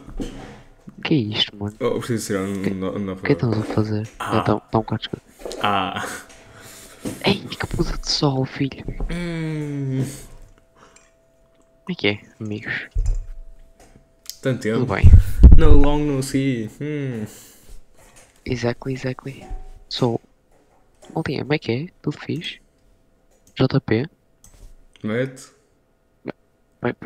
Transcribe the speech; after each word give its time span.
Que 1.04 1.14
é 1.14 1.18
isto, 1.18 1.54
mano? 1.58 1.76
Oh, 1.82 2.00
preciso 2.00 2.28
tirar 2.28 2.44
um, 2.44 2.54
um, 2.54 3.10
um, 3.10 3.12
O 3.12 3.18
que 3.18 3.34
é 3.34 3.36
que 3.36 3.46
estamos 3.46 3.58
a 3.60 3.64
fazer? 3.64 4.08
Ah. 4.20 4.32
Um 4.32 4.60
bocado 4.80 4.96
de 4.98 5.02
escuro. 5.04 5.22
Ah. 5.62 6.08
Ei, 7.26 7.40
que 7.42 7.68
puta 7.68 7.98
de 7.98 8.10
sol, 8.10 8.46
filho. 8.46 8.86
Hum, 9.12 10.06
Como 11.84 11.92
é 11.92 11.96
que 11.96 12.08
é, 12.08 12.22
amigos? 12.40 12.90
tanto 14.42 14.62
Tudo 14.62 14.86
tempo. 14.88 14.96
bem? 14.96 15.04
No 15.58 15.74
long 15.74 16.00
no 16.00 16.24
see. 16.24 16.70
Hum. 16.80 17.26
Exactly, 18.46 18.94
exactly. 18.94 19.46
So, 19.90 20.20
Maldinha, 21.14 21.42
como 21.42 21.54
é 21.54 21.60
que 21.60 21.72
é? 21.72 21.88
Tudo 22.02 22.18
fixe? 22.18 22.60
JP? 23.56 24.10
Mete, 25.04 25.52
Matt? 26.82 26.98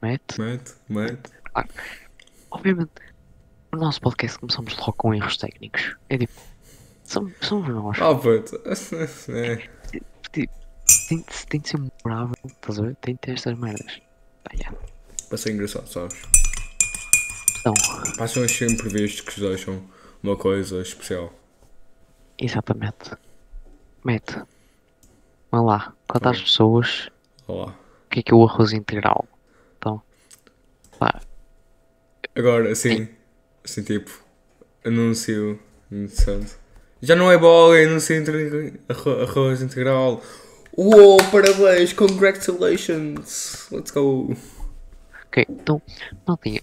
Matt? 0.00 0.38
mete, 0.38 0.74
mete. 0.88 1.30
Obviamente, 2.50 2.92
o 3.72 3.76
nosso 3.76 4.00
podcast 4.00 4.38
começamos 4.38 4.76
logo 4.76 4.92
com 4.92 5.14
erros 5.14 5.36
técnicos. 5.36 5.96
É 6.10 6.18
tipo, 6.18 6.32
somos, 7.04 7.32
somos 7.40 7.68
nós. 7.68 7.98
Oh, 8.00 8.16
puto. 8.16 8.60
É. 9.32 9.56
Tipo, 10.32 10.52
tem, 11.08 11.24
tem 11.48 11.60
de 11.60 11.68
ser 11.68 11.78
memorável, 11.78 12.34
estás 12.46 12.78
a 12.78 12.82
ver? 12.82 12.96
Tem 12.96 13.14
de 13.14 13.20
ter 13.20 13.32
estas 13.32 13.58
merdas. 13.58 14.00
Ah, 14.44 14.54
yeah. 14.54 14.78
Ser 15.36 15.52
engraçado, 15.52 15.86
sabes? 15.88 16.16
Então, 17.60 17.72
Passam 18.18 18.44
estes 18.44 18.70
imprevistos 18.72 19.20
que 19.22 19.40
nos 19.40 19.50
deixam 19.50 19.82
uma 20.22 20.36
coisa 20.36 20.80
especial. 20.82 21.32
exatamente. 22.38 23.10
Mete. 24.04 24.42
Vamos 25.50 25.66
lá. 25.68 25.94
Quantas 26.08 26.38
Oi. 26.38 26.42
pessoas, 26.44 27.08
Olá. 27.46 27.68
o 28.06 28.08
que 28.10 28.20
é 28.20 28.22
que 28.22 28.32
é 28.32 28.34
o 28.34 28.44
arroz 28.44 28.72
integral? 28.72 29.26
Então, 29.78 30.02
pá, 30.98 31.20
Agora, 32.34 32.72
assim, 32.72 33.08
assim 33.64 33.82
tipo, 33.82 34.10
anúncio 34.84 35.60
interessante. 35.90 36.56
Já 37.00 37.14
não 37.14 37.30
é 37.30 37.36
bola, 37.38 37.76
anúncio 37.76 38.16
arroz 38.88 39.62
integral. 39.62 40.22
Uou, 40.76 41.18
parabéns, 41.30 41.92
congratulations, 41.92 43.68
let's 43.70 43.90
go. 43.90 44.34
ok. 45.26 45.44
Então, 45.48 45.82
não 46.26 46.36
tinha. 46.36 46.60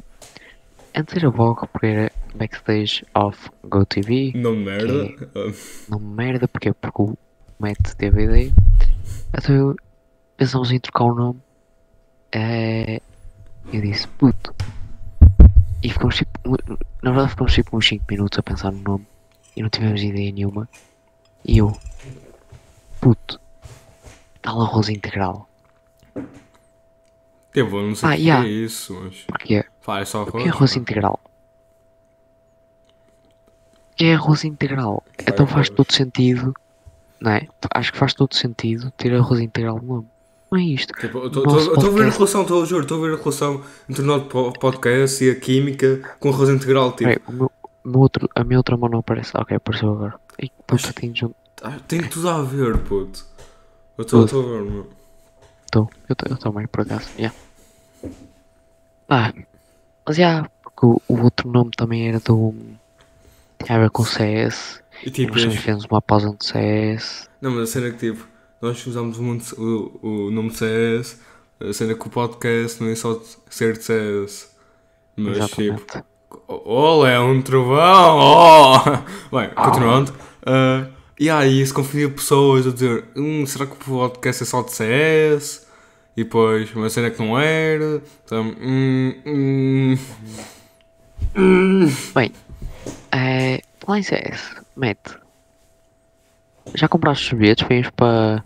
Antes 0.95 1.16
era 1.16 1.29
logo 1.29 1.67
porque 1.67 1.85
era 1.85 2.11
backstage 2.33 3.05
of 3.13 3.38
GoTV. 3.63 4.33
Não 4.35 4.55
merda. 4.55 5.13
Ah, 5.35 5.51
Não 5.88 5.99
merda, 5.99 6.47
porque 6.47 6.73
Porque 6.73 7.01
o 7.03 7.17
Matt 7.59 7.93
teve 7.97 8.21
a 8.21 8.23
ideia. 8.23 8.53
Então 9.38 9.55
eu 9.55 9.75
pensámos 10.35 10.71
em 10.71 10.79
trocar 10.79 11.03
o 11.05 11.13
nome. 11.13 11.39
É, 12.31 12.99
eu 13.71 13.81
disse, 13.81 14.07
puto. 14.07 14.53
E 15.83 15.89
ficamos 15.91 16.16
tipo. 16.16 16.31
Na 17.03 17.11
verdade 17.11 17.29
ficamos 17.29 17.53
tipo 17.53 17.77
uns 17.77 17.88
5 17.88 18.05
minutos 18.09 18.39
a 18.39 18.44
pensar 18.44 18.71
no 18.71 18.79
nome. 18.81 19.07
E 19.55 19.61
não 19.61 19.69
tivemos 19.69 20.01
ideia 20.01 20.31
nenhuma. 20.31 20.67
E 21.45 21.59
eu. 21.59 21.71
Puto. 22.99 23.39
Tal 24.50 24.61
arroz 24.61 24.89
integral. 24.89 25.47
tipo, 27.53 27.81
não 27.81 27.95
sei 27.95 28.09
Ah, 28.09 28.14
o 28.14 28.16
que 28.16 28.22
yeah. 28.23 28.45
é 28.47 28.50
isso, 28.52 28.94
mas. 29.02 29.16
Porquê? 29.28 29.66
Pá, 29.86 30.00
é 30.00 30.06
só 30.06 30.19
O 30.23 30.28
arroz. 30.28 30.44
que 30.44 30.50
é 30.50 30.52
arroz 30.52 30.75
integral? 30.75 31.19
O 33.91 33.96
que 33.96 34.06
é 34.06 34.13
arroz 34.16 34.44
integral? 34.44 35.03
Então 35.19 35.46
faz 35.46 35.68
arroz. 35.68 35.69
todo 35.69 35.91
sentido. 35.94 36.53
Não 37.19 37.31
é? 37.31 37.47
Acho 37.73 37.91
que 37.91 37.97
faz 37.97 38.13
todo 38.13 38.34
sentido 38.34 38.91
ter 38.91 39.13
arroz 39.13 39.40
integral 39.41 39.75
no 39.81 39.96
nome. 39.96 40.07
Não 40.52 40.57
é 40.57 40.63
isto. 40.63 40.94
Tipo, 41.00 41.19
eu 41.19 41.28
estou 41.28 41.46
a 41.46 41.90
ver 41.91 42.07
a 42.07 42.09
relação, 42.09 42.41
estou 42.41 42.63
a 42.63 42.66
juro, 42.66 42.81
estou 42.84 42.97
a 43.03 43.07
ver 43.07 43.13
a 43.13 43.18
relação 43.22 43.62
entre 43.90 44.02
o 44.02 44.06
nosso 44.06 44.25
po- 44.25 44.52
podcast 44.53 45.23
e 45.23 45.29
a 45.29 45.35
química 45.35 46.16
com 46.19 46.29
arroz 46.29 46.50
integral, 46.50 46.91
tipo. 46.94 47.03
Peraí, 47.09 47.19
o 47.28 47.31
meu, 47.34 47.52
meu 47.85 48.00
outro, 48.00 48.28
a 48.34 48.44
minha 48.44 48.57
outra 48.57 48.75
mão 48.78 48.90
não 48.90 49.00
aparece. 49.00 49.31
Ok, 49.35 49.56
apareceu 49.57 49.91
agora. 49.91 50.16
Ei, 50.40 50.50
puta, 50.66 50.91
tenho 50.94 51.16
junto. 51.16 51.35
Ah, 51.62 51.78
tem 51.88 52.02
tudo 52.07 52.29
a 52.29 52.41
ver, 52.41 52.78
puto. 52.79 53.25
Eu 53.99 54.03
estou 54.03 54.23
a 54.23 54.47
ver, 54.47 54.61
meu. 54.63 54.87
Estou, 55.65 55.89
eu, 56.07 56.37
também 56.37 56.65
por 56.67 56.81
acaso. 56.81 57.09
Yeah. 57.17 57.35
Ah, 59.09 59.33
mas 60.07 60.15
já, 60.15 60.49
porque 60.63 60.85
o, 60.85 61.01
o 61.09 61.21
outro 61.21 61.51
nome 61.51 61.71
também 61.75 62.07
era 62.07 62.17
do. 62.21 62.55
Tinha 63.61 63.77
a 63.77 63.81
ver 63.81 63.89
com 63.89 64.05
CS. 64.05 64.81
E 65.03 65.09
E 65.09 65.11
tipo, 65.11 65.33
nós 65.33 65.41
também 65.43 65.57
fizemos 65.57 65.83
uma 65.83 66.01
pausa 66.01 66.27
no 66.27 66.37
CS. 66.41 67.29
Não, 67.41 67.51
mas 67.51 67.63
a 67.63 67.73
cena 67.73 67.87
é 67.87 67.91
que 67.91 67.97
tipo, 67.97 68.25
nós 68.61 68.87
usamos 68.87 69.19
o, 69.19 69.61
o, 69.61 70.27
o 70.27 70.31
nome 70.31 70.51
CS, 70.51 71.19
a 71.59 71.73
cena 71.73 71.91
é 71.91 71.95
que 71.95 72.07
o 72.07 72.09
podcast 72.09 72.81
não 72.81 72.89
é 72.89 72.95
só 72.95 73.16
de 73.16 73.25
ser 73.49 73.77
de 73.77 73.83
CS. 73.83 74.55
Mas 75.17 75.49
tipo, 75.49 75.61
Exatamente. 75.61 76.05
olha, 76.47 77.11
é 77.11 77.19
um 77.19 77.41
trovão, 77.41 78.17
oh! 78.17 78.79
Bem, 79.35 79.49
continuando. 79.49 80.13
ah, 80.45 80.87
e 81.19 81.30
aí 81.30 81.62
isso 81.62 81.74
confundia 81.74 82.09
pessoas 82.09 82.66
a 82.66 82.72
dizer, 82.72 83.03
hum, 83.16 83.46
será 83.46 83.66
que 83.66 83.74
o 83.74 83.78
podcast 83.78 84.44
é 84.44 84.46
só 84.46 84.62
de 84.62 84.72
CS? 84.72 85.68
E 86.16 86.24
depois, 86.24 86.74
uma 86.74 86.90
cena 86.90 87.09
que 87.12 87.19
não 87.19 87.38
era. 87.38 88.02
Então, 88.25 88.56
hum, 88.62 89.16
hum, 89.25 89.97
hum. 91.35 91.91
Bem, 92.16 92.31
é, 93.12 93.62
lá 93.88 94.00
em 94.00 94.03
CS, 94.03 94.56
mete. 94.75 95.18
Já 96.75 96.88
compraste 96.88 97.34
os 97.34 97.40
bilhetes 97.40 97.66
para 97.66 97.75
irmos 97.75 97.91
para, 97.96 98.44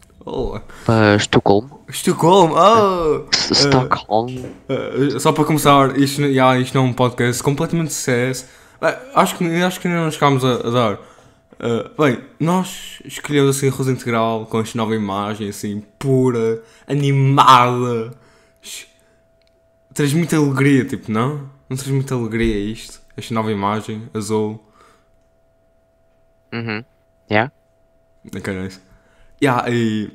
para 0.85 1.16
Estocolmo? 1.16 1.81
Estocolmo, 1.89 2.56
oh! 2.56 3.28
S- 3.33 3.53
Stockholm? 3.53 4.35
Uh, 4.69 5.19
só 5.19 5.31
para 5.31 5.44
começar, 5.44 5.97
isto, 6.00 6.22
yeah, 6.22 6.57
isto 6.59 6.73
não 6.73 6.85
é 6.85 6.89
um 6.89 6.94
podcast 6.94 7.44
completamente 7.44 7.94
CS. 7.94 8.47
Bem, 8.81 8.95
acho, 9.13 9.38
que, 9.38 9.45
acho 9.62 9.79
que 9.79 9.88
ainda 9.88 10.01
não 10.01 10.12
chegámos 10.12 10.44
a, 10.44 10.53
a 10.53 10.69
dar. 10.69 11.12
Uh, 11.59 12.01
bem, 12.01 12.23
nós 12.39 12.99
escolhemos 13.05 13.55
assim 13.55 13.67
arroz 13.67 13.87
integral 13.87 14.45
com 14.47 14.59
esta 14.59 14.77
nova 14.77 14.95
imagem 14.95 15.49
assim 15.49 15.81
pura, 15.99 16.63
animada. 16.87 18.17
Traz 19.93 20.13
muita 20.13 20.37
alegria, 20.37 20.85
tipo, 20.85 21.11
não? 21.11 21.49
Não 21.69 21.77
traz 21.77 21.89
muita 21.89 22.15
alegria 22.15 22.57
isto? 22.57 23.01
Esta 23.15 23.33
nova 23.33 23.51
imagem, 23.51 24.09
azul. 24.13 24.63
Uhum. 26.51 26.83
Yeah? 27.29 27.51
Ok, 28.35 28.53
nice. 28.53 28.79
Yeah, 29.41 29.69
e. 29.69 30.11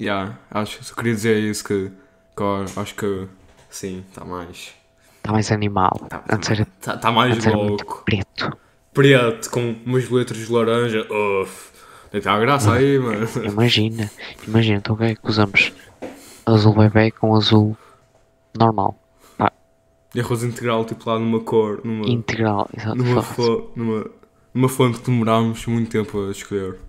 Yeah, 0.00 0.38
acho, 0.50 0.82
só 0.84 0.94
queria 0.94 1.14
dizer 1.14 1.38
isso 1.38 1.64
que. 1.64 1.90
que 2.36 2.42
acho 2.80 2.94
que. 2.94 3.28
Sim, 3.70 4.04
está 4.08 4.24
mais. 4.24 4.74
Está 5.16 5.32
mais 5.32 5.52
animal. 5.52 6.06
Tá, 6.08 6.22
era, 6.50 6.66
tá, 6.80 6.96
tá 6.96 7.12
mais 7.12 7.34
antes 7.34 7.46
era 7.46 7.56
muito 7.56 7.84
louco. 7.84 8.02
preto. 8.04 8.56
Preto 8.98 9.48
com 9.52 9.76
umas 9.86 10.10
letras 10.10 10.44
de 10.44 10.52
laranja. 10.52 11.06
Uff. 11.08 11.70
Tem 12.10 12.20
que 12.20 12.24
dar 12.24 12.40
graça 12.40 12.72
aí, 12.72 12.98
mano. 12.98 13.28
Imagina, 13.46 14.10
imagina, 14.44 14.78
então 14.78 14.96
o 14.96 14.98
que 14.98 15.04
é 15.04 15.14
que 15.14 15.20
usamos? 15.24 15.72
Azul 16.44 16.74
bebê 16.74 17.12
com 17.12 17.32
azul 17.36 17.76
normal. 18.58 18.98
Pá, 19.36 19.52
E 20.12 20.20
arroz 20.20 20.42
integral, 20.42 20.84
tipo 20.84 21.08
lá 21.08 21.16
numa 21.16 21.38
cor, 21.38 21.80
numa, 21.84 22.08
integral, 22.08 22.68
exato. 22.76 22.96
numa, 22.96 23.22
fo, 23.22 23.70
numa, 23.76 24.04
numa 24.52 24.68
fonte 24.68 24.98
que 24.98 25.08
demorámos 25.12 25.64
muito 25.66 25.92
tempo 25.92 26.26
a 26.26 26.32
escolher. 26.32 26.80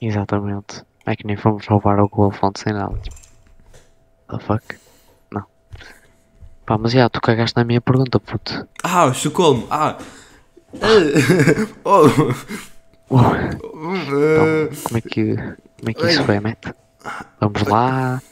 Exatamente. 0.00 0.84
É 1.04 1.14
que 1.14 1.26
nem 1.26 1.36
fomos 1.36 1.66
roubar 1.66 2.00
o 2.00 2.08
Google 2.08 2.30
Fonte 2.32 2.60
sem 2.60 2.72
nada. 2.72 2.98
The 4.30 4.38
fuck? 4.38 4.64
Não. 5.30 5.44
Pá, 6.64 6.78
mas 6.78 6.92
já, 6.92 7.10
tu 7.10 7.20
cagaste 7.20 7.58
na 7.58 7.64
minha 7.64 7.80
pergunta, 7.82 8.18
puto. 8.18 8.66
Ah, 8.82 9.08
Estocolmo! 9.08 9.66
Ah! 9.70 9.98
Oh! 11.84 12.32
Então, 14.28 14.50
como 14.84 14.98
é 14.98 15.00
que, 15.00 15.36
como 15.78 15.90
é 15.90 15.94
que 15.94 16.06
isso 16.06 16.22
foi, 16.22 16.40
Matt? 16.40 16.66
Vamos 17.40 17.62
lá, 17.64 18.22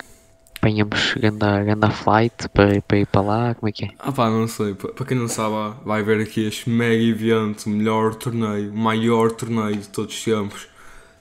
apanhamos 0.59 1.15
ganda, 1.15 1.65
ganda 1.65 1.91
flight 1.91 2.49
para, 2.51 2.83
para 2.83 2.99
ir 2.99 3.07
para 3.07 3.21
lá, 3.23 3.55
como 3.55 3.69
é 3.69 3.73
que 3.73 3.87
é? 3.87 3.91
Ah 3.99 4.13
pá, 4.13 4.31
não 4.31 4.49
sei, 4.49 4.75
Pa- 4.75 4.89
para 4.93 5.07
quem 5.07 5.17
não 5.19 5.29
sabe, 5.29 5.77
vai 5.85 6.03
ver 6.03 6.21
aqui 6.23 6.47
este 6.47 6.71
mega 6.71 7.03
evento, 7.03 7.67
o 7.67 7.71
melhor 7.71 8.15
torneio, 8.15 8.73
o 8.73 8.77
maior 8.77 9.33
torneio 9.33 9.77
de 9.77 9.89
todos 9.89 10.15
os 10.15 10.25
tempos 10.25 10.69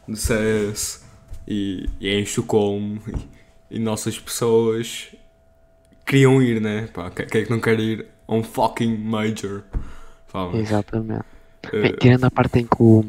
de 0.07 0.17
CS 0.19 1.05
e, 1.47 1.89
e 1.99 2.07
é 2.09 2.19
em 2.19 2.23
Estocolmo 2.23 3.01
e, 3.71 3.77
e 3.77 3.79
nossas 3.79 4.19
pessoas 4.19 5.15
queriam 6.05 6.41
ir, 6.41 6.61
né? 6.61 6.87
Pá, 6.93 7.09
quem 7.11 7.27
quem 7.27 7.41
é 7.41 7.45
que 7.45 7.51
não 7.51 7.59
quer 7.59 7.79
ir 7.79 8.07
a 8.27 8.33
um 8.35 8.43
fucking 8.43 8.97
major? 8.97 9.63
Mas, 10.33 10.55
Exatamente. 10.55 11.25
Bem, 11.71 11.95
tirando 11.99 12.25
a 12.25 12.31
parte 12.31 12.59
em 12.59 12.65
que 12.65 12.75
o. 12.81 13.05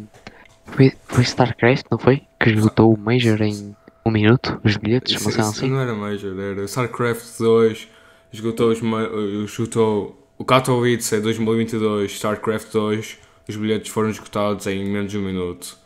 Foi, 0.66 0.92
foi 1.06 1.22
StarCraft, 1.22 1.86
não 1.90 1.98
foi? 1.98 2.22
Que 2.38 2.50
esgotou 2.50 2.92
o 2.94 2.98
Major 2.98 3.40
em 3.42 3.74
um 4.04 4.10
minuto, 4.10 4.60
os 4.62 4.76
bilhetes, 4.76 5.20
Isso, 5.20 5.40
assim. 5.40 5.70
não 5.70 5.80
era 5.80 5.94
Major, 5.94 6.38
era 6.38 6.64
StarCraft 6.64 7.38
2, 7.38 7.88
esgotou, 8.32 8.70
os, 8.70 8.78
eh, 8.78 9.44
esgotou 9.44 10.28
o 10.36 10.44
Katowice 10.44 11.16
em 11.16 11.20
2022, 11.20 12.12
StarCraft 12.12 12.70
2, 12.72 13.18
os 13.48 13.56
bilhetes 13.56 13.90
foram 13.90 14.10
esgotados 14.10 14.66
em 14.66 14.84
menos 14.84 15.10
de 15.10 15.18
um 15.18 15.22
minuto. 15.22 15.76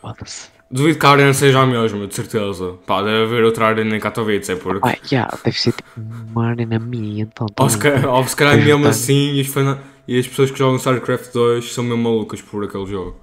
Foda-se. 0.00 0.48
Duvido 0.70 0.98
que 0.98 1.06
a 1.06 1.10
arena 1.10 1.34
seja 1.34 1.60
a 1.60 1.66
mesma, 1.66 2.06
de 2.06 2.14
certeza. 2.14 2.74
Pá, 2.86 3.02
deve 3.02 3.24
haver 3.24 3.44
outra 3.44 3.66
arena 3.66 3.96
em 3.96 4.00
Katowice, 4.00 4.52
é 4.52 4.56
porque... 4.56 4.88
Ah, 4.88 4.96
yeah, 5.10 5.36
deve 5.44 5.58
ser 5.60 5.72
tipo 5.72 5.88
uma 5.96 6.46
arena 6.46 6.78
minha, 6.78 7.24
então. 7.24 7.46
Ou 7.58 7.68
se, 7.68 8.36
calhar 8.36 8.56
mesmo 8.56 8.84
tá. 8.84 8.90
assim, 8.90 9.40
as, 9.40 9.48
fana- 9.48 9.80
e 10.06 10.18
as 10.18 10.26
pessoas 10.26 10.50
que 10.50 10.58
jogam 10.58 10.76
StarCraft 10.76 11.32
2 11.32 11.72
são 11.72 11.84
mesmo 11.84 12.02
malucas 12.02 12.42
por 12.42 12.64
aquele 12.64 12.86
jogo. 12.86 13.20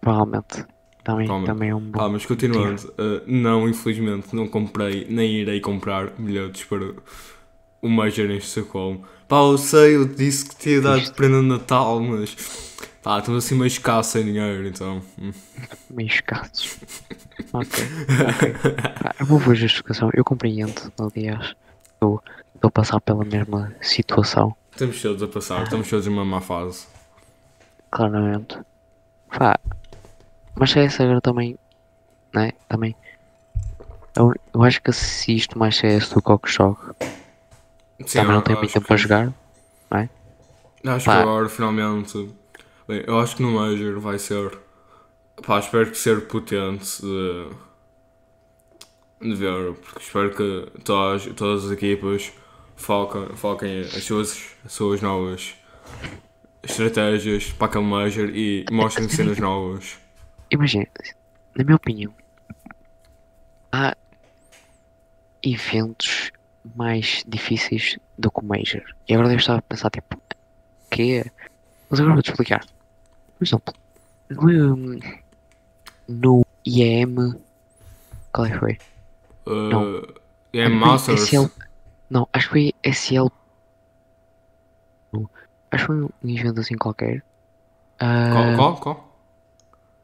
Provavelmente. 0.00 0.64
Também, 1.04 1.26
Provavelmente. 1.26 1.46
também 1.46 1.70
é 1.70 1.74
um 1.74 1.80
bom. 1.80 2.00
Ah, 2.00 2.08
mas 2.08 2.26
continuando, 2.26 2.92
eh, 2.98 3.22
não, 3.26 3.68
infelizmente, 3.68 4.34
não 4.34 4.46
comprei, 4.46 5.06
nem 5.08 5.36
irei 5.36 5.60
comprar 5.60 6.10
bilhetes 6.18 6.64
para 6.64 6.94
o 7.80 7.88
Major 7.88 8.30
em 8.30 8.36
Estocolmo. 8.36 9.04
Pá, 9.26 9.38
eu 9.38 9.56
sei, 9.56 9.96
eu 9.96 10.06
disse 10.06 10.48
que 10.48 10.56
tinha 10.56 10.80
dado 10.80 11.00
de 11.00 11.12
prenda 11.12 11.40
de 11.40 11.46
Natal, 11.46 12.00
mas 12.00 12.34
pá, 13.02 13.18
estamos 13.18 13.44
assim 13.44 13.54
meio 13.54 13.68
escasso 13.68 14.12
sem 14.12 14.24
dinheiro, 14.24 14.66
então. 14.66 15.00
hum. 15.18 15.32
meio 15.90 16.08
escassos. 16.08 16.78
ok. 17.52 17.84
ok. 18.34 18.54
Pá, 19.02 19.14
eu 19.18 19.38
ver 19.38 19.50
a 19.50 19.54
justificação. 19.54 20.10
Eu 20.12 20.24
compreendo, 20.24 20.92
aliás. 20.98 21.54
Estou 21.94 22.22
estou 22.58 22.68
a 22.68 22.70
passar 22.70 23.00
pela 23.00 23.24
mesma 23.24 23.72
situação, 23.80 24.54
Estamos 24.78 25.02
todos 25.02 25.22
a 25.24 25.26
passar, 25.26 25.64
estamos 25.64 25.90
todos 25.90 26.06
numa 26.06 26.24
má 26.24 26.40
fase. 26.40 26.86
claramente. 27.90 28.60
Pá. 29.36 29.58
Mas 30.54 30.70
CS 30.70 31.00
agora 31.00 31.20
também. 31.20 31.58
Né? 32.32 32.52
Também. 32.68 32.94
Eu, 34.14 34.32
eu 34.54 34.62
acho 34.62 34.80
que 34.80 34.90
assisto 34.90 35.58
mais 35.58 35.76
CS 35.76 36.10
do 36.10 36.22
que 36.22 36.48
jogo. 36.48 36.94
Sim, 38.06 38.20
também 38.20 38.34
não 38.36 38.40
tenho 38.40 38.58
muito 38.58 38.72
tempo 38.72 38.86
para 38.86 38.96
jogar. 38.96 39.32
Acho 39.90 41.06
Pá. 41.06 41.16
que 41.16 41.22
agora, 41.22 41.48
finalmente. 41.48 42.32
Bem, 42.86 43.02
eu 43.04 43.18
acho 43.18 43.34
que 43.34 43.42
no 43.42 43.50
Major 43.50 43.98
vai 43.98 44.16
ser. 44.16 44.56
Pá, 45.44 45.58
espero 45.58 45.90
que 45.90 45.98
ser 45.98 46.28
potente 46.28 47.02
de. 47.02 47.48
de 49.22 49.34
ver, 49.34 49.74
porque 49.74 49.98
espero 49.98 50.32
que 50.36 50.70
todas, 50.84 51.26
todas 51.34 51.64
as 51.64 51.72
equipas 51.72 52.32
foquem, 52.78 53.36
foquem 53.36 53.80
as, 53.80 54.04
suas, 54.04 54.52
as 54.64 54.72
suas 54.72 55.02
novas 55.02 55.54
estratégias 56.62 57.52
para 57.52 57.66
aquele 57.66 57.84
Major 57.84 58.30
e 58.30 58.64
mostrem 58.70 59.08
cenas 59.10 59.38
novas. 59.38 59.98
Imagina, 60.50 60.86
na 61.54 61.64
minha 61.64 61.76
opinião, 61.76 62.14
há 63.72 63.94
eventos 65.42 66.32
mais 66.74 67.24
difíceis 67.26 67.98
do 68.16 68.30
que 68.30 68.40
o 68.40 68.44
Major. 68.44 68.82
E 69.08 69.12
agora 69.12 69.28
devo 69.28 69.40
estar 69.40 69.58
a 69.58 69.62
pensar, 69.62 69.90
tipo, 69.90 70.20
que 70.90 71.18
é? 71.18 71.24
Mas 71.90 72.00
agora 72.00 72.14
vou-te 72.14 72.30
explicar. 72.30 72.64
Por 73.36 73.44
exemplo, 73.44 73.74
no, 74.30 74.98
no 76.08 76.46
IEM, 76.64 77.34
qual 78.32 78.46
é 78.46 78.50
que 78.50 78.58
foi? 78.58 78.78
Uh, 79.46 80.06
que 80.52 80.62
foi 80.62 80.68
Masters. 80.68 81.28
SL 81.28 81.67
Não, 82.10 82.28
acho 82.32 82.46
que 82.48 82.52
foi 82.52 82.72
SL. 82.82 83.26
Acho 85.70 85.82
que 85.82 85.86
foi 85.86 85.96
um 86.02 86.08
evento 86.24 86.60
assim 86.60 86.76
qualquer. 86.76 87.22
Ah, 88.00 88.30
Qual, 88.32 88.56
qual? 88.56 88.76
Qual? 88.80 89.08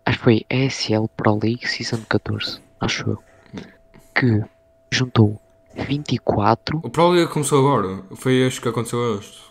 Acho 0.06 0.18
que 0.18 0.24
foi 0.24 0.46
a 0.50 0.54
ESL 0.54 1.08
Pro 1.16 1.38
League 1.42 1.66
Season 1.66 2.02
14, 2.08 2.60
acho 2.80 3.08
eu. 3.10 3.22
Que 4.14 4.42
juntou 4.92 5.40
24. 5.74 6.80
O 6.82 6.90
Pro 6.90 7.08
League 7.08 7.32
começou 7.32 7.58
agora. 7.66 8.02
Foi 8.14 8.34
este 8.34 8.60
que 8.60 8.68
aconteceu 8.68 9.18
este. 9.18 9.42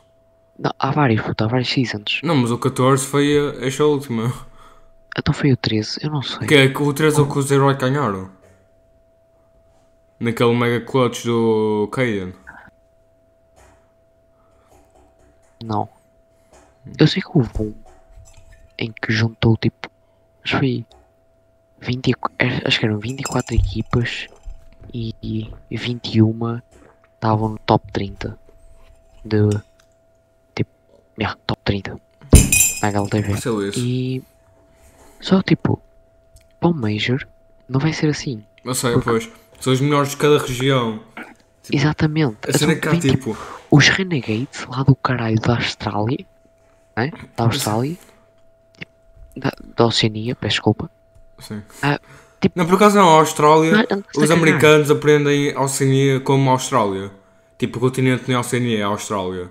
Não, 0.59 0.71
há 0.77 0.91
vários, 0.91 1.21
puta, 1.21 1.45
há 1.45 1.47
vários 1.47 1.69
seasons. 1.69 2.21
Não, 2.23 2.35
mas 2.35 2.51
o 2.51 2.59
14 2.59 3.05
foi 3.07 3.35
a- 3.35 3.65
esta 3.65 3.83
última. 3.85 4.31
Então 5.17 5.33
foi 5.33 5.51
o 5.51 5.57
13, 5.57 5.99
eu 6.03 6.11
não 6.11 6.21
sei. 6.21 6.47
Que 6.47 6.53
é 6.55 6.69
que 6.69 6.81
o 6.83 6.93
3 6.93 7.17
ou 7.17 7.27
que 7.27 7.39
o 7.39 7.41
0 7.41 7.69
é 7.71 7.73
que 7.73 7.81
ganharam? 7.81 8.29
Naquele 10.19 10.55
mega 10.55 10.85
clutch 10.85 11.25
do 11.25 11.89
Caden. 11.91 12.33
Não. 15.63 15.87
Eu 16.99 17.07
sei 17.07 17.21
que 17.21 17.29
houve 17.33 17.49
um 17.59 17.73
em 18.77 18.91
que 18.91 19.11
juntou 19.11 19.55
tipo. 19.57 19.89
Acho 20.43 20.53
que 20.55 20.59
foi. 20.59 20.85
20, 21.79 22.07
e- 22.09 22.13
era- 22.39 22.67
acho 22.67 22.79
que 22.79 22.85
eram 22.85 22.97
24 22.99 23.55
equipas 23.55 24.27
e, 24.93 25.13
e 25.21 25.51
21 25.77 26.61
estavam 27.15 27.49
no 27.49 27.59
top 27.59 27.91
30 27.91 28.37
de. 29.23 29.37
Tipo. 30.55 30.71
Yeah, 31.17 31.37
top 31.47 31.61
30 31.63 31.99
na 32.81 32.87
HLTV. 32.89 33.33
E. 33.77 34.23
Só 35.21 35.41
tipo. 35.41 35.81
Para 36.59 36.69
o 36.69 36.73
Major 36.73 37.25
não 37.67 37.79
vai 37.79 37.91
ser 37.93 38.07
assim. 38.09 38.43
Eu 38.63 38.73
sei, 38.75 38.97
pois. 39.01 39.29
São 39.59 39.71
os 39.73 39.79
melhores 39.81 40.11
de 40.11 40.17
cada 40.17 40.37
região. 40.39 41.01
Exatamente. 41.71 42.37
A 42.47 42.57
cena 42.57 42.73
é 42.73 42.75
Então, 42.75 42.91
que 42.91 42.97
há 42.97 42.99
vem, 42.99 43.11
tipo. 43.15 43.37
os 43.71 43.87
Renegades 43.89 44.65
lá 44.67 44.83
do 44.83 44.95
caralho 44.95 45.39
da 45.39 45.55
Austrália, 45.55 46.25
né? 46.97 47.11
Da 47.37 47.45
Austrália, 47.45 47.97
da, 49.35 49.51
da 49.75 49.85
Oceania, 49.85 50.35
peço 50.35 50.55
desculpa. 50.55 50.89
Sim. 51.39 51.61
Ah, 51.81 51.99
tipo- 52.41 52.57
Não, 52.57 52.65
por 52.65 52.75
acaso 52.75 52.97
não, 52.97 53.09
a 53.09 53.19
Austrália. 53.19 53.87
Não, 53.89 54.03
os 54.15 54.31
americanos 54.31 54.91
aprendem 54.91 55.53
a 55.55 55.61
Oceania 55.61 56.19
como 56.19 56.49
a 56.49 56.53
Austrália. 56.53 57.11
Tipo, 57.57 57.77
o 57.77 57.81
continente 57.81 58.23
nem 58.27 58.35
a 58.35 58.39
Oceania 58.41 58.79
é 58.79 58.83
a 58.83 58.87
Austrália. 58.87 59.49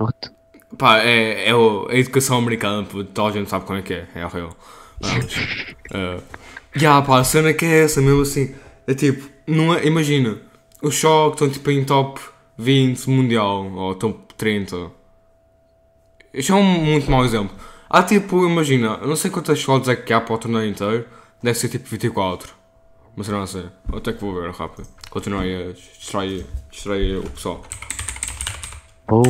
What? 0.00 0.30
Pá, 0.76 0.98
é, 0.98 1.48
é 1.48 1.54
o- 1.54 1.86
a 1.88 1.94
educação 1.94 2.36
americana, 2.38 2.84
toda 3.14 3.28
a 3.28 3.32
gente 3.32 3.48
sabe 3.48 3.64
como 3.64 3.78
é 3.78 3.82
que 3.82 3.94
é, 3.94 4.06
é 4.14 4.26
horrível. 4.26 4.50
Mas, 5.00 5.14
eh, 5.94 6.20
já, 6.74 7.00
pá, 7.02 7.20
a 7.20 7.24
cena 7.24 7.52
que 7.54 7.64
é 7.64 7.84
essa, 7.84 8.00
mesmo 8.00 8.22
assim, 8.22 8.54
é 8.86 8.94
tipo, 8.94 9.28
não 9.46 9.72
é, 9.74 9.86
imagina, 9.86 10.38
os 10.84 10.94
choques 10.94 11.40
estão 11.40 11.50
tipo 11.50 11.70
em 11.70 11.84
top 11.84 12.20
20 12.58 13.08
mundial, 13.10 13.70
ou 13.72 13.94
top 13.94 14.34
30. 14.36 14.90
Isto 16.32 16.52
é 16.52 16.56
um 16.56 16.62
muito 16.62 17.10
mau 17.10 17.24
exemplo. 17.24 17.56
Há 17.88 18.02
tipo, 18.02 18.44
imagina, 18.46 18.98
eu 19.00 19.06
não 19.08 19.16
sei 19.16 19.30
quantas 19.30 19.58
slots 19.58 19.88
é 19.88 19.94
que 19.96 20.12
há 20.12 20.20
para 20.20 20.34
o 20.34 20.38
torneio 20.38 20.68
inteiro, 20.68 21.06
deve 21.42 21.56
ser 21.58 21.68
tipo 21.68 21.88
24. 21.88 22.52
Mas 23.16 23.28
eu 23.28 23.38
não 23.38 23.46
sei, 23.46 23.66
eu 23.92 23.98
até 23.98 24.12
que 24.12 24.20
vou 24.20 24.34
ver 24.34 24.50
rápido. 24.50 24.88
Continua 25.10 25.42
aí 25.42 25.70
a 25.70 25.72
distrair, 25.72 26.44
distrair 26.70 27.18
o 27.18 27.30
pessoal. 27.30 27.62
Oh, 29.08 29.22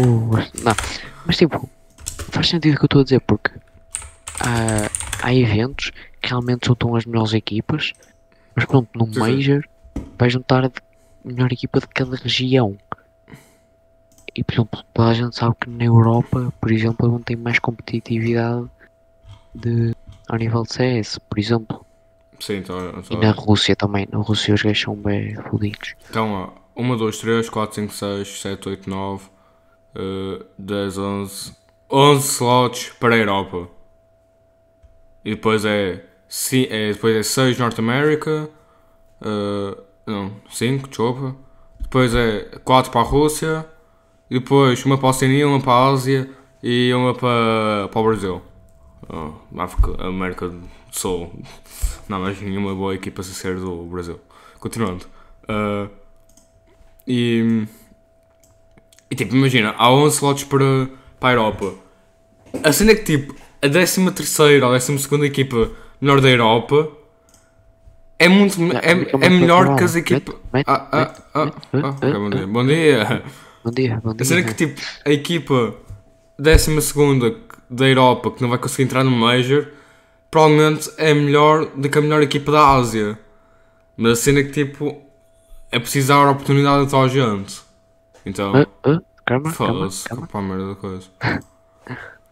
não. 0.63 0.75
Mas 1.27 1.37
tipo, 1.37 1.69
faz 2.31 2.49
sentido 2.49 2.75
o 2.75 2.79
que 2.79 2.85
eu 2.85 2.87
estou 2.87 3.01
a 3.01 3.05
dizer, 3.05 3.21
porque 3.21 3.51
há, 4.41 4.89
há 5.27 5.35
eventos 5.35 5.91
que 6.23 6.29
realmente 6.31 6.67
juntam 6.69 6.97
as 6.97 7.05
melhores 7.05 7.35
equipas, 7.35 7.93
mas 8.57 8.65
pronto, 8.65 8.89
sim. 9.13 9.19
Major 9.19 9.63
vai 10.19 10.31
juntar 10.31 10.69
de- 10.69 10.81
melhor 11.25 11.53
equipa 11.53 11.81
de 11.81 11.89
cada 11.89 12.17
região. 12.17 12.79
E 14.37 14.43
por 14.45 14.53
exemplo, 14.55 14.85
toda 14.93 15.09
a 15.11 15.15
gente 15.15 15.37
sabe 15.37 15.57
que 15.61 15.71
na 15.71 15.85
Europa, 15.85 16.53
por 16.61 16.71
exemplo, 16.71 17.09
não 17.09 17.23
tem 17.23 17.37
mais 17.37 17.59
competitividade 17.59 18.69
de, 19.55 19.95
ao 20.29 20.39
nível 20.39 20.63
de 20.65 20.73
CS, 20.75 21.19
por 21.21 21.39
exemplo. 21.39 21.87
Sim, 22.41 22.57
então, 22.59 22.79
E 23.11 23.17
então, 23.17 23.17
na 23.17 23.31
Rússia 23.33 23.77
também. 23.77 24.07
Na 24.11 24.19
Rússia 24.19 24.55
os 24.55 24.63
gajos 24.63 24.83
são 24.83 24.97
bem 24.97 25.35
fodidos. 25.51 25.95
Então, 26.09 26.33
ó, 26.33 26.81
1, 26.81 26.97
2, 26.97 27.19
3, 27.19 27.49
4, 27.51 27.75
5, 27.75 27.93
6, 27.93 28.41
7, 28.41 28.69
8, 28.69 28.91
9, 28.91 29.31
eh, 29.95 30.47
10, 30.59 30.99
11. 30.99 31.57
11 31.91 32.29
slots 32.29 32.91
para 32.99 33.15
a 33.15 33.19
Europa. 33.19 33.69
E 35.25 35.31
depois 35.31 35.65
é, 35.65 36.05
é, 36.71 36.93
depois 36.93 37.17
é 37.17 37.23
6 37.23 37.59
Norte 37.59 37.81
América. 37.81 38.51
eh, 39.23 39.77
não, 40.07 40.33
5, 40.51 40.89
desculpa. 40.89 41.37
Depois 41.81 42.15
é 42.15 42.59
4 42.65 42.91
para 42.91 43.01
a 43.01 43.05
Rússia. 43.05 43.67
E 44.31 44.39
depois 44.39 44.85
uma 44.85 44.99
para 44.99 45.09
a 45.09 45.11
Oceania, 45.11 45.47
uma 45.47 45.61
para 45.61 45.73
a 45.73 45.89
Ásia 45.91 46.31
e 46.63 46.93
uma 46.95 47.15
para, 47.15 47.89
para 47.91 48.01
o 48.01 48.05
Brasil. 48.05 48.43
Oh, 49.09 49.61
África, 49.61 50.03
América 50.03 50.49
do 50.49 50.63
Sul. 50.91 51.33
Não, 52.09 52.21
mas 52.21 52.41
nenhuma 52.41 52.75
boa 52.75 52.95
equipa 52.95 53.23
se 53.23 53.35
ser 53.35 53.57
do 53.57 53.85
Brasil. 53.85 54.19
Continuando. 54.59 55.07
Uh, 55.45 55.91
e, 57.07 57.67
e 59.11 59.15
tipo, 59.15 59.35
imagina, 59.37 59.75
há 59.77 59.91
11 59.91 60.15
slots 60.17 60.45
para, 60.45 60.89
para 61.21 61.29
a 61.29 61.33
Europa. 61.33 61.75
A 62.63 62.73
cena 62.73 62.93
é 62.93 62.95
que 62.95 63.05
tipo, 63.05 63.35
a 63.61 63.69
13 63.69 64.11
terceira 64.13 64.67
ou 64.67 64.73
12 64.73 64.99
segunda 64.99 65.27
equipa 65.27 65.71
melhor 66.01 66.21
da 66.21 66.31
Europa 66.31 66.91
é 68.25 68.29
muito 68.29 68.57
é, 68.63 69.27
é 69.27 69.29
melhor 69.29 69.77
que 69.77 69.85
as 69.85 69.95
equipas. 69.95 70.35
Ah, 70.67 70.89
ah, 70.93 71.15
ah, 71.35 71.53
ah, 71.75 72.19
bom 72.19 72.31
dia. 72.31 72.47
Bom 72.47 72.67
dia. 72.67 73.23
Bom 73.65 73.71
dia, 73.71 74.01
bom 74.03 74.11
é 74.13 74.43
que 74.43 74.55
tipo, 74.55 74.81
a 75.05 75.11
equipa 75.11 75.75
12 76.39 76.81
segunda 76.83 77.35
da 77.69 77.87
Europa 77.87 78.31
que 78.31 78.43
não 78.43 78.49
vai 78.49 78.59
conseguir 78.59 78.85
entrar 78.85 79.05
no 79.05 79.11
Major 79.11 79.69
provavelmente 80.31 80.91
é 80.99 81.15
melhor 81.15 81.67
do 81.67 81.89
que 81.89 81.99
a 81.99 82.01
melhor 82.01 82.23
equipa 82.23 82.51
da 82.51 82.71
Ásia. 82.71 83.19
Mas 83.97 84.13
a 84.13 84.17
cena 84.17 84.41
é 84.41 84.43
que 84.43 84.51
tipo. 84.51 85.03
É 85.71 85.79
preciso 85.79 86.09
dar 86.09 86.27
a 86.27 86.31
oportunidade 86.31 86.85
a 86.85 86.87
toda 86.87 87.05
a 87.05 87.09
gente. 87.09 87.61
Então. 88.25 88.53
Ah, 88.55 88.67
ah, 88.85 89.01
calma, 89.25 89.51
Foda-se, 89.51 90.09
pá, 90.09 90.41
merda 90.41 90.69
da 90.69 90.75
coisa. 90.75 91.07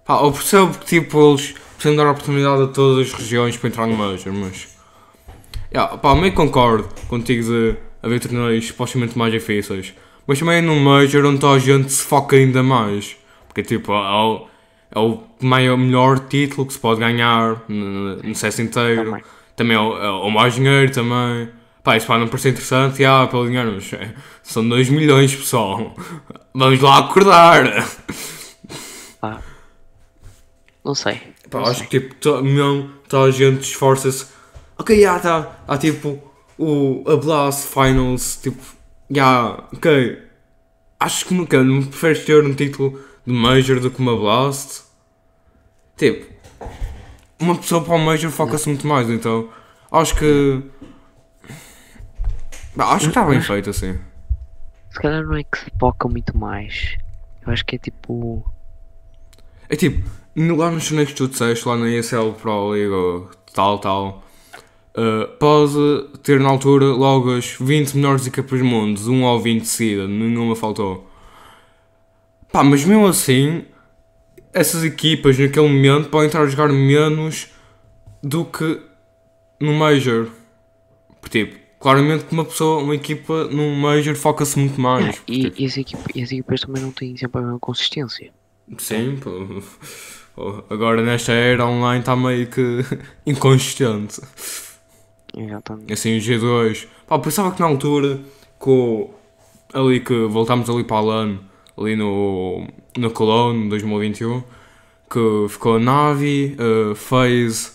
Pá, 0.04 0.20
eu 0.22 0.32
percebo 0.32 0.78
que 0.78 0.87
tipo 0.87 1.30
eles 1.30 1.54
precisam 1.75 1.96
dar 1.96 2.11
oportunidade 2.11 2.62
a 2.62 2.66
todas 2.66 3.06
as 3.06 3.12
regiões 3.12 3.56
para 3.56 3.68
entrar 3.68 3.87
no 3.87 3.96
Major, 3.96 4.32
mas. 4.32 4.68
Yeah, 5.74 5.96
pá, 5.96 6.14
meio 6.14 6.30
que 6.30 6.36
concordo 6.36 6.88
contigo 7.08 7.44
de 7.44 7.76
haver 8.02 8.20
torneios 8.20 8.66
supostamente 8.66 9.16
mais 9.16 9.32
difíceis. 9.32 9.94
Mas 10.26 10.38
também 10.38 10.60
num 10.60 10.78
Major 10.78 11.24
onde 11.24 11.44
a 11.46 11.58
gente 11.58 11.90
se 11.90 12.02
foca 12.02 12.36
ainda 12.36 12.62
mais. 12.62 13.16
Porque 13.48 13.62
tipo, 13.62 13.92
é 13.92 13.96
o, 13.96 14.46
é 14.94 14.98
o 14.98 15.22
maior, 15.40 15.76
melhor 15.78 16.18
título 16.20 16.66
que 16.66 16.74
se 16.74 16.78
pode 16.78 17.00
ganhar 17.00 17.62
no, 17.68 18.16
no 18.16 18.34
CS 18.34 18.58
inteiro. 18.58 19.04
Também. 19.04 19.24
Também 19.56 19.76
é 19.76 19.80
o, 19.80 19.96
é 19.96 20.10
o 20.10 20.30
mais 20.30 20.54
dinheiro 20.54 20.92
também. 20.92 21.48
Pá, 21.82 21.96
isso 21.96 22.06
pá, 22.06 22.18
não 22.18 22.28
parece 22.28 22.50
interessante, 22.50 23.04
ah, 23.04 23.26
pelo 23.26 23.46
dinheiro, 23.46 23.72
mas 23.74 23.92
é, 23.92 24.14
são 24.42 24.68
2 24.68 24.88
milhões, 24.90 25.34
pessoal. 25.34 25.96
Vamos 26.54 26.80
lá 26.80 26.98
acordar. 26.98 27.64
Não 30.84 30.94
sei. 30.94 31.20
Pá, 31.50 31.60
não 31.60 31.66
acho 31.66 31.80
sei. 31.80 31.86
que 31.88 32.00
tipo, 32.00 32.14
to, 32.16 32.42
toda 33.08 33.28
a 33.28 33.30
gente 33.30 33.62
esforça-se. 33.62 34.26
Ok, 34.82 35.00
já 35.00 35.18
tá. 35.20 35.60
Há 35.68 35.78
tipo 35.78 36.18
o 36.58 37.04
a 37.08 37.16
Blast 37.16 37.68
Finals, 37.68 38.36
tipo, 38.42 38.60
já, 39.08 39.50
ok. 39.72 40.20
Acho 40.98 41.24
que 41.26 41.34
nunca, 41.34 41.62
não 41.62 41.82
preferes 41.84 42.24
ter 42.24 42.44
um 42.44 42.52
título 42.52 43.00
de 43.24 43.32
Major 43.32 43.78
do 43.78 43.90
que 43.92 44.00
uma 44.00 44.16
Blast? 44.16 44.82
Tipo, 45.96 46.32
uma 47.38 47.54
pessoa 47.56 47.84
para 47.84 47.94
o 47.94 47.98
Major 47.98 48.30
foca-se 48.30 48.68
muito 48.68 48.84
mais, 48.86 49.08
então 49.08 49.48
acho 49.90 50.16
que. 50.16 50.62
Pá, 52.76 52.86
acho 52.94 53.04
que 53.04 53.08
está 53.10 53.24
bem 53.24 53.38
Acho- 53.38 53.52
feito 53.52 53.70
assim. 53.70 53.98
Se 54.90 54.98
calhar 55.00 55.22
não 55.24 55.36
é 55.36 55.44
que 55.44 55.58
se 55.58 55.70
foca 55.78 56.08
muito 56.08 56.36
mais. 56.36 56.96
Eu 57.46 57.52
acho 57.52 57.64
que 57.64 57.76
é 57.76 57.78
tipo. 57.78 58.44
É 59.68 59.76
tipo, 59.76 60.02
lá 60.36 60.70
nos 60.70 60.86
torneios 60.88 61.10
que 61.10 61.16
tu 61.16 61.28
disseste, 61.28 61.66
lá 61.68 61.76
na 61.76 61.88
ESL 61.88 62.32
Pro 62.40 62.70
League 62.70 62.90
ou 62.90 63.30
tal, 63.54 63.78
tal, 63.78 64.24
uh, 64.96 65.28
pode 65.38 66.08
ter 66.22 66.40
na 66.40 66.49
altura 66.49 66.87
logo 66.87 67.34
as 67.37 67.56
20 67.61 67.94
melhores 67.96 68.26
equipas 68.26 68.58
do 68.58 68.64
mundo, 68.64 69.00
1 69.11 69.22
ou 69.25 69.40
20 69.40 69.61
de 69.62 69.68
seguida, 69.68 70.06
nenhuma 70.08 70.54
faltou. 70.56 71.08
Pá, 72.52 72.62
mas 72.62 72.84
mesmo 72.84 73.06
assim, 73.06 73.64
essas 74.52 74.84
equipas 74.84 75.38
naquele 75.38 75.68
momento 75.68 76.08
podem 76.11 76.26
estar 76.26 76.42
a 76.42 76.46
jogar 76.46 76.68
menos 76.68 77.49
do 78.22 78.44
que 78.44 78.80
no 79.58 79.72
Major. 79.72 80.28
Porque, 81.20 81.46
tipo, 81.46 81.58
claramente 81.80 82.25
que 82.25 82.32
uma 82.34 82.44
pessoa, 82.44 82.82
uma 82.82 82.94
equipa 82.94 83.44
num 83.44 83.75
Major 83.75 84.14
foca-se 84.14 84.58
muito 84.58 84.78
mais. 84.80 85.16
porque, 85.16 85.32
E, 85.32 85.42
tipo, 85.44 85.62
e, 85.62 85.66
as 85.66 85.76
equipa- 85.78 86.11
e 86.14 86.22
as 86.22 86.30
equipas 86.32 86.61
também 86.61 86.82
não 86.82 86.90
têm 86.92 87.16
sempre 87.16 87.38
a 87.40 87.42
mesma 87.42 87.58
consistência. 87.58 88.30
Sim. 88.78 89.18
Pô, 89.20 90.62
Agora 90.70 91.02
nesta 91.02 91.32
era 91.32 91.66
online 91.66 92.00
está 92.00 92.14
meio 92.16 92.46
que 92.46 92.80
inconsistente. 93.26 94.20
Exatamente. 95.36 95.92
Assim, 95.92 96.16
o 96.16 96.20
G2. 96.20 96.86
Pá, 97.06 97.18
pensava 97.18 97.52
que 97.52 97.60
na 97.60 97.66
altura, 97.66 98.20
com 98.58 99.10
ali 99.72 100.00
que 100.00 100.26
voltámos 100.26 100.68
ali 100.68 100.84
para 100.84 100.96
a 100.96 101.00
LAN, 101.00 101.38
ali 101.76 101.96
no, 101.96 102.66
no 102.96 103.10
Cologne 103.10 103.68
2021, 103.68 104.42
que 105.10 105.46
ficou 105.48 105.76
a 105.76 105.78
Navi, 105.78 106.56
uh, 106.58 106.94
FaZe, 106.94 107.72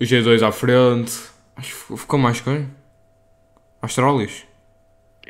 o 0.00 0.04
G2 0.04 0.46
à 0.46 0.52
frente. 0.52 1.12
Acho 1.56 1.86
que 1.86 1.96
ficou 1.96 2.18
mais 2.18 2.40
quem? 2.40 2.68
Astralis? 3.80 4.44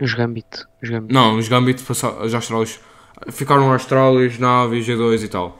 Os 0.00 0.14
Gambit. 0.14 0.64
Os 0.82 0.88
Gambit. 0.88 1.12
Não, 1.12 1.36
os 1.36 1.48
Gambit 1.48 1.82
passaram, 1.82 2.22
os 2.22 2.34
Astralis 2.34 2.80
ficaram 3.30 3.72
Astralis, 3.72 4.38
Navi, 4.38 4.80
G2 4.80 5.24
e 5.24 5.28
tal. 5.28 5.58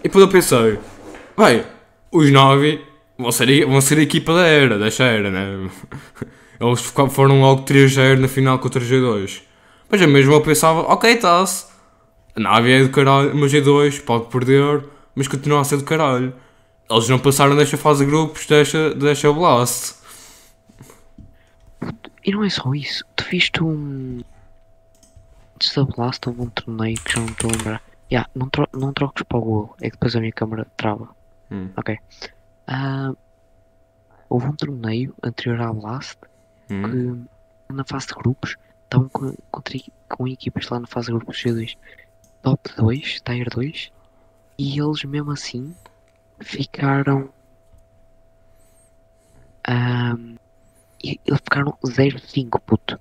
E 0.00 0.04
depois 0.04 0.24
eu 0.24 0.30
pensei, 0.30 0.78
bem, 1.36 1.64
os 2.10 2.30
Navi 2.30 2.80
vão 3.22 3.32
ser, 3.32 3.64
vão 3.66 3.80
ser 3.80 3.98
a 3.98 4.02
equipa 4.02 4.34
da 4.34 4.46
era, 4.46 4.78
desta 4.78 5.04
era, 5.04 5.30
né? 5.30 5.70
Eles 6.60 6.80
foram 6.80 7.40
logo 7.40 7.64
3-0 7.64 8.18
na 8.18 8.28
final 8.28 8.58
contra 8.58 8.80
o 8.80 8.84
G2. 8.84 9.42
Mas 9.88 10.00
eu 10.00 10.08
mesmo 10.08 10.32
eu 10.32 10.40
pensava, 10.40 10.80
ok, 10.80 11.16
tá-se. 11.16 11.66
A 12.34 12.40
Navi 12.40 12.72
é 12.72 12.82
do 12.82 12.90
caralho, 12.90 13.34
mas 13.34 13.52
G2 13.52 14.02
pode 14.04 14.26
perder, 14.26 14.84
mas 15.14 15.28
continua 15.28 15.60
a 15.60 15.64
ser 15.64 15.78
do 15.78 15.84
caralho. 15.84 16.32
Eles 16.88 17.08
não 17.08 17.18
passaram 17.18 17.56
desta 17.56 17.76
fase 17.76 18.04
de 18.04 18.10
grupos, 18.10 18.46
desta, 18.46 18.94
desta 18.94 19.32
Blast. 19.32 19.96
E 22.24 22.30
não 22.30 22.44
é 22.44 22.50
só 22.50 22.72
isso. 22.74 23.04
Tu 23.16 23.24
viste 23.30 23.62
um. 23.62 24.20
Antes 25.56 25.74
da 25.74 25.84
Blast 25.84 26.28
houve 26.28 26.42
um 26.42 26.50
torneio 26.50 26.98
que 27.02 27.12
já 27.12 27.20
não 27.20 27.28
estou 27.28 27.50
a 27.50 27.52
lembrar. 27.52 27.82
Yeah, 28.10 28.30
não, 28.34 28.48
tro 28.48 28.68
não 28.72 28.92
troques 28.92 29.24
para 29.24 29.38
o 29.38 29.40
Google. 29.40 29.76
É 29.80 29.86
que 29.86 29.92
depois 29.92 30.14
a 30.14 30.20
minha 30.20 30.32
câmera 30.32 30.66
trava. 30.76 31.08
Hum. 31.50 31.70
Ok. 31.76 31.98
Ah, 32.74 33.12
houve 34.30 34.46
um 34.46 34.56
torneio 34.56 35.14
anterior 35.22 35.60
à 35.60 35.72
Blast 35.72 36.16
Hum. 36.70 37.26
que 37.68 37.74
na 37.74 37.84
fase 37.84 38.06
de 38.06 38.14
grupos 38.14 38.56
estavam 38.84 39.08
com, 39.10 39.34
com 40.08 40.26
equipas 40.28 40.68
lá 40.70 40.80
na 40.80 40.86
fase 40.86 41.08
de 41.08 41.12
grupos 41.12 41.36
G2 41.36 41.76
top 42.40 42.70
2, 42.76 43.20
tier 43.20 43.50
2 43.50 43.92
e 44.58 44.78
eles 44.80 45.04
mesmo 45.04 45.32
assim 45.32 45.74
ficaram 46.40 47.28
ahm, 49.68 50.36
e 51.04 51.20
eles 51.26 51.40
ficaram 51.44 51.76
0-5 51.84 52.60
puto 52.64 52.98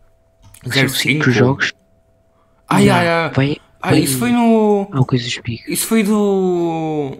São 0.63 0.71
0-5? 0.71 0.89
cinco 0.89 1.31
jogos 1.31 1.73
Ai, 2.67 2.89
ai, 2.89 3.07
ai. 3.07 3.57
Ah, 3.83 3.89
vai- 3.89 3.99
isso 3.99 4.17
foi 4.19 4.31
no. 4.31 4.87
ah, 4.91 5.03
coisa 5.05 5.25
Isso 5.67 5.87
foi 5.87 6.03
do. 6.03 7.17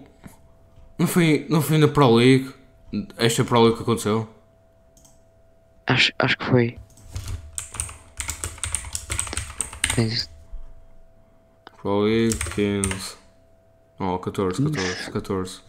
Não 1.02 1.08
foi, 1.08 1.48
não 1.50 1.64
foi 1.64 1.80
na 1.80 1.88
Pro 1.88 2.14
League? 2.14 2.54
Esta 3.18 3.44
Pro 3.44 3.60
League 3.64 3.76
que 3.78 3.82
aconteceu? 3.82 4.30
acho, 5.88 6.14
acho 6.20 6.38
que 6.38 6.46
foi 6.46 6.78
Tens- 9.96 10.30
Pro 11.82 12.02
League 12.02 12.38
15. 12.54 13.16
Oh, 13.98 14.20
14, 14.20 14.62
14, 14.64 15.12
14. 15.12 15.62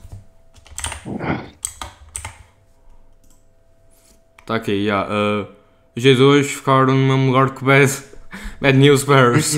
Tá 4.45 4.57
aqui, 4.57 4.85
já. 4.85 5.07
Uh, 5.07 5.49
G2 5.97 6.45
ficaram 6.45 6.95
no 6.95 7.07
mesmo 7.09 7.29
lugar 7.33 7.55
que 7.55 7.65
Bad, 7.65 7.91
Bad 8.61 8.77
News 8.77 9.05
Bears 9.05 9.55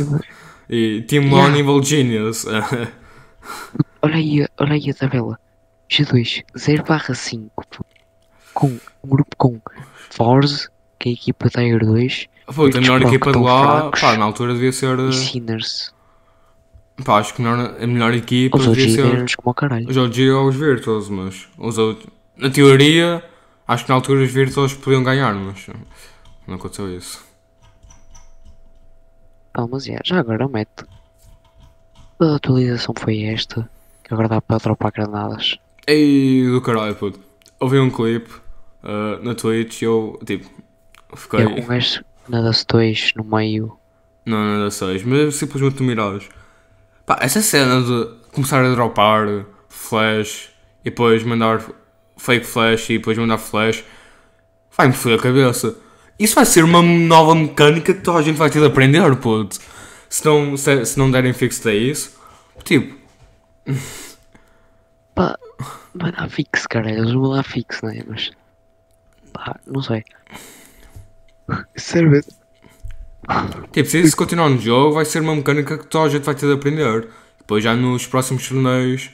e 0.71 1.03
Team 1.09 1.25
Yeah. 1.25 1.49
One 1.49 1.59
Evil 1.59 1.83
Genius. 1.83 2.47
olha 4.03 4.15
aí, 4.15 4.47
olha 4.57 4.75
aí 4.75 4.89
a 4.91 4.95
tabela 4.95 5.44
G2 5.91 6.45
0 6.59 6.85
barra 6.85 7.15
5 7.15 7.51
com 8.53 8.67
um 8.69 9.09
grupo 9.09 9.37
com 9.37 9.61
Force 10.11 10.69
que 10.99 11.09
é 11.09 11.13
a 11.13 11.15
equipa 11.15 11.49
tier 11.51 11.85
2 11.85 12.27
Pô, 12.55 12.65
a 12.67 12.69
melhor 12.69 13.01
equipa 13.03 13.33
de 13.33 13.39
lá, 13.39 13.81
fracos. 13.81 14.01
pá, 14.01 14.17
na 14.19 14.25
altura 14.27 14.53
devia 14.53 14.71
ser. 14.73 14.99
e 14.99 15.13
Sinners 15.13 15.95
Pá, 17.05 17.19
acho 17.19 17.35
que 17.35 17.43
a 17.43 17.45
melhor, 17.45 17.77
a 17.83 17.87
melhor 17.87 18.15
equipa 18.15 18.57
Os 18.59 18.67
devia 18.69 18.85
OG 19.05 19.29
ser. 19.29 19.37
como 19.37 19.51
ao 19.51 19.55
caralho. 19.55 19.89
Os 19.89 19.97
OG 19.97 20.31
ou 20.31 20.49
os 20.49 20.55
Virtuals, 20.55 21.09
mas 21.09 21.49
os 21.59 21.77
outros. 21.77 22.07
Na 22.37 22.51
teoria, 22.51 23.25
acho 23.67 23.85
que 23.85 23.89
na 23.91 23.97
altura 23.97 24.23
os 24.23 24.31
Virtuals 24.31 24.75
podiam 24.75 25.03
ganhar, 25.03 25.35
mas 25.35 25.67
não 26.47 26.55
aconteceu 26.55 26.97
isso. 26.97 27.25
Ah, 29.55 29.67
mas 29.67 29.89
é, 29.89 29.99
já 30.05 30.21
agora 30.21 30.47
mete. 30.49 30.85
A 32.21 32.37
atualização 32.37 32.95
foi 32.97 33.23
esta. 33.25 33.69
Que 34.05 34.13
agora 34.15 34.29
dá 34.29 34.41
para 34.41 34.59
dropar 34.59 34.93
granadas. 34.93 35.59
Ei, 35.87 36.47
do 36.47 36.61
caralho, 36.61 36.95
puto. 36.95 37.21
Ouvi 37.61 37.79
um 37.79 37.91
clipe 37.91 38.31
uh, 38.83 39.23
na 39.23 39.35
Twitch 39.35 39.83
e 39.83 39.85
eu, 39.85 40.19
tipo, 40.25 40.49
fiquei. 41.15 41.41
É 41.41 41.47
um 41.47 41.67
gajo 41.67 42.05
na 42.29 42.41
das 42.41 42.65
2 42.65 43.13
no 43.17 43.25
meio. 43.25 43.77
Não, 44.25 44.39
não 44.39 44.61
era 44.61 44.71
6, 44.71 45.05
mas 45.05 45.35
simplesmente 45.37 45.83
mirados. 45.83 46.29
Pá, 47.05 47.19
essa 47.21 47.43
cena 47.43 47.83
de 47.83 48.09
começar 48.33 48.65
a 48.65 48.71
dropar 48.75 49.45
flash 49.69 50.51
e 50.81 50.91
depois 50.91 51.23
mandar 51.23 51.63
fake 52.17 52.47
flash 52.47 52.91
e 52.91 52.99
depois 52.99 53.19
mandar 53.19 53.39
flash 53.39 53.85
vai-me 54.77 54.95
foder 54.95 55.19
a 55.19 55.23
cabeça. 55.23 55.77
Isso 56.19 56.35
vai 56.35 56.47
ser 56.47 56.65
uma 56.65 56.81
nova 56.81 57.35
mecânica 57.35 57.93
que 57.93 58.01
toda 58.01 58.19
a 58.19 58.23
gente 58.23 58.37
vai 58.37 58.49
ter 58.49 58.61
de 58.61 58.67
aprender, 58.67 59.15
puto. 59.17 59.59
Se 60.09 60.25
não, 60.25 60.57
se, 60.57 60.85
se 60.87 60.99
não 60.99 61.11
derem 61.11 61.33
fixed 61.33 61.69
a 61.69 61.75
isso, 61.75 62.17
tipo, 62.63 62.95
Pá, 65.15 65.39
vai 65.95 66.13
dar 66.13 66.29
fixe, 66.29 66.69
cara. 66.69 66.91
Eles 66.91 67.13
vão 67.13 67.33
dar 67.33 67.43
fixe, 67.43 67.85
né? 67.85 68.03
Mas. 68.07 68.31
Pá, 69.33 69.59
não 69.67 69.83
sei. 69.83 70.05
Sério? 71.77 72.23
tipo, 73.73 73.89
se 73.89 74.01
isso 74.01 74.17
continuar 74.17 74.51
no 74.51 74.59
jogo, 74.59 74.95
vai 74.95 75.05
ser 75.05 75.21
uma 75.21 75.35
mecânica 75.35 75.79
que 75.79 75.87
toda 75.87 76.07
a 76.07 76.09
gente 76.09 76.25
vai 76.25 76.35
ter 76.35 76.47
de 76.47 76.53
aprender. 76.53 77.09
Depois 77.39 77.63
já 77.63 77.75
nos 77.75 78.07
próximos 78.07 78.49
torneios, 78.49 79.11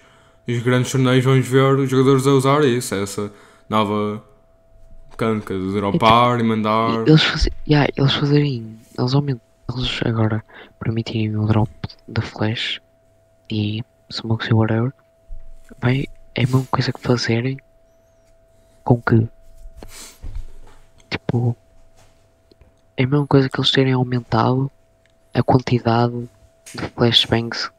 os 0.49 0.62
grandes 0.62 0.90
torneios, 0.90 1.25
vamos 1.25 1.47
ver 1.47 1.75
os 1.75 1.90
jogadores 1.90 2.26
a 2.26 2.30
usar 2.30 2.64
isso, 2.64 2.95
essa 2.95 3.33
nova 3.69 4.23
mecânica 5.11 5.54
de 5.54 5.73
dropar 5.73 6.40
e 6.40 6.42
mandar. 6.42 7.07
Eles, 7.07 7.23
fazem, 7.23 7.52
yeah, 7.69 7.90
eles 7.97 8.14
fazerem. 8.14 8.78
Eles 8.99 9.14
aumentam. 9.14 9.50
Eles 9.76 10.00
agora 10.04 10.45
permitirem 10.80 11.37
o 11.37 11.47
drop 11.47 11.71
da 12.09 12.23
flash 12.23 12.80
e 13.50 13.85
smokes 14.11 14.49
e 14.49 14.54
whatever. 14.54 14.92
Vai, 15.80 16.04
é 16.34 16.42
a 16.42 16.46
mesma 16.46 16.66
coisa 16.70 16.92
que 16.92 17.00
fazerem 17.00 17.58
com 18.84 19.00
que. 19.00 19.28
Tipo. 21.08 21.56
É 22.96 23.04
a 23.04 23.06
mesma 23.06 23.26
coisa 23.26 23.49
que 23.49 23.58
eles 23.58 23.70
terem 23.70 23.92
aumentado 23.94 24.70
a 25.32 25.42
quantidade 25.42 26.28
de 26.75 26.87
flashbangs 26.94 27.70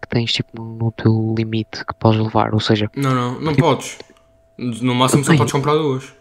que 0.00 0.08
tens 0.08 0.32
tipo 0.32 0.62
no 0.62 0.90
teu 0.92 1.34
limite 1.36 1.84
que 1.84 1.94
podes 1.94 2.20
levar. 2.20 2.54
Ou 2.54 2.60
seja, 2.60 2.90
Não, 2.96 3.14
não, 3.14 3.40
não 3.40 3.54
podes. 3.54 3.98
No 4.56 4.94
máximo 4.94 5.24
só 5.24 5.36
podes 5.36 5.52
comprar 5.52 5.74
duas. 5.74 6.12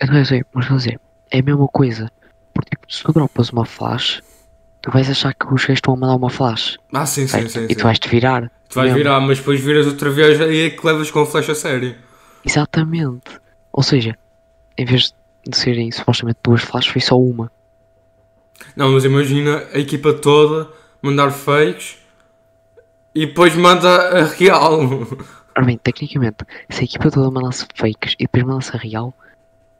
eu 0.00 0.06
não 0.08 0.24
sei, 0.24 0.42
mas 0.52 0.66
vou 0.66 0.76
dizer, 0.78 1.00
é 1.30 1.38
a 1.38 1.42
mesma 1.42 1.68
coisa. 1.68 2.10
Porque 2.52 2.70
tipo, 2.70 2.92
se 2.92 3.02
tu 3.02 3.12
dropas 3.12 3.50
uma 3.50 3.64
flash, 3.64 4.22
tu 4.82 4.90
vais 4.90 5.08
achar 5.08 5.34
que 5.34 5.46
os 5.46 5.62
gajos 5.62 5.78
estão 5.78 5.94
a 5.94 5.96
mandar 5.96 6.16
uma 6.16 6.30
flash. 6.30 6.78
Ah, 6.92 7.06
sim, 7.06 7.22
sim, 7.22 7.28
certo? 7.28 7.50
sim. 7.50 7.64
e 7.64 7.68
sim. 7.68 7.74
tu 7.74 7.82
vais 7.84 7.98
te 7.98 8.08
virar. 8.08 8.50
Tu 8.68 8.74
vais 8.74 8.88
mesmo. 8.88 8.98
virar, 8.98 9.20
mas 9.20 9.38
depois 9.38 9.60
viras 9.60 9.86
outra 9.86 10.10
vez 10.10 10.38
e 10.40 10.66
é 10.66 10.70
que 10.70 10.86
levas 10.86 11.10
com 11.10 11.20
a 11.20 11.26
flecha 11.26 11.52
a 11.52 11.54
sério. 11.54 11.94
Exatamente. 12.44 13.40
Ou 13.72 13.82
seja, 13.82 14.16
em 14.76 14.84
vez 14.84 15.14
de 15.46 15.56
serem 15.56 15.90
supostamente 15.90 16.38
duas 16.42 16.62
flashes, 16.62 16.92
foi 16.92 17.00
só 17.00 17.18
uma. 17.18 17.50
Não, 18.76 18.92
mas 18.92 19.04
imagina 19.04 19.64
a 19.72 19.78
equipa 19.78 20.12
toda 20.12 20.68
mandar 21.02 21.30
fakes 21.30 21.98
e 23.14 23.26
depois 23.26 23.54
manda 23.54 24.20
a 24.20 24.24
real. 24.24 24.80
Ora 25.56 25.66
bem, 25.66 25.78
tecnicamente, 25.78 26.44
se 26.68 26.80
a 26.80 26.84
equipa 26.84 27.10
toda 27.10 27.30
mandasse 27.30 27.66
fakes 27.74 28.14
e 28.18 28.24
depois 28.24 28.44
mandasse 28.44 28.74
a 28.74 28.78
real, 28.78 29.12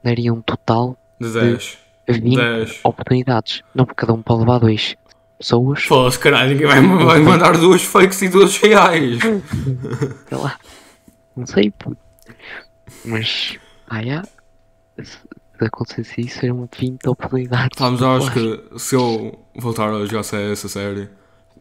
daria 0.03 0.33
um 0.33 0.43
total 0.43 0.97
De 1.19 1.33
10. 1.33 1.79
De 2.09 2.21
20 2.21 2.37
10. 2.37 2.81
oportunidades. 2.85 3.63
Não 3.75 3.85
porque 3.85 4.01
cada 4.01 4.13
um 4.13 4.23
pode 4.23 4.41
levar 4.41 4.59
dois 4.59 4.97
pessoas. 5.39 5.85
Foda-se, 5.85 6.19
caralho, 6.19 6.51
ninguém 6.51 6.67
vai, 6.67 6.83
vai 6.83 7.21
mandar 7.21 7.57
duas 7.57 7.83
fakes 7.83 8.21
e 8.23 8.29
duas 8.29 8.57
reais. 8.59 9.19
sei 10.29 10.39
lá. 10.39 10.59
Não 11.37 11.47
sei. 11.47 11.73
Mas, 13.05 13.59
ah, 13.89 14.03
já. 14.03 14.23
Se 15.03 15.19
se 15.61 15.67
acontecesse 15.67 16.21
isso, 16.23 16.41
seriam 16.41 16.69
20 16.79 17.07
oportunidades. 17.07 17.79
Eu 17.79 18.11
acho 18.13 18.33
que 18.33 18.79
se 18.79 18.95
eu 18.95 19.39
voltar 19.55 19.91
a 19.91 20.07
jogar 20.07 20.23
CS 20.23 20.65
a 20.65 20.69
série, 20.69 21.09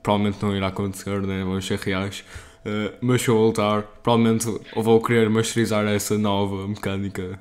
provavelmente 0.01 0.41
não 0.41 0.55
irá 0.55 0.67
acontecer, 0.67 1.21
né? 1.21 1.43
Vamos 1.43 1.65
ser 1.67 1.77
reais. 1.79 2.23
Eh, 2.63 2.93
mas 3.01 3.21
se 3.21 3.27
eu 3.27 3.35
voltar, 3.35 3.83
provavelmente 4.01 4.47
eu 4.47 4.81
vou 4.81 5.01
querer 5.01 5.29
masterizar 5.29 5.85
essa 5.85 6.17
nova 6.17 6.65
mecânica. 6.67 7.37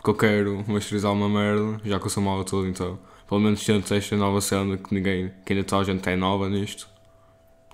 Porque 0.00 0.10
eu 0.10 0.14
quero 0.14 0.64
masterizar 0.66 1.12
uma 1.12 1.28
merda, 1.28 1.78
já 1.84 1.98
que 2.00 2.06
eu 2.06 2.10
sou 2.10 2.22
mal 2.22 2.40
a 2.40 2.44
tudo, 2.44 2.66
então. 2.66 2.98
Pelo 3.28 3.40
menos 3.40 3.64
tento 3.64 3.92
esta 3.94 4.16
nova 4.16 4.40
cena 4.40 4.76
que 4.78 4.94
ninguém, 4.94 5.30
que 5.44 5.52
ainda 5.52 5.64
toda 5.64 5.82
a 5.82 5.84
gente 5.84 6.08
é 6.08 6.16
nova 6.16 6.48
nisto. 6.48 6.88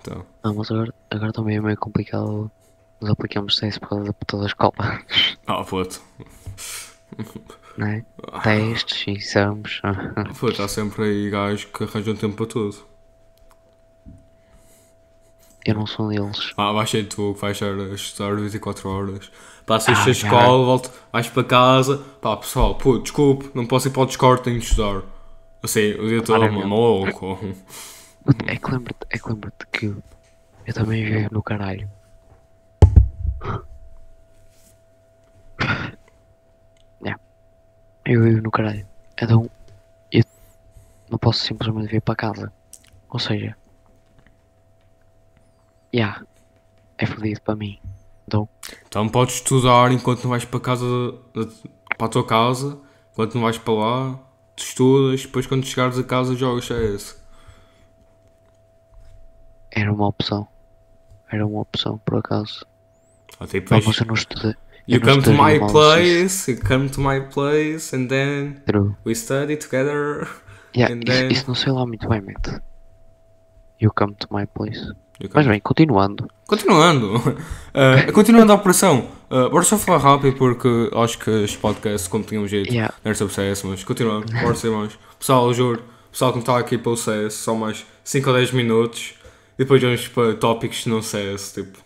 Então, 0.01 0.25
Não, 0.43 0.53
mas 0.55 0.69
agora, 0.71 0.93
agora 1.09 1.31
também 1.33 1.57
é 1.57 1.61
meio 1.61 1.77
complicado. 1.77 2.51
Nós 3.01 3.11
aplicamos 3.11 3.57
CS 3.57 3.77
por 3.79 3.89
causa 3.89 4.13
puta 4.13 4.37
da 4.39 4.45
escola. 4.45 4.73
ah, 5.47 5.63
puto. 5.63 6.01
Não 7.77 7.87
é? 7.87 8.05
Testes, 8.43 9.07
exames. 9.07 9.81
Puto, 10.39 10.61
há 10.61 10.67
sempre 10.67 11.03
aí 11.05 11.29
gajos 11.29 11.65
que 11.65 11.83
arranjam 11.83 12.15
tempo 12.15 12.35
para 12.35 12.45
tudo. 12.47 12.75
Eu 15.65 15.75
não 15.75 15.85
sou 15.85 16.05
um 16.05 16.09
deles. 16.09 16.53
Ah, 16.57 16.71
vais 16.71 16.89
ser 16.89 17.07
tu 17.07 17.33
que 17.33 17.41
vais 17.41 17.55
estar 17.57 17.73
a 17.73 17.93
estudar 17.93 18.35
24 18.35 18.89
horas. 18.89 19.31
Passas 19.67 19.97
Ah, 19.99 20.01
a 20.01 20.05
já. 20.05 20.11
escola, 20.11 20.65
volta, 20.65 20.89
vais 21.11 21.29
para 21.29 21.43
casa. 21.43 21.97
Pá, 22.21 22.37
pessoal, 22.37 22.75
pô, 22.75 22.97
desculpe, 22.99 23.51
não 23.53 23.67
posso 23.67 23.89
ir 23.89 23.91
para 23.91 24.03
o 24.03 24.05
Discord, 24.05 24.41
tenho 24.41 24.57
de 24.59 24.65
estudar. 24.65 25.01
Assim, 25.61 25.91
o 25.91 26.07
dia 26.07 26.23
todo, 26.23 26.37
Claramente. 26.37 26.65
maluco. 26.67 27.37
É 28.47 28.55
que 28.55 28.71
lembra-te 28.71 29.05
é 29.09 29.17
que, 29.19 29.27
lembra 29.29 29.51
que 29.73 29.85
eu, 29.87 30.73
também 30.73 31.03
vivo 31.03 31.33
no 31.33 31.43
caralho. 31.43 31.89
Yeah. 37.03 37.19
Eu 38.05 38.23
vivo 38.23 38.41
no 38.41 38.51
caralho. 38.51 38.87
Então, 39.21 39.49
eu 40.11 40.23
não 41.09 41.17
posso 41.19 41.39
simplesmente 41.45 41.87
vir 41.91 42.01
para 42.01 42.15
casa. 42.15 42.53
Ou 43.09 43.19
seja, 43.19 43.55
yeah, 45.93 46.23
é 46.97 47.05
fodido 47.05 47.41
para 47.41 47.55
mim. 47.55 47.79
Então, 48.27 48.47
Então 48.87 49.07
podes 49.07 49.35
estudar 49.35 49.91
enquanto 49.91 50.23
não 50.23 50.31
vais 50.31 50.43
para 50.45 50.59
casa, 50.59 50.85
para 51.97 52.05
a 52.07 52.09
tua 52.09 52.25
casa, 52.25 52.77
enquanto 53.13 53.35
não 53.35 53.43
vais 53.43 53.57
para 53.57 53.73
lá, 53.73 54.19
tu 54.55 54.63
estudas, 54.63 55.21
depois 55.21 55.47
quando 55.47 55.65
chegares 55.65 55.97
a 55.97 56.03
casa 56.03 56.35
jogas 56.35 56.65
CS. 56.65 57.15
era 59.71 59.93
uma 59.93 60.07
opção. 60.07 60.47
Era 61.31 61.45
uma 61.45 61.61
opção, 61.61 61.97
por 61.99 62.17
acaso. 62.19 62.65
Ah, 63.39 63.45
tipo, 63.47 63.73
Não, 63.73 63.81
mas 63.85 63.97
eu 63.99 64.05
não 64.07 64.13
estudei. 64.15 64.55
you 64.87 64.99
come 65.01 65.21
to 65.21 65.31
my 65.31 65.59
place, 65.71 66.49
you 66.51 66.59
come 66.65 66.89
to 66.89 67.01
my 67.01 67.21
place, 67.29 67.95
and 67.95 68.07
then 68.07 68.61
True. 68.65 68.95
we 69.05 69.13
study 69.13 69.57
together. 69.57 70.27
Yeah, 70.75 70.93
And 70.93 70.99
isso, 71.03 71.05
then- 71.11 71.31
isso 71.31 71.47
não 71.47 71.55
sei 71.55 71.71
lá 71.71 71.85
muito 71.85 72.07
bem, 72.07 72.21
mate. 72.21 72.61
You 73.79 73.91
come 73.93 74.15
to 74.15 74.27
my 74.31 74.45
place. 74.47 74.79
Mas 75.33 75.47
bem, 75.47 75.59
continuando. 75.59 76.29
Continuando, 76.47 77.15
uh, 77.17 78.11
continuando 78.13 78.51
a 78.51 78.55
operação, 78.55 79.07
uh, 79.31 79.49
bora 79.49 79.63
só 79.63 79.77
falar 79.77 79.97
rápido 79.97 80.37
porque 80.37 80.89
acho 80.95 81.17
que 81.17 81.29
este 81.43 81.57
podcast, 81.57 82.07
como 82.09 82.23
tínhamos 82.23 82.51
dito, 82.51 82.71
Yeah. 82.71 82.93
não 83.03 83.09
era 83.09 83.15
sobre 83.15 83.33
CS, 83.33 83.63
mas 83.63 83.83
continuando, 83.83 84.31
bora 84.31 84.53
ser 84.55 84.69
mais. 84.69 84.97
Pessoal, 85.19 85.51
juro, 85.53 85.83
pessoal 86.11 86.31
que 86.31 86.37
não 86.37 86.41
está 86.41 86.57
aqui 86.57 86.77
pelo 86.77 86.95
CS, 86.95 87.33
só 87.33 87.55
mais 87.55 87.85
5 88.03 88.29
ou 88.29 88.35
10 88.35 88.51
minutos 88.51 89.15
e 89.55 89.63
depois 89.63 89.81
vamos 89.81 90.07
para 90.07 90.35
tópicos 90.35 90.85
não 90.85 91.01
CS, 91.01 91.53
tipo. 91.53 91.79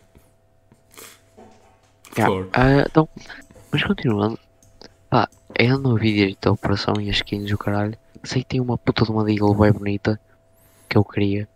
Por 2.09 2.17
Yeah. 2.17 2.25
favor. 2.35 2.49
Ah, 2.53 2.85
então, 2.89 3.07
mas 3.71 3.83
continuando. 3.83 4.37
Pá, 5.09 5.29
eu 5.57 5.79
não 5.79 5.95
vi 5.95 6.13
direito 6.13 6.47
a 6.49 6.51
operação 6.51 6.95
e 6.99 7.09
as 7.09 7.15
skins 7.17 7.49
o 7.51 7.57
caralho. 7.57 7.97
Sei 8.23 8.43
que 8.43 8.49
tem 8.49 8.59
uma 8.59 8.77
puta 8.77 9.05
de 9.05 9.11
uma 9.11 9.23
Deagle 9.23 9.55
bem 9.55 9.71
bonita 9.71 10.19
que 10.89 10.97
eu 10.97 11.03
queria. 11.05 11.47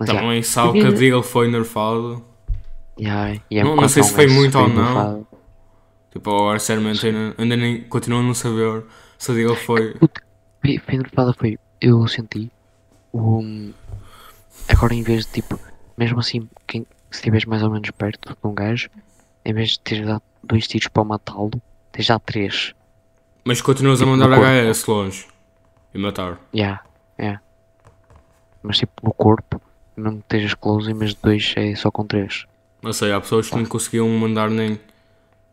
Mas 0.00 0.08
yeah, 0.08 0.26
Também 0.26 0.42
sabe 0.42 0.80
que 0.80 0.86
a 0.86 0.90
Deagle 0.90 1.22
foi 1.22 1.48
nerfado. 1.50 2.24
yeah, 2.98 3.38
e 3.50 3.58
é 3.58 3.62
Não- 3.64 3.76
não 3.76 3.88
sei 3.88 4.02
se 4.02 4.14
foi 4.14 4.26
muito 4.26 4.58
ou 4.58 4.68
não. 4.68 4.86
bufado. 4.94 5.26
Tipo, 6.10 6.30
agora, 6.34 6.58
sinceramente, 6.58 7.06
ainda, 7.06 7.34
ainda 7.38 7.56
nem 7.56 7.82
continuo 7.84 8.18
a 8.20 8.22
não 8.22 8.34
saber 8.34 8.82
se 9.18 9.30
a 9.30 9.34
Deagle 9.34 9.56
foi. 9.56 9.94
Foi, 10.62 10.78
foi 10.78 10.96
nerfada, 10.96 11.32
foi. 11.34 11.58
Eu 11.80 12.06
senti. 12.08 12.50
Um, 13.14 13.72
agora 14.68 14.94
em 14.94 15.02
vez 15.02 15.26
de 15.26 15.32
tipo, 15.32 15.58
mesmo 15.98 16.18
assim, 16.20 16.48
quem, 16.66 16.82
se 17.10 17.18
estiveres 17.18 17.44
mais 17.44 17.62
ou 17.62 17.70
menos 17.70 17.90
perto 17.90 18.30
de 18.30 18.36
um 18.48 18.54
gajo, 18.54 18.88
em 19.44 19.52
vez 19.52 19.70
de 19.72 19.80
teres 19.80 20.06
dado 20.06 20.22
dois 20.42 20.66
tiros 20.66 20.88
para 20.88 21.04
matá-lo, 21.04 21.50
tens 21.92 22.06
já 22.06 22.18
três. 22.18 22.74
Mas 23.44 23.60
continuas 23.60 24.00
a 24.00 24.04
Tipo, 24.04 24.16
mandar 24.16 24.28
no 24.28 24.36
corpo. 24.36 24.50
HS 24.50 24.86
longe 24.86 25.26
e 25.94 25.98
matar. 25.98 26.38
Yeah, 26.54 26.82
yeah. 27.18 27.40
Mas 28.62 28.78
tipo 28.78 28.92
no 29.02 29.12
corpo, 29.14 29.60
que 29.94 30.00
estejas 30.20 30.54
close, 30.54 30.92
de 31.14 31.20
dois 31.22 31.52
é 31.56 31.74
só 31.74 31.90
com 31.90 32.06
três. 32.06 32.46
Não 32.82 32.92
sei, 32.92 33.12
há 33.12 33.20
pessoas 33.20 33.48
que 33.50 33.56
não 33.56 33.64
conseguiam 33.66 34.08
mandar 34.08 34.48
nem 34.50 34.78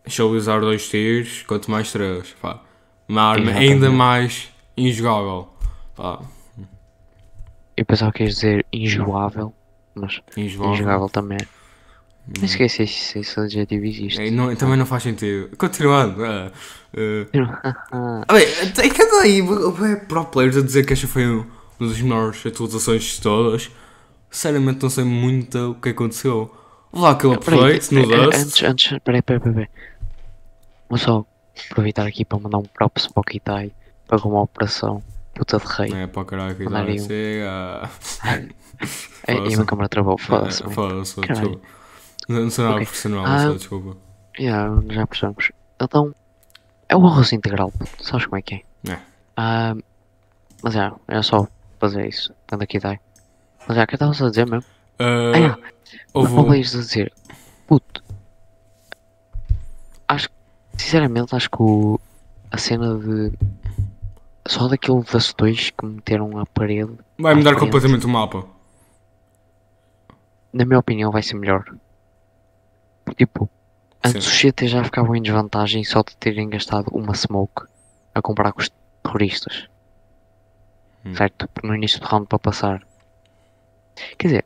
showizar 0.08 0.62
dois 0.62 0.88
tiros, 0.90 1.44
quanto 1.44 1.70
mais 1.70 1.92
três. 1.92 2.34
Pá. 2.42 2.62
Uma 3.08 3.22
arma 3.24 3.46
Exatamente. 3.52 3.74
ainda 3.74 3.90
mais 3.90 4.50
injogável. 4.78 5.50
Pá, 5.96 6.20
Eu 7.76 7.86
pensava 7.86 8.12
que 8.12 8.24
ias 8.24 8.36
dizer 8.36 8.66
injogável, 8.72 9.54
mas 9.94 10.22
injogável. 10.36 10.74
injogável 10.76 11.10
também 11.10 11.38
é. 11.42 11.48
Nem 12.28 12.44
esqueci 12.46 12.86
se 12.88 13.20
esse 13.20 13.40
adjetivo 13.40 13.86
existe. 13.86 14.22
É, 14.22 14.30
não- 14.30 14.54
também 14.56 14.78
não 14.78 14.86
faz 14.86 15.04
sentido. 15.04 15.56
Continuando. 15.58 16.26
É, 16.26 16.52
é. 16.94 17.28
Ah, 17.92 18.26
bem, 18.34 18.44
é 18.46 18.90
que 18.90 19.02
aí 19.02 19.40
é, 19.42 19.96
pro 19.96 20.26
players 20.26 20.58
a 20.58 20.62
dizer 20.62 20.86
que 20.86 20.92
esta 20.94 21.08
foi 21.08 21.26
um- 21.26 21.46
uma 21.80 21.90
das 21.90 22.02
melhores 22.02 22.46
atualizações 22.46 23.04
de 23.04 23.22
todas. 23.22 23.72
Sinceramente 24.30 24.84
não 24.84 24.90
sei 24.90 25.04
muito 25.04 25.72
o 25.72 25.76
que 25.76 25.90
aconteceu. 25.90 26.54
Lá 26.94 27.18
no 27.22 27.34
eh, 27.34 27.76
eh, 27.76 27.78
Dust. 27.78 27.92
Antes, 27.94 28.64
antes, 28.64 29.00
peraí, 29.04 29.22
peraí, 29.22 29.40
peraí. 29.40 29.68
Vou 30.90 30.98
só 30.98 31.26
aproveitar 31.72 32.06
aqui 32.08 32.24
para 32.24 32.40
mandar 32.40 32.58
um 32.58 32.64
props 32.64 33.08
para 33.08 33.22
o 33.22 33.24
Kitai 33.24 33.72
para 34.08 34.26
uma 34.26 34.42
operação 34.42 35.04
puta 35.34 35.58
de 35.58 35.66
rei. 35.66 35.94
É 35.94 36.08
para 36.08 36.26
caralho 36.26 36.56
que 36.56 36.64
aí 36.64 37.00
um- 37.00 37.08
chega. 37.08 37.90
É, 39.26 39.34
e 39.34 39.38
a 39.38 39.42
minha 39.42 39.66
câmera 39.66 39.90
travou, 39.90 40.18
foda-se. 40.20 40.64
É. 40.64 40.70
Foda-se, 40.70 41.16
Caralho. 41.16 41.40
desculpa. 41.50 41.68
Não, 42.30 42.42
não 42.44 42.50
sou 42.50 42.64
nada 42.66 42.78
profissional, 42.78 43.26
Ah, 43.26 43.54
desculpa. 43.54 43.98
Yeah, 44.40 44.82
já 44.92 45.08
percebemos. 45.08 45.52
Então, 45.82 46.14
é 46.88 46.96
o 46.96 47.06
arroz 47.08 47.34
integral, 47.34 47.74
sabes 48.00 48.26
como 48.28 48.38
é 48.38 48.42
que 48.44 48.56
é? 48.56 48.92
É. 48.92 49.00
Ah, 49.36 49.76
mas 50.62 50.76
é, 50.76 50.92
é 51.08 51.22
só 51.24 51.48
fazer 51.80 52.08
isso. 52.08 52.32
Anda 52.52 52.66
aqui, 52.66 52.80
dai. 52.80 53.00
Mas 53.68 53.78
é, 53.78 53.84
o 53.84 53.88
que 53.88 53.96
estavas 53.96 54.22
a 54.22 54.30
dizer 54.30 54.48
mesmo? 54.50 54.66
Ah, 55.00 55.56
Ah, 55.56 55.58
houve 56.14 56.34
Não 56.34 56.52
a 56.52 56.56
dizer, 56.58 57.12
puto. 57.68 58.04
Acho 60.08 60.30
que, 60.30 60.36
sinceramente, 60.78 61.36
acho 61.36 61.50
que 61.50 61.62
o, 61.62 62.00
a 62.52 62.58
cena 62.58 62.98
de. 62.98 63.32
Só 64.48 64.68
daquele 64.70 65.04
das 65.04 65.34
dois 65.34 65.70
que 65.72 65.86
meteram 65.86 66.40
a 66.40 66.46
parede, 66.46 66.94
Vai 67.20 67.36
mudar 67.36 67.52
frente. 67.52 67.66
completamente 67.66 68.06
o 68.06 68.10
mapa. 68.10 68.46
na 70.54 70.64
minha 70.66 70.80
opinião, 70.80 71.12
vai 71.12 71.22
ser 71.22 71.36
melhor. 71.36 71.66
Tipo, 73.18 73.50
antes 74.04 74.24
Sim. 74.24 74.48
os 74.48 74.54
CT 74.54 74.68
já 74.70 74.84
ficavam 74.86 75.16
em 75.16 75.22
desvantagem 75.22 75.84
só 75.84 76.02
de 76.02 76.16
terem 76.16 76.50
gastado 76.50 76.88
uma 76.94 77.14
smoke 77.14 77.64
a 78.16 78.22
comparar 78.22 78.54
com 78.54 78.62
os 78.62 78.72
terroristas. 79.04 79.68
Hum. 81.06 81.14
Certo? 81.14 81.50
No 81.64 81.76
início 81.76 82.00
do 82.00 82.06
round 82.08 82.28
para 82.28 82.40
passar. 82.40 82.82
Quer 84.18 84.28
dizer. 84.28 84.46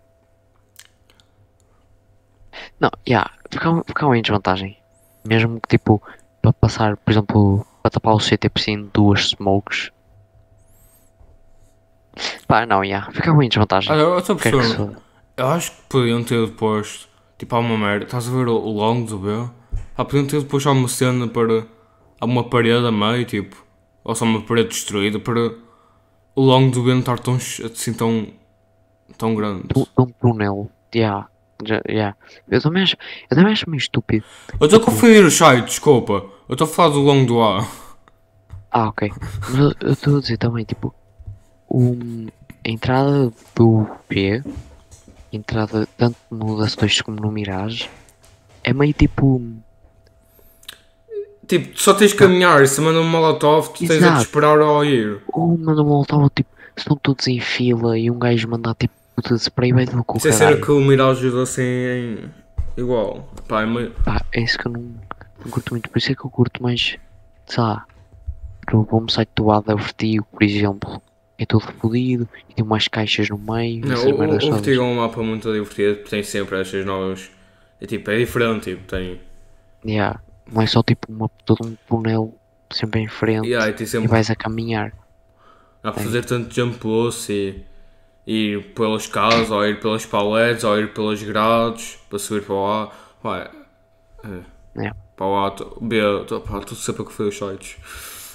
Não, 2.79 2.89
já, 3.07 3.29
ficavam, 3.49 3.83
ficavam 3.85 4.15
em 4.15 4.21
desvantagem. 4.21 4.77
Mesmo 5.25 5.59
que 5.61 5.69
tipo, 5.77 6.01
para 6.41 6.53
passar, 6.53 6.97
por 6.97 7.11
exemplo, 7.11 7.65
para 7.81 7.91
tapar 7.91 8.13
o 8.15 8.19
CT 8.19 8.49
precisam 8.49 8.83
de 8.83 8.89
duas 8.89 9.29
smokes. 9.29 9.91
Pá, 12.47 12.65
não, 12.65 12.83
já, 12.83 13.09
ficavam 13.11 13.41
em 13.43 13.49
desvantagem. 13.49 13.91
Olha, 13.91 14.01
eu 14.01 14.19
estou 14.19 14.33
a 14.35 14.37
O 14.37 14.41
que 14.41 14.47
é 14.47 14.51
perceber. 14.51 14.75
foda? 14.77 15.01
Eu 15.37 15.47
acho 15.47 15.71
que 15.71 15.81
podiam 15.89 16.23
ter 16.23 16.45
depois, 16.45 17.07
tipo, 17.37 17.55
alguma 17.55 17.77
merda. 17.77 18.05
Estás 18.05 18.27
a 18.27 18.31
ver 18.31 18.47
o, 18.47 18.55
o 18.57 18.71
long 18.71 19.03
do 19.05 19.17
B? 19.17 19.49
Ah, 19.97 20.03
podiam 20.05 20.27
ter 20.27 20.41
depois 20.41 20.65
alguma 20.65 20.87
cena 20.87 21.27
para. 21.27 21.65
alguma 22.19 22.43
parede 22.49 22.85
a 22.85 22.91
meio, 22.91 23.25
tipo. 23.25 23.65
Ou 24.03 24.15
só 24.15 24.25
uma 24.25 24.41
parede 24.41 24.69
destruída 24.69 25.19
para 25.19 25.53
o 26.35 26.41
long 26.41 26.69
do 26.69 26.83
B 26.83 26.91
não 26.91 26.99
estar 26.99 27.19
tão, 27.19 27.35
assim 27.35 27.93
tão. 27.93 28.27
Tão 29.17 29.35
grande. 29.35 29.63
de 29.67 29.79
um- 29.79 29.85
um 30.03 30.05
túnel. 30.19 30.69
Já, 30.93 31.25
já, 31.65 31.81
já. 31.87 32.15
Eu 32.49 32.61
também 32.61 32.83
acho, 32.83 32.95
eu 33.29 33.37
também 33.37 33.53
acho 33.53 33.69
meio 33.69 33.79
estúpido. 33.79 34.25
Eu 34.59 34.65
estou 34.65 34.81
a 34.81 34.83
confundir 34.85 35.23
os 35.23 35.33
sites, 35.33 35.65
desculpa. 35.65 36.25
Eu 36.49 36.53
estou 36.53 36.65
a 36.65 36.69
falar 36.69 36.89
do 36.89 36.99
long 36.99 37.25
do 37.25 37.41
A. 37.41 37.65
Ah, 38.71 38.87
ok. 38.89 39.11
Mas 39.49 39.57
eu- 39.57 39.91
estou 39.93 40.17
a 40.17 40.21
dizer 40.21 40.37
também, 40.37 40.65
tipo, 40.65 40.93
um, 41.69 42.27
a 42.65 42.69
entrada 42.69 43.31
do 43.55 43.87
B, 44.09 44.43
entrada 45.31 45.87
tanto 45.97 46.17
no 46.29 46.57
das 46.59 46.75
dois 46.75 47.01
como 47.01 47.19
no 47.21 47.31
Mirage, 47.31 47.89
é 48.63 48.73
meio 48.73 48.93
tipo. 48.93 49.41
Tipo, 51.47 51.73
tu 51.73 51.81
só 51.81 51.93
tens 51.93 52.11
de 52.11 52.17
caminhar 52.17 52.61
e 52.63 52.67
se 52.67 52.79
manda 52.79 52.99
um 53.01 53.07
molotov, 53.09 53.69
tu 53.69 53.79
tens 53.79 53.91
é 53.91 53.97
de 53.97 54.03
Exato. 54.05 54.21
esperar 54.21 54.59
ao 54.61 54.85
ir. 54.85 55.21
Ou 55.33 55.57
manda 55.57 55.81
uma 55.81 56.03
volta, 56.03 56.31
tipo, 56.35 56.49
estão 56.77 56.95
todos 56.95 57.27
em 57.27 57.39
fila 57.41 57.97
e 57.97 58.09
um 58.09 58.17
gajo 58.17 58.47
manda 58.47 58.73
tipo 58.77 58.93
de 59.21 59.35
spray 59.35 59.71
vai 59.73 59.85
do 59.85 60.03
é 60.25 60.31
ser 60.31 60.37
caralho. 60.37 60.61
que 60.61 60.71
o 60.71 60.79
Mirage 60.81 61.19
ajuda 61.27 61.43
assim 61.43 61.61
em. 61.63 62.31
igual. 62.77 63.31
Pá, 63.47 63.63
é 63.63 63.65
meio. 63.65 63.91
Pá, 64.03 64.21
é 64.33 64.41
isso 64.41 64.57
que 64.57 64.67
eu 64.67 64.71
não, 64.71 64.81
não 65.43 65.51
curto 65.51 65.73
muito, 65.73 65.89
por 65.89 65.97
isso 65.97 66.11
é 66.11 66.15
que 66.15 66.25
eu 66.25 66.29
curto 66.29 66.61
mais, 66.63 66.97
sei 67.45 67.63
lá, 67.63 67.85
no 68.71 68.83
bom 68.83 69.07
site 69.07 69.29
do 69.35 69.51
Ada 69.51 69.75
Vertigo, 69.75 70.25
por 70.31 70.43
exemplo. 70.43 71.01
É 71.37 71.45
todo 71.45 71.61
fodido 71.61 72.29
e 72.49 72.53
tem 72.53 72.63
umas 72.63 72.87
caixas 72.87 73.27
no 73.29 73.37
meio, 73.37 73.83
Não, 73.83 73.95
o, 73.95 74.09
o, 74.09 74.35
o. 74.35 74.51
Vertigo 74.53 74.81
é 74.81 74.85
um 74.85 74.95
mapa 74.97 75.23
muito 75.23 75.51
divertido, 75.51 75.95
porque 75.95 76.09
tem 76.11 76.21
sempre 76.21 76.61
estas 76.61 76.85
novas. 76.85 77.31
É 77.79 77.87
tipo, 77.87 78.11
é 78.11 78.17
diferente, 78.19 78.69
tipo, 78.75 78.83
tem. 78.87 79.19
Yeah. 79.83 80.19
Não 80.51 80.61
é 80.61 80.67
só 80.67 80.83
tipo 80.83 81.11
uma, 81.11 81.27
todo 81.43 81.65
um 81.67 81.75
túnel 81.87 82.35
sempre 82.71 83.01
em 83.01 83.07
frente 83.07 83.47
Yeah, 83.47 83.69
e 83.69 83.73
tem 83.73 83.85
e 83.85 83.87
sempre. 83.87 84.07
vais 84.07 84.29
a 84.29 84.35
caminhar. 84.35 84.93
Dá 85.81 85.91
para 85.91 86.03
fazer 86.03 86.23
tanto 86.25 86.53
jump 86.53 86.77
boost 86.77 87.31
e. 87.33 87.63
ir 88.25 88.73
pelas 88.73 89.07
casas, 89.07 89.49
ou 89.51 89.65
ir 89.65 89.79
pelas 89.79 90.05
paletes, 90.05 90.63
ou 90.63 90.79
ir 90.79 90.93
pelas 90.93 91.21
grades, 91.23 91.97
para 92.09 92.19
subir 92.19 92.43
para 92.45 92.55
lá. 92.55 92.91
Vai. 93.23 93.49
É. 94.23 94.39
Yeah. 94.79 94.97
Para 95.15 95.25
lá, 95.27 95.51
tô- 95.51 95.77
B, 95.81 95.99
pá, 96.47 96.61
sempre 96.75 97.01
a 97.01 97.05
conferir 97.05 97.29
os 97.31 97.37
sites. 97.37 97.77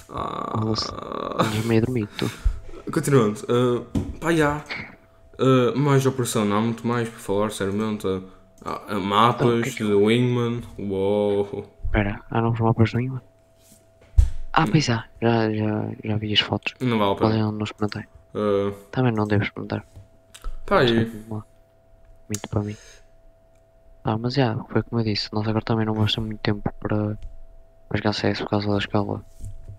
Ah, 0.09 0.53
Tinhas 1.51 1.65
meio 1.65 1.81
dormido. 1.81 2.09
Continuando, 2.91 3.39
uh, 3.49 3.81
pá, 4.19 4.33
já. 4.33 4.63
Uh, 5.39 5.77
mais 5.77 6.05
operação, 6.05 6.45
não 6.45 6.57
há 6.57 6.61
muito 6.61 6.87
mais 6.87 7.09
para 7.09 7.19
falar, 7.19 7.51
sinceramente. 7.51 8.07
Uh, 8.07 8.23
há 8.63 8.95
mapas 8.95 9.45
Então, 9.47 9.59
o 9.59 9.63
que 9.63 9.69
é 9.69 9.71
que 9.73 9.83
de 9.83 9.93
Wingman, 9.93 10.61
uou. 10.79 11.69
Espera, 11.85 12.21
há 12.31 12.41
novos 12.41 12.59
mapas 12.59 12.93
no 12.93 13.01
Ima? 13.01 13.23
Ah, 14.53 14.65
pois 14.69 14.89
há, 14.89 15.05
já, 15.21 15.51
já, 15.53 15.89
já 16.03 16.17
vi 16.17 16.33
as 16.33 16.39
fotos. 16.39 16.73
Não 16.79 16.97
vale 16.97 17.11
a 17.11 17.13
Mas 17.21 17.31
pena. 17.33 17.39
eu 17.43 17.51
não 17.51 17.63
experimentei. 17.63 18.03
Uh, 18.37 18.71
Também 18.91 19.11
não 19.11 19.25
devo 19.25 19.43
experimentar. 19.43 19.83
pá, 20.65 20.85
sei 20.85 20.99
e, 21.01 21.05
como 21.05 21.39
é. 21.39 21.43
Muito 22.29 22.49
para 22.49 22.61
mim. 22.61 22.77
Ah, 24.03 24.17
mas 24.17 24.35
já, 24.35 24.55
foi 24.69 24.83
como 24.83 25.01
eu 25.01 25.05
disse, 25.05 25.33
nós 25.33 25.47
agora 25.47 25.65
também 25.65 25.85
não 25.85 26.05
ter 26.05 26.21
muito 26.21 26.39
tempo 26.39 26.71
para, 26.79 27.17
para 27.89 27.97
jogar 27.97 28.13
CS 28.13 28.41
por 28.41 28.49
causa 28.49 28.69
da 28.69 28.77
escola. 28.77 29.23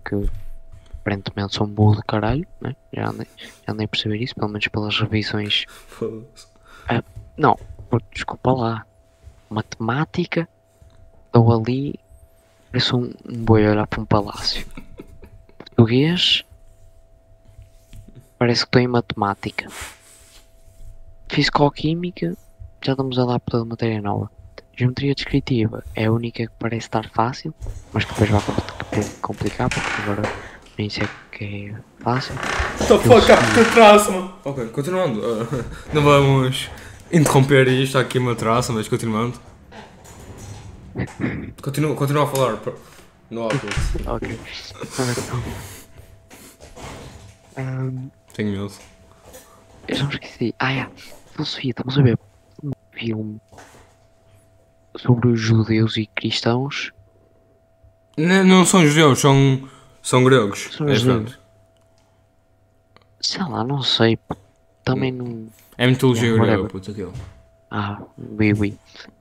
Que 0.03 0.29
aparentemente 0.99 1.55
são 1.55 1.67
burro 1.67 1.95
de 1.95 2.03
caralho, 2.03 2.45
né? 2.59 2.75
Já 2.91 3.09
andei, 3.09 3.27
já 3.37 3.73
andei 3.73 3.85
a 3.85 3.87
perceber 3.87 4.17
isso, 4.17 4.35
pelo 4.35 4.49
menos 4.49 4.67
pelas 4.67 4.99
revisões 4.99 5.65
foda-se. 5.67 6.47
Não, 7.37 7.57
desculpa 8.11 8.51
lá. 8.51 8.85
Matemática, 9.49 10.47
estou 11.25 11.51
ali, 11.51 11.99
parece 12.71 12.95
um, 12.95 13.13
um 13.27 13.43
boi 13.45 13.65
a 13.65 13.71
olhar 13.71 13.87
para 13.87 14.01
um 14.01 14.05
palácio. 14.05 14.67
Português, 15.57 16.43
parece 18.39 18.61
que 18.61 18.67
estou 18.67 18.81
em 18.81 18.87
matemática. 18.87 19.67
Fisicoquímica, 21.29 22.35
já 22.83 22.93
estamos 22.93 23.19
a 23.19 23.25
dar 23.25 23.39
por 23.39 23.51
toda 23.51 23.65
matéria 23.65 24.01
nova. 24.01 24.31
Geometria 24.75 25.13
descritiva 25.13 25.83
é 25.93 26.05
a 26.05 26.11
única 26.11 26.47
que 26.47 26.53
parece 26.57 26.87
estar 26.87 27.07
fácil, 27.13 27.53
mas 27.91 28.05
que 28.05 28.11
depois 28.13 28.29
vai 28.29 28.41
compli- 28.41 29.15
complicar, 29.21 29.69
porque 29.69 30.01
agora 30.01 30.21
nem 30.77 30.89
sei 30.89 31.07
que 31.31 31.73
é 31.75 31.75
fácil. 32.01 32.33
What 32.35 32.87
the 32.87 32.97
fuck, 32.99 33.31
há 33.31 33.37
que 33.65 33.71
traça, 33.73 34.09
mano. 34.11 34.33
Ok, 34.45 34.67
continuando. 34.69 35.19
uh, 35.19 35.65
não 35.93 36.01
vamos 36.01 36.69
interromper 37.11 37.67
isto, 37.67 37.97
há 37.97 38.01
aqui 38.01 38.17
uma 38.17 38.35
traça, 38.35 38.71
mas 38.71 38.87
continuando. 38.87 39.37
Continua, 41.61 41.95
continua 41.95 42.23
a 42.23 42.27
falar. 42.27 42.59
No 43.29 43.43
áudio. 43.51 43.59
Ok. 44.07 44.39
Ahm, 47.57 48.09
Tenho 48.39 48.51
medo. 48.53 48.71
Eu 49.85 49.95
já 49.97 50.05
me 50.05 50.13
esqueci. 50.13 50.55
Ah, 50.57 50.71
é. 50.71 50.89
Filosofia, 51.33 51.71
estamos 51.71 51.99
a 51.99 52.01
ver 52.01 52.17
um 52.63 52.71
filme 52.93 53.41
sobre 54.95 55.27
os 55.27 55.41
judeus 55.41 55.97
e 55.97 56.05
cristãos. 56.05 56.93
N- 58.17 58.45
não 58.45 58.65
são 58.65 58.85
judeus, 58.87 59.19
são, 59.19 59.67
são 60.01 60.23
gregos. 60.23 60.69
São 60.71 60.87
é 60.87 60.95
judeus. 60.95 61.37
Sei 63.19 63.43
lá, 63.43 63.61
não 63.65 63.81
sei. 63.83 64.17
Também 64.85 65.11
não. 65.11 65.49
É 65.77 65.85
mitologia 65.85 66.33
grega, 66.37 66.63
puto, 66.69 66.91
aquilo. 66.91 67.13
Ah, 67.69 68.01
oui, 68.17 68.53
oui. 68.53 68.77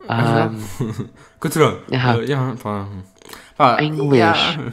Ah, 0.08 0.44
Ahm, 0.44 0.60
Continua. 1.40 1.82
Ah. 1.92 2.16
Uh, 2.18 2.22
yeah, 2.22 2.56
pá. 2.62 2.86
Pá, 3.56 3.82
Em 3.82 3.88
inglês. 3.88 4.12
yeah. 4.38 4.72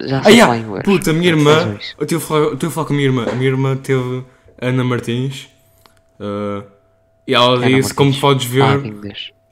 Já 0.00 0.18
Ah, 0.18 0.24
sei 0.24 0.32
yeah. 0.34 0.46
falar 0.52 0.58
inglês. 0.58 0.84
Puta, 0.84 1.10
a 1.10 1.14
minha 1.14 1.28
irmã. 1.28 1.78
Eu 1.98 2.06
tive 2.06 2.22
a 2.22 2.26
falar, 2.26 2.40
eu 2.46 2.56
a 2.62 2.70
falar 2.70 2.86
com 2.86 2.92
a 2.92 2.96
minha 2.96 3.08
irmã. 3.08 3.26
A 3.30 3.34
minha 3.34 3.48
irmã 3.50 3.76
teve 3.76 4.24
Ana 4.60 4.84
Martins. 4.84 5.48
uh, 6.20 6.64
e 7.26 7.34
ela 7.34 7.56
Ana 7.56 7.66
disse: 7.66 7.92
Como 7.94 8.10
Martins. 8.10 8.20
podes 8.20 8.46
ver, 8.46 8.62
Ah, 8.62 8.74
em 8.76 8.94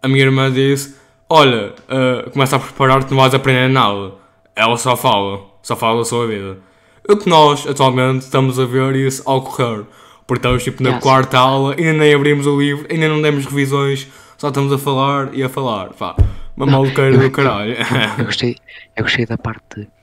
a 0.02 0.08
minha 0.08 0.22
irmã 0.24 0.50
disse: 0.52 0.96
Olha, 1.28 1.74
uh, 1.88 2.30
começa 2.30 2.56
a 2.56 2.58
preparar-te, 2.58 3.10
não 3.10 3.18
vais 3.18 3.34
aprender 3.34 3.68
nada. 3.68 4.12
Ela 4.54 4.76
só 4.76 4.96
fala, 4.96 5.40
só 5.62 5.74
fala 5.76 5.98
da 5.98 6.04
sua 6.04 6.26
vida. 6.26 6.58
O 7.08 7.16
que 7.16 7.28
nós, 7.28 7.66
atualmente, 7.66 8.22
estamos 8.22 8.58
a 8.58 8.64
ver 8.64 8.96
isso 8.96 9.22
ao 9.26 9.38
ocorrer. 9.38 9.84
Porque 10.26 10.38
estamos 10.40 10.64
tipo 10.64 10.82
na 10.82 10.88
Yeah, 10.88 11.02
quarta 11.02 11.38
aula, 11.38 11.74
ainda 11.78 11.92
nem 11.92 12.12
abrimos 12.14 12.46
o 12.48 12.58
livro, 12.60 12.84
ainda 12.90 13.08
não 13.08 13.22
demos 13.22 13.44
revisões, 13.46 14.08
só 14.36 14.48
estamos 14.48 14.72
a 14.72 14.78
falar 14.78 15.32
e 15.32 15.40
a 15.42 15.48
falar. 15.48 15.90
Pá, 15.90 16.16
uma 16.56 16.66
maluqueira 16.66 17.16
do 17.16 17.30
caralho. 17.30 17.76
Eu 18.18 18.24
gostei, 18.24 18.56
eu 18.96 19.04
gostei 19.04 19.24
da 19.26 19.38
parte 19.38 19.62
de. 19.76 19.82
Ah, 19.82 19.95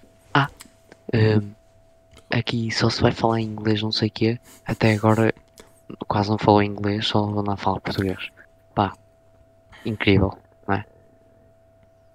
ahm, 1.13 1.51
aqui 2.29 2.71
só 2.71 2.89
se 2.89 3.01
vai 3.01 3.11
falar 3.11 3.39
em 3.39 3.45
inglês, 3.45 3.81
não 3.81 3.91
sei 3.91 4.07
o 4.09 4.11
quê. 4.11 4.39
Até 4.65 4.93
agora 4.93 5.33
quase 6.07 6.29
não 6.29 6.37
falou 6.37 6.63
inglês, 6.63 7.07
só 7.07 7.29
não 7.29 7.57
fala 7.57 7.79
português. 7.79 8.29
Pá, 8.73 8.93
incrível, 9.85 10.37
não 10.67 10.75
é? 10.75 10.85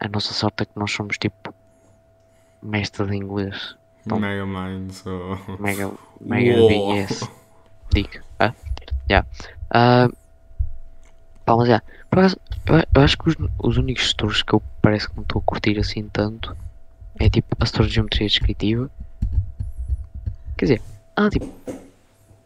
A 0.01 0.09
nossa 0.09 0.33
sorte 0.33 0.63
é 0.63 0.67
que 0.67 0.79
nós 0.79 0.91
somos 0.91 1.19
tipo 1.19 1.55
mestres 2.63 3.09
de 3.09 3.17
inglês. 3.17 3.77
Então. 4.05 4.19
Mega 4.19 4.47
Mind, 4.47 4.91
so. 4.93 5.39
Mega, 5.59 5.93
mega 6.21 6.61
Uou. 6.61 6.95
BS. 6.95 7.29
Digo, 7.93 8.25
ah, 8.39 8.55
já. 9.09 9.25
Ah, 9.71 10.09
pá, 11.45 11.57
mas 11.57 11.69
já. 11.69 11.83
Eu, 12.67 12.85
eu 12.95 13.03
acho 13.03 13.19
que 13.19 13.29
os, 13.29 13.37
os 13.59 13.77
únicos 13.77 14.09
setores 14.09 14.43
que 14.43 14.55
eu 14.55 14.63
parece 14.81 15.09
que 15.09 15.17
não 15.17 15.23
estou 15.23 15.41
a 15.41 15.43
curtir 15.43 15.79
assim 15.79 16.09
tanto 16.09 16.57
é 17.19 17.29
tipo 17.31 17.57
a 17.59 17.67
setor 17.67 17.87
de 17.87 17.95
geometria 17.95 18.27
descritiva. 18.27 18.91
Quer 20.57 20.65
dizer, 20.65 20.83
ah, 21.17 21.29
tipo, 21.31 21.53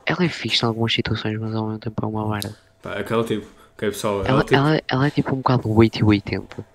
ela 0.07 0.25
é 0.25 0.29
fixe 0.29 0.65
em 0.65 0.69
algumas 0.69 0.93
situações, 0.93 1.39
mas 1.39 1.55
ao 1.55 1.67
mesmo 1.67 1.79
tempo 1.79 2.05
é 2.05 2.07
uma 2.09 2.29
merda. 2.29 2.57
Pá, 2.83 2.95
aquele 2.95 3.25
tipo, 3.25 3.47
que 3.79 3.85
é 3.87 3.89
pessoal, 3.91 4.21
ela, 4.21 4.29
Ela, 4.29 4.41
tipo, 4.45 4.55
ela, 4.55 4.83
ela 4.89 5.07
é 5.07 5.11
tipo 5.11 5.33
um 5.35 5.39
bocado 5.39 5.71
80 5.71 5.99
e 5.99 6.05
80. 6.05 6.67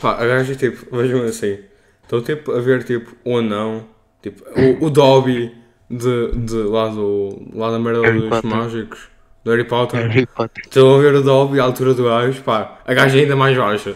pá, 0.00 0.12
a 0.22 0.26
gaja 0.26 0.54
tipo, 0.54 0.96
vejam 0.96 1.22
assim, 1.24 1.58
Estou 2.02 2.20
tipo 2.22 2.52
a 2.52 2.60
ver 2.60 2.84
tipo 2.84 3.14
o 3.24 3.38
anão, 3.38 3.84
tipo 4.22 4.42
o, 4.58 4.86
o 4.86 4.90
Dobby 4.90 5.54
de, 5.90 6.32
de 6.32 6.56
lá, 6.56 6.88
do, 6.88 7.42
lá 7.54 7.70
da 7.70 7.78
merda 7.78 8.02
Harry 8.02 8.20
dos 8.20 8.28
Potter. 8.28 8.50
mágicos, 8.50 9.08
do 9.44 9.50
Harry 9.50 9.64
Potter. 9.64 10.08
Harry 10.08 10.26
Potter. 10.26 10.62
Estou 10.64 10.98
a 10.98 11.00
ver 11.02 11.14
o 11.14 11.22
Dobby 11.22 11.60
à 11.60 11.64
altura 11.64 11.94
do 11.94 12.04
gajo, 12.04 12.42
pá, 12.42 12.78
a 12.84 12.94
gaja 12.94 13.18
é 13.18 13.22
ainda 13.22 13.36
mais 13.36 13.56
baixa. 13.56 13.94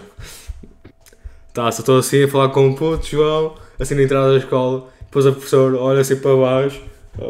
Tá, 1.56 1.72
só 1.72 1.80
estou 1.80 1.98
assim 2.00 2.22
a 2.22 2.28
falar 2.28 2.50
com 2.50 2.68
o 2.68 2.74
puto, 2.74 3.06
João, 3.06 3.54
assim 3.80 3.94
na 3.94 4.02
entrada 4.02 4.30
da 4.30 4.36
escola, 4.36 4.88
depois 5.00 5.26
a 5.26 5.32
professora 5.32 5.74
olha 5.78 6.02
assim 6.02 6.16
para 6.16 6.36
baixo, 6.36 6.82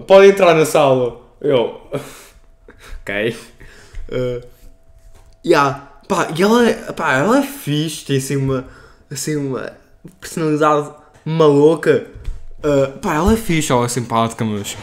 pode 0.04 0.26
entrar 0.26 0.52
na 0.52 0.66
sala. 0.66 1.20
Eu, 1.40 1.80
ok. 3.02 3.36
Uh, 4.10 4.44
yeah. 5.46 5.92
pá, 6.08 6.26
e 6.36 6.42
ela, 6.42 6.68
é- 6.68 6.74
pá, 6.92 7.12
ela 7.12 7.38
é 7.38 7.42
fixe, 7.42 8.04
tem 8.04 8.16
assim 8.16 8.34
uma, 8.34 8.66
assim 9.08 9.36
uma 9.36 9.72
personalidade 10.20 10.90
maluca. 11.24 12.08
Uh, 12.58 12.98
pá, 12.98 13.14
ela 13.14 13.32
é 13.32 13.36
fixe, 13.36 13.70
ela 13.70 13.84
é 13.84 13.88
simpática, 13.88 14.44
mas 14.44 14.76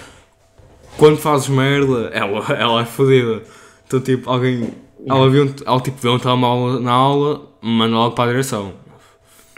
quando 0.97 1.17
fazes 1.17 1.49
merda, 1.49 2.09
ela, 2.13 2.45
ela 2.55 2.81
é 2.83 2.85
fodida. 2.85 3.43
Então, 3.85 3.99
tipo, 3.99 4.29
alguém. 4.29 4.69
Ela 5.05 5.29
viu, 5.29 5.53
ela, 5.65 5.81
tipo, 5.81 5.97
vê 5.97 6.07
um 6.07 6.17
telemóvel 6.17 6.79
na 6.79 6.93
aula, 6.93 7.41
manda 7.61 7.93
logo 7.93 8.15
para 8.15 8.23
a 8.23 8.27
direção. 8.31 8.81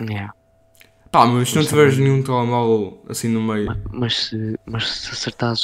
Yeah. 0.01 0.33
Pá, 1.11 1.25
mas 1.25 1.49
se 1.49 1.55
não 1.55 1.63
tiveres 1.65 1.97
nenhum 1.97 2.21
telemóvel 2.21 3.01
assim 3.09 3.29
no 3.29 3.41
meio. 3.41 3.65
Ma- 3.67 3.77
Mas 3.91 4.25
se, 4.27 4.59
mas 4.65 4.89
se 4.89 5.11
acertares, 5.11 5.61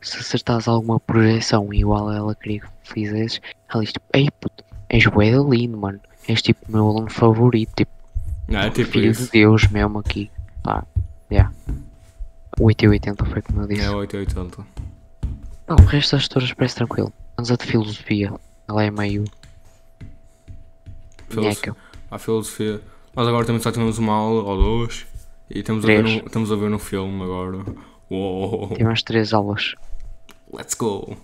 se 0.00 0.18
acertares 0.18 0.66
alguma 0.66 0.98
projeção 0.98 1.72
igual 1.72 2.08
a 2.08 2.16
ela 2.16 2.34
queria 2.34 2.60
que 2.60 2.68
fizesses, 2.82 3.40
ela 3.72 3.82
diz 3.82 3.92
tipo, 3.92 4.06
ei 4.12 4.28
puto, 4.40 4.64
és 4.88 5.06
bué 5.06 5.30
lindo, 5.30 5.76
mano. 5.78 6.00
És 6.26 6.42
tipo 6.42 6.60
o 6.68 6.72
meu 6.72 6.88
aluno 6.88 7.10
favorito, 7.10 7.72
tipo, 7.76 7.92
É, 8.48 8.68
tipo 8.70 8.90
filho 8.90 9.10
isso. 9.10 9.24
de 9.26 9.30
Deus 9.30 9.66
mesmo 9.68 9.98
aqui. 10.00 10.30
Pá, 10.62 10.84
yeah. 11.30 11.52
8 12.60 12.84
e 12.84 12.88
80 12.88 13.24
foi 13.24 13.40
como 13.42 13.62
eu 13.62 13.68
disse. 13.68 13.82
É 13.82 13.90
880. 13.90 14.66
Não, 15.68 15.76
o 15.76 15.84
resto 15.86 16.12
das 16.16 16.22
histórias 16.22 16.52
parece 16.54 16.74
tranquilo. 16.74 17.12
Vamos 17.36 17.52
a 17.52 17.56
de 17.56 17.64
filosofia. 17.64 18.32
Ela 18.66 18.82
é 18.84 18.90
meio. 18.90 19.24
Filos- 21.28 21.46
Nheca. 21.46 21.76
A 22.10 22.18
filosofia. 22.18 22.80
Nós 23.18 23.26
agora 23.26 23.44
também 23.44 23.60
só 23.60 23.72
temos 23.72 23.98
uma 23.98 24.12
aula 24.12 24.44
ou 24.44 24.56
duas. 24.56 25.04
E 25.50 25.58
estamos 25.58 25.82
a, 25.84 25.88
ver 25.88 26.04
Três. 26.04 26.22
um, 26.22 26.26
estamos 26.26 26.52
a 26.52 26.54
ver 26.54 26.72
um 26.72 26.78
filme 26.78 27.20
agora. 27.24 27.64
Uou, 28.08 28.68
Tem 28.76 28.86
mais 28.86 29.02
3 29.02 29.32
aulas. 29.34 29.74
let's 30.54 30.74
go. 30.74 31.16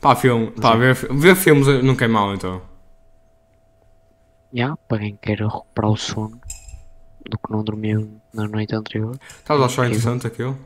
Pá, 0.00 0.14
filme. 0.14 0.52
Pá, 0.52 0.76
ver, 0.76 0.94
ver 0.94 1.34
filmes 1.34 1.66
nunca 1.82 2.04
é 2.04 2.08
mau 2.08 2.32
então. 2.32 2.62
Yeah, 4.54 4.76
para 4.86 5.00
quem 5.00 5.16
quer 5.16 5.38
recuperar 5.40 5.90
o 5.90 5.96
sono 5.96 6.40
do 7.28 7.36
que 7.38 7.50
não 7.50 7.64
dormiu 7.64 8.20
na 8.32 8.46
noite 8.46 8.76
anterior. 8.76 9.18
Estás 9.36 9.60
a 9.60 9.64
achar 9.64 9.86
interessante 9.88 10.28
aquilo? 10.28 10.56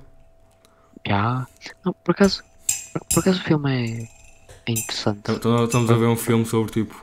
Já. 1.09 1.47
Não, 1.83 1.95
por 2.05 2.11
acaso. 2.11 2.45
Por, 2.93 3.01
por 3.15 3.21
acaso 3.21 3.41
o 3.41 3.45
filme 3.45 3.71
é. 3.73 4.09
É 4.67 4.73
interessante. 4.73 5.21
Então, 5.21 5.37
então 5.37 5.65
Estamos 5.65 5.91
a 5.91 5.95
ver 5.97 6.05
um 6.05 6.17
filme 6.17 6.45
sobre 6.45 6.71
tipo. 6.71 7.03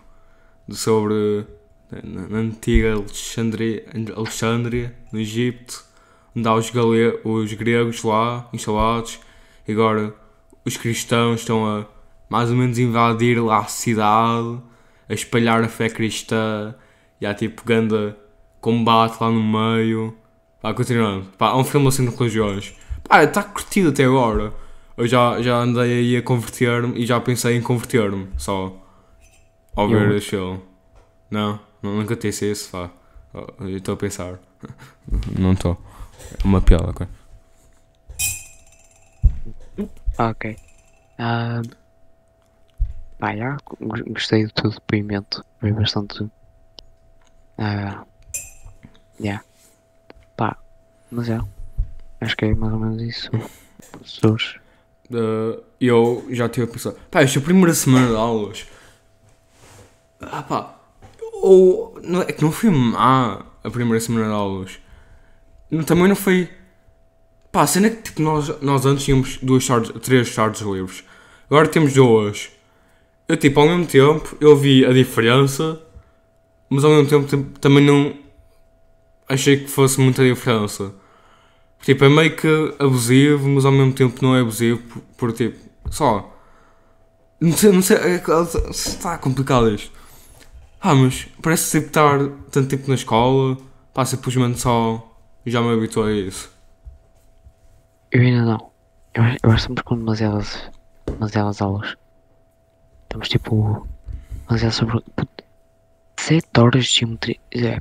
sobre. 0.69 1.47
Na, 1.91 2.27
na 2.27 2.37
antiga 2.37 2.93
Alexandria, 2.93 3.85
Alexandria, 4.15 4.95
no 5.11 5.19
Egito, 5.19 5.83
onde 6.35 6.47
há 6.47 6.53
os, 6.53 6.69
gale, 6.69 7.19
os 7.23 7.53
gregos 7.53 8.03
lá 8.03 8.47
instalados 8.53 9.19
e 9.67 9.71
agora 9.71 10.13
os 10.65 10.77
cristãos 10.77 11.41
estão 11.41 11.65
a 11.65 11.85
mais 12.29 12.49
ou 12.49 12.57
menos 12.57 12.77
invadir 12.77 13.41
lá 13.41 13.59
a 13.59 13.65
cidade, 13.65 14.59
a 15.07 15.13
espalhar 15.13 15.63
a 15.63 15.69
fé 15.69 15.89
cristã 15.89 16.75
e 17.21 17.25
há 17.25 17.33
tipo 17.33 17.63
ganda 17.63 18.17
combate 18.59 19.17
lá 19.21 19.31
no 19.31 19.41
meio. 19.41 20.15
Pá, 20.61 20.73
continuando. 20.73 21.25
Pá, 21.37 21.51
é 21.51 21.53
um 21.53 21.63
filme 21.63 21.87
assim 21.87 22.05
de 22.05 22.15
religiões. 22.15 22.73
Pá, 23.07 23.23
está 23.23 23.43
curtido 23.43 23.89
até 23.89 24.03
agora. 24.03 24.53
Eu 24.97 25.07
já, 25.07 25.41
já 25.41 25.55
andei 25.57 25.99
aí 25.99 26.17
a 26.17 26.21
converter-me 26.21 26.99
e 26.99 27.05
já 27.05 27.19
pensei 27.19 27.55
em 27.55 27.61
converter-me 27.61 28.27
só 28.35 28.75
ao 29.75 29.87
ver 29.87 30.11
este 30.15 30.31
filme. 30.31 30.59
Não, 31.29 31.59
nunca 31.81 32.27
isso, 32.27 32.69
pá. 32.71 32.91
Oh, 33.33 33.63
Eu 33.63 33.77
estou 33.77 33.93
a 33.93 33.97
pensar. 33.97 34.39
Não 35.37 35.53
estou. 35.53 35.77
É 36.43 36.47
uma 36.47 36.61
piada, 36.61 36.89
ok? 36.89 37.07
Ok. 40.17 40.57
Ah, 41.19 41.61
pá, 43.19 43.35
já. 43.35 43.57
Gostei 44.07 44.45
do 44.45 44.51
teu 44.51 44.71
depoimento. 44.71 45.45
Foi 45.59 45.71
bastante. 45.71 46.27
Ah. 47.57 48.03
Já. 49.19 49.41
Pá. 50.35 50.57
Mas 51.11 51.29
é. 51.29 51.39
Acho 52.21 52.35
que 52.35 52.45
é 52.45 52.55
mais 52.55 52.73
ou 52.73 52.79
menos 52.79 53.01
isso. 53.01 53.29
Professores. 53.91 54.55
Uh, 55.09 55.63
eu 55.79 56.25
já 56.31 56.47
estive 56.47 56.65
a 56.65 56.71
pensar. 56.71 56.91
Pá, 57.11 57.21
esta 57.21 57.39
é 57.39 57.41
a 57.41 57.45
primeira 57.45 57.73
semana 57.73 58.07
de 58.07 58.15
aulas. 58.15 58.67
Ah, 60.19 60.41
pá. 60.41 60.76
Ou. 61.41 61.99
Não, 62.03 62.21
é 62.21 62.25
que 62.25 62.41
não 62.41 62.51
foi 62.51 62.69
má 62.69 63.45
a 63.63 63.69
primeira 63.69 63.99
semana 63.99 64.25
de 64.25 64.31
aulas. 64.31 64.79
Também 65.85 66.07
não 66.07 66.15
foi. 66.15 66.49
Pá, 67.51 67.63
a 67.63 67.67
cena 67.67 67.87
é 67.87 67.89
que 67.89 68.01
tipo, 68.03 68.21
nós, 68.21 68.61
nós 68.61 68.85
antes 68.85 69.05
tínhamos 69.05 69.37
duas 69.41 69.65
tardes, 69.65 69.91
três 70.01 70.33
tardes 70.33 70.61
livres. 70.61 71.03
Agora 71.49 71.67
temos 71.67 71.93
duas. 71.93 72.49
Eu, 73.27 73.35
tipo, 73.35 73.59
ao 73.59 73.67
mesmo 73.67 73.85
tempo, 73.85 74.37
eu 74.39 74.55
vi 74.55 74.85
a 74.85 74.93
diferença, 74.93 75.81
mas 76.69 76.83
ao 76.83 76.91
mesmo 76.91 77.07
tempo 77.09 77.27
tipo, 77.27 77.59
também 77.59 77.83
não 77.83 78.13
achei 79.27 79.57
que 79.57 79.67
fosse 79.67 79.99
muita 79.99 80.23
diferença. 80.23 80.93
Tipo, 81.81 82.05
é 82.05 82.09
meio 82.09 82.35
que 82.35 82.75
abusivo, 82.79 83.47
mas 83.49 83.65
ao 83.65 83.71
mesmo 83.71 83.93
tempo 83.93 84.23
não 84.23 84.35
é 84.35 84.41
abusivo, 84.41 84.81
por, 84.83 85.01
por 85.17 85.33
tipo, 85.33 85.57
só. 85.89 86.33
Não 87.39 87.51
sei, 87.51 87.71
não 87.71 87.81
sei, 87.81 87.97
é, 87.97 88.23
está 88.69 89.17
complicado 89.17 89.73
isto. 89.73 89.96
Ah, 90.79 90.93
mas 90.93 91.27
parece 91.41 91.79
tipo 91.79 91.87
estar 91.87 92.19
tanto 92.51 92.69
tempo 92.69 92.87
na 92.87 92.95
escola, 92.95 93.57
pá, 93.93 94.05
simplesmente 94.05 94.59
só 94.59 95.03
já 95.45 95.61
me 95.61 95.73
habituei 95.73 96.23
a 96.23 96.27
isso. 96.27 96.51
Eu 98.11 98.21
ainda 98.21 98.45
não. 98.45 98.71
Eu, 99.13 99.23
eu 99.23 99.51
acho 99.51 99.57
estamos 99.57 99.81
com 99.81 99.97
demasiadas, 99.97 100.69
demasiadas 101.05 101.61
aulas. 101.61 101.95
Estamos 103.03 103.29
tipo. 103.29 103.87
Demasiado 104.47 104.73
sobre. 104.73 105.03
7 106.19 106.47
horas 106.59 106.85
de 106.85 106.99
geometria. 106.99 107.39
É. 107.51 107.79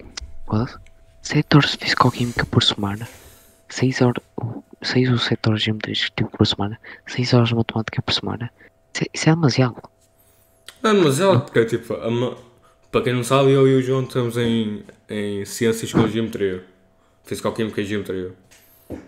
What? 0.48 0.74
7 1.22 1.56
horas 1.56 1.70
de 1.72 1.78
fisicoquímica 1.78 2.46
por 2.46 2.62
semana. 2.62 3.08
6 3.68 4.02
horas. 4.02 4.22
6 4.82 5.10
ou 5.10 5.18
7 5.18 5.48
horas 5.48 5.60
de 5.60 5.66
geometria 5.66 5.94
tipo, 5.94 6.30
por 6.30 6.46
semana. 6.46 6.80
6 7.06 7.34
horas 7.34 7.48
de 7.48 7.54
matemática 7.54 8.02
por 8.02 8.12
semana. 8.12 8.50
Isso 8.94 9.04
é, 9.04 9.06
isso 9.12 9.28
é 9.28 9.34
demasiado. 9.34 9.82
Não, 10.82 11.02
mas 11.02 11.20
ela, 11.20 11.40
porque 11.40 11.64
tipo, 11.64 11.94
a 11.94 12.10
para 12.96 13.04
quem 13.04 13.12
não 13.12 13.22
sabe, 13.22 13.50
eu 13.50 13.68
e 13.68 13.74
o 13.74 13.82
João 13.82 14.04
estamos 14.04 14.38
em, 14.38 14.82
em 15.10 15.44
Ciências 15.44 15.92
com 15.92 16.08
Geometria, 16.08 16.64
Fisicoquímica 17.24 17.82
e 17.82 17.84
Geometria. 17.84 18.32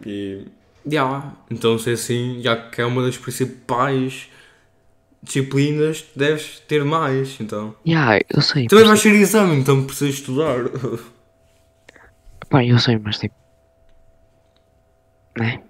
E. 0.05 0.45
já 0.87 1.33
Então, 1.51 1.79
se 1.79 1.89
é 1.89 1.93
assim, 1.95 2.43
já 2.43 2.55
que 2.55 2.83
é 2.83 2.85
uma 2.85 3.03
das 3.03 3.17
principais 3.17 4.29
disciplinas, 5.23 6.05
deves 6.15 6.61
ter 6.69 6.85
mais, 6.85 7.41
então. 7.41 7.75
Yeah, 7.87 8.21
eu 8.29 8.43
sei. 8.43 8.67
Também 8.67 8.85
mas, 8.85 9.01
vais 9.01 9.03
ter 9.03 9.19
exame, 9.23 9.57
então 9.57 9.83
precisas 9.85 10.17
estudar. 10.17 10.65
Pá, 12.51 12.63
eu 12.63 12.79
sei, 12.79 12.99
mas 12.99 13.19
tipo. 13.19 13.35
Né? 15.39 15.63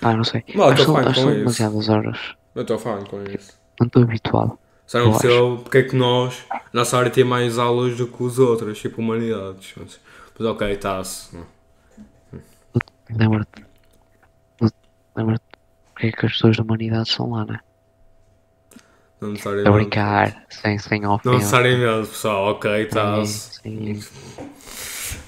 Pá, 0.00 0.16
não 0.16 0.24
sei. 0.24 0.42
Não, 0.54 0.64
eu 0.64 0.70
acho 0.70 0.86
que 0.86 0.86
são 0.86 1.02
isso. 1.10 1.30
demasiadas 1.30 1.88
horas. 1.90 2.18
Eu 2.54 2.62
estou 2.62 2.78
fã 2.78 3.04
com 3.04 3.22
isso. 3.24 3.52
Não 3.78 3.86
estou 3.86 4.02
habituado. 4.02 4.61
Só 4.92 4.98
não 4.98 5.12
percebo 5.12 5.56
porque 5.62 5.78
é 5.78 5.82
que 5.84 5.96
nós, 5.96 6.44
nossa 6.70 6.98
área 6.98 7.10
tem 7.10 7.24
mais 7.24 7.58
aulas 7.58 7.96
do 7.96 8.06
que 8.06 8.22
os 8.22 8.38
outros, 8.38 8.78
tipo 8.78 9.00
humanidades. 9.00 9.72
Mas, 9.74 9.98
mas 10.38 10.48
ok, 10.48 10.70
está-se. 10.70 11.34
Lembra-te. 13.10 13.64
Lembra-te 15.16 15.44
porque 15.94 16.06
é 16.08 16.12
que 16.12 16.26
as 16.26 16.32
pessoas 16.32 16.58
da 16.58 16.62
humanidade 16.62 17.08
estão 17.08 17.30
lá, 17.30 17.46
né? 17.46 17.60
Não 19.18 19.28
A 19.28 19.32
necessariamente. 19.32 19.72
brincar, 19.72 20.46
sem, 20.50 20.78
sem 20.78 21.06
ofensa. 21.06 21.22
Não 21.24 21.38
necessariamente, 21.38 22.08
pessoal, 22.10 22.44
ok, 22.50 22.70
Sim, 22.70 22.82
está-se. 22.82 23.60
sim. 23.62 24.00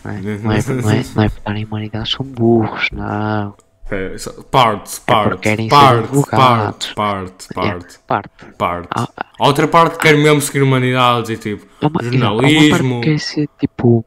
Não 0.05 0.11
é, 0.13 0.21
não 0.21 0.53
é, 0.53 0.63
não 0.83 0.91
é, 0.91 1.05
não 1.15 1.23
é 1.23 1.29
porque 1.31 1.39
estarem 1.39 1.63
em 1.63 1.65
humanidades 1.65 2.13
são 2.13 2.27
burros, 2.27 2.89
não. 2.93 3.57
É, 3.91 4.17
parte, 4.51 5.01
parte, 5.03 5.69
parte, 5.69 5.69
parte, 6.31 6.95
parte, 6.95 7.49
É, 7.51 7.55
parte, 7.55 7.99
parte. 8.07 8.45
parte. 8.57 8.89
Ah, 8.91 9.09
A 9.39 9.47
outra 9.47 9.69
parte 9.69 9.99
quer 9.99 10.17
mesmo 10.17 10.41
seguir 10.41 10.63
humanidades 10.63 11.31
e 11.31 11.37
tipo, 11.37 11.67
uma, 11.83 11.91
uma 11.91 11.93
parte 12.01 12.11
jornalismo, 12.19 13.01
que 13.03 13.11
quer 13.11 13.19
ser 13.21 13.49
tipo. 13.61 14.05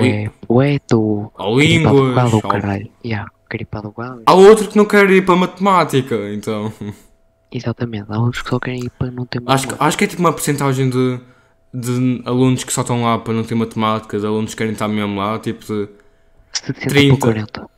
É, 0.00 0.30
poeta 0.46 0.96
ou. 0.96 1.32
línguas. 1.58 2.32
ou 2.32 2.42
caralho. 2.42 2.90
Yeah. 3.04 3.30
Há 4.26 4.32
outro 4.34 4.68
que 4.68 4.76
não 4.76 4.84
quer 4.84 5.08
ir 5.10 5.24
para 5.24 5.36
matemática, 5.36 6.14
então. 6.32 6.72
Exatamente, 7.50 8.06
há 8.08 8.18
outros 8.18 8.42
que 8.42 8.48
só 8.48 8.58
querem 8.58 8.80
ir 8.80 8.90
para 8.90 9.10
não 9.10 9.26
ter 9.26 9.42
Acho, 9.46 9.68
que- 9.68 9.74
acho 9.78 9.98
que 9.98 10.04
é 10.04 10.06
tipo 10.06 10.20
uma 10.22 10.32
porcentagem 10.32 10.88
de, 10.88 11.20
de 11.74 12.22
alunos 12.24 12.64
que 12.64 12.72
só 12.72 12.80
estão 12.80 13.02
lá 13.02 13.18
para 13.18 13.34
não 13.34 13.44
ter 13.44 13.54
matemática, 13.54 14.18
de 14.18 14.24
alunos 14.26 14.52
que 14.52 14.58
querem 14.58 14.72
estar 14.72 14.88
mesmo 14.88 15.18
lá, 15.18 15.38
tipo 15.38 15.60
de. 15.66 15.88
70 16.52 16.88
30. 16.88 17.16
para 17.18 17.26
40. 17.32 17.71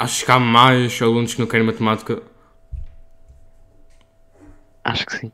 Acho 0.00 0.24
que 0.24 0.30
há 0.32 0.38
mais 0.40 1.00
alunos 1.02 1.34
que 1.34 1.40
não 1.40 1.46
querem 1.46 1.66
matemática. 1.66 2.22
Acho 4.82 5.04
que 5.06 5.16
sim. 5.18 5.32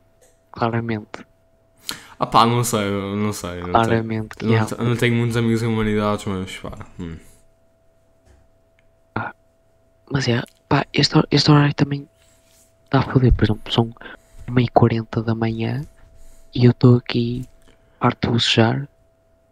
Claramente. 0.51 1.25
Ah 2.19 2.25
pá, 2.25 2.45
não 2.45 2.63
sei, 2.63 2.89
não 2.89 3.31
sei. 3.31 3.61
Não 3.61 3.61
tenho, 3.61 3.71
Claramente 3.71 4.35
que 4.35 4.45
não, 4.45 4.55
há. 4.57 4.83
não 4.83 4.95
tenho 4.97 5.15
muitos 5.15 5.37
amigos 5.37 5.63
em 5.63 5.67
humanidades, 5.67 6.25
mas 6.25 6.57
pá. 6.57 6.85
hum. 6.99 7.17
Mas 10.11 10.27
é, 10.27 10.41
pá, 10.67 10.85
este, 10.93 11.15
este 11.31 11.51
horário 11.51 11.73
também 11.73 12.07
está 12.85 12.99
a 12.99 13.03
foder. 13.03 13.31
Por 13.33 13.45
exemplo, 13.45 13.71
são 13.71 13.93
1h40 14.49 15.23
da 15.23 15.33
manhã 15.35 15.81
e 16.53 16.65
eu 16.65 16.71
estou 16.71 16.97
aqui 16.97 17.45
farto 17.99 18.27
de 18.27 18.33
bocejar. 18.33 18.87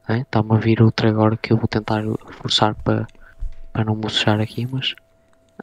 né? 0.09 0.21
Está-me 0.21 0.53
a 0.53 0.57
vir 0.57 0.81
outra 0.81 1.09
agora 1.09 1.37
que 1.37 1.53
eu 1.53 1.57
vou 1.57 1.67
tentar 1.67 2.03
forçar 2.41 2.75
para, 2.75 3.07
para 3.71 3.85
não 3.85 3.95
bocejar 3.95 4.41
aqui, 4.41 4.67
mas. 4.69 4.93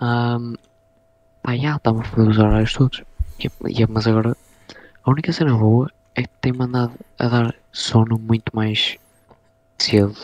Ahm, 0.01 0.55
pá, 1.43 1.57
já, 1.57 1.77
está-me 1.77 2.01
a 2.01 2.05
foder 2.05 2.29
os 2.31 2.39
horários 2.39 2.73
todos. 2.73 3.03
E, 3.39 3.51
e- 3.69 3.87
mas 3.89 4.07
agora, 4.07 4.37
a 5.05 5.11
única 5.11 5.33
cena 5.33 5.55
boa 5.57 5.91
é 6.15 6.23
que 6.23 6.31
tem 6.41 6.53
mandado 6.53 6.95
a 7.19 7.29
dar 7.29 7.55
sono 7.73 8.19
muito 8.19 8.55
mais 8.55 8.97
cedo. 9.79 10.17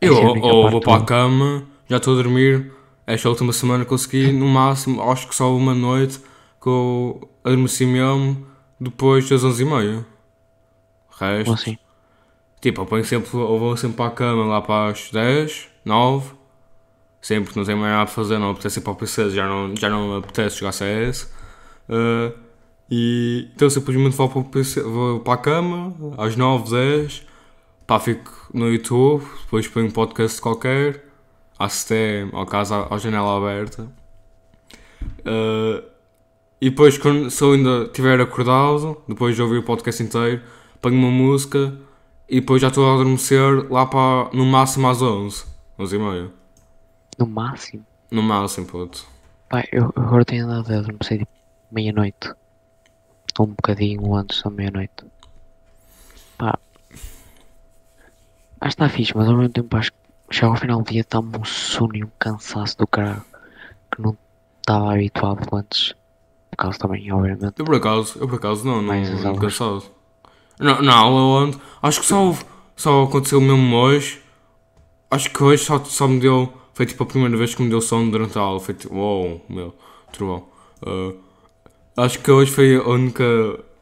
Eu 0.00 0.14
Essa 0.14 0.22
é 0.22 0.26
ou, 0.26 0.38
ou 0.42 0.70
vou 0.70 0.80
para 0.80 1.02
a 1.02 1.04
cama, 1.06 1.64
já 1.88 1.96
estou 1.96 2.14
a 2.18 2.22
dormir. 2.22 2.72
Esta 3.06 3.28
última 3.28 3.52
semana 3.52 3.84
consegui, 3.84 4.32
no 4.32 4.46
máximo, 4.46 5.02
acho 5.10 5.28
que 5.28 5.34
só 5.34 5.54
uma 5.56 5.74
noite 5.74 6.18
que 6.60 6.68
eu 6.68 7.28
adormeci 7.44 7.84
mesmo 7.86 8.46
depois 8.80 9.28
das 9.28 9.44
11h30. 9.44 10.04
O 11.10 11.24
resto. 11.24 11.48
Ou 11.50 11.54
assim. 11.54 11.78
Tipo, 12.60 12.82
eu 12.82 12.86
ponho 12.86 13.04
sempre, 13.04 13.28
eu 13.34 13.58
vou 13.58 13.76
sempre 13.76 13.96
para 13.96 14.06
a 14.06 14.10
cama 14.14 14.44
lá 14.44 14.60
para 14.60 14.92
as 14.92 15.10
10, 15.10 15.68
9. 15.84 16.30
Sempre 17.22 17.52
que 17.52 17.56
não 17.56 17.64
tenho 17.64 17.78
mais 17.78 17.92
nada 17.92 18.06
para 18.06 18.14
fazer, 18.14 18.36
não 18.38 18.50
apetece 18.50 18.80
ir 18.80 18.82
para 18.82 18.92
o 18.92 18.96
PC, 18.96 19.30
já 19.30 19.46
não, 19.46 19.76
já 19.76 19.88
não 19.88 20.16
apetece 20.16 20.58
jogar 20.58 20.72
CS. 20.72 21.32
Uh, 21.88 22.36
e 22.90 23.48
então 23.54 23.70
simplesmente 23.70 24.16
vou 24.16 24.28
para, 24.28 24.40
o 24.40 24.44
PC, 24.44 24.82
vou 24.82 25.20
para 25.20 25.34
a 25.34 25.36
cama 25.36 25.94
às 26.18 26.34
9, 26.34 26.70
10. 26.70 27.26
Pá, 27.86 28.00
fico 28.00 28.48
no 28.52 28.68
YouTube, 28.68 29.24
depois 29.44 29.68
ponho 29.68 29.86
um 29.86 29.90
podcast 29.92 30.40
qualquer, 30.40 31.04
à 31.56 31.68
STEM, 31.68 32.30
ou 32.32 32.44
casa 32.44 32.88
à 32.90 32.98
janela 32.98 33.36
aberta. 33.36 33.84
Uh, 35.20 35.82
e 36.60 36.70
depois, 36.70 36.98
quando, 36.98 37.30
se 37.30 37.42
eu 37.42 37.52
ainda 37.52 37.84
estiver 37.84 38.20
acordado, 38.20 38.96
depois 39.08 39.36
de 39.36 39.42
ouvir 39.42 39.58
o 39.58 39.62
podcast 39.62 40.02
inteiro, 40.02 40.42
ponho 40.80 40.96
uma 40.96 41.10
música 41.10 41.78
e 42.28 42.40
depois 42.40 42.60
já 42.60 42.68
estou 42.68 42.88
a 42.90 42.94
adormecer 42.94 43.70
lá 43.70 43.86
para 43.86 44.28
no 44.32 44.44
máximo 44.44 44.88
às 44.88 45.00
11, 45.00 45.44
11 45.78 45.96
e 45.96 45.98
meia. 45.98 46.41
No 47.18 47.26
máximo. 47.26 47.84
No 48.10 48.22
máximo, 48.22 48.66
puto. 48.66 49.06
Pá, 49.48 49.64
eu 49.70 49.92
agora 49.96 50.24
tenho 50.24 50.46
andado 50.46 50.72
a 50.72 50.78
adormecer 50.78 51.18
tipo 51.18 51.30
meia-noite. 51.70 52.32
Ou 53.38 53.46
um 53.46 53.50
bocadinho 53.50 54.14
antes 54.14 54.42
da 54.42 54.50
meia-noite. 54.50 55.04
Pá. 56.38 56.58
Acho 58.60 58.76
que 58.76 58.82
está 58.82 58.88
fixe, 58.88 59.16
mas 59.16 59.28
ao 59.28 59.36
mesmo 59.36 59.52
tempo 59.52 59.76
acho 59.76 59.92
que 59.92 59.98
chega 60.30 60.46
ao 60.48 60.56
final 60.56 60.82
do 60.82 60.90
dia 60.90 61.00
está-me 61.00 61.36
um 61.36 61.44
sono 61.44 61.96
e 61.96 62.04
um 62.04 62.10
cansaço 62.18 62.78
do 62.78 62.86
caralho. 62.86 63.24
Que 63.90 64.00
não 64.00 64.16
estava 64.58 64.92
habituado 64.92 65.48
antes. 65.54 65.94
Por 66.50 66.56
causa 66.56 66.78
também, 66.78 67.10
obviamente. 67.12 67.54
Eu 67.58 67.64
por 67.64 67.74
acaso, 67.74 68.18
eu 68.18 68.28
por 68.28 68.36
acaso 68.36 68.66
não, 68.66 68.82
não, 68.82 68.94
não 68.94 69.26
aulas. 69.26 69.40
cansado. 69.40 69.84
Não, 70.58 70.92
aula 70.92 71.44
onde, 71.44 71.58
acho 71.82 72.00
que 72.00 72.06
só, 72.06 72.34
só 72.76 73.02
aconteceu 73.04 73.40
mesmo 73.40 73.74
hoje. 73.76 74.22
Acho 75.10 75.30
que 75.30 75.42
hoje 75.42 75.64
só, 75.64 75.82
só 75.84 76.06
me 76.06 76.20
deu, 76.20 76.52
foi 76.74 76.86
tipo 76.86 77.02
a 77.02 77.06
primeira 77.06 77.36
vez 77.36 77.54
que 77.54 77.62
me 77.62 77.68
deu 77.68 77.80
sono 77.80 78.10
durante 78.10 78.38
a 78.38 78.40
aula. 78.40 78.60
Foi 78.60 78.74
tipo, 78.74 78.94
uou, 78.94 79.44
meu, 79.48 79.74
trovão. 80.12 80.44
Uh, 80.82 81.16
acho 81.96 82.18
que 82.18 82.30
hoje 82.30 82.50
foi 82.50 82.76
a 82.76 82.88
única, 82.88 83.24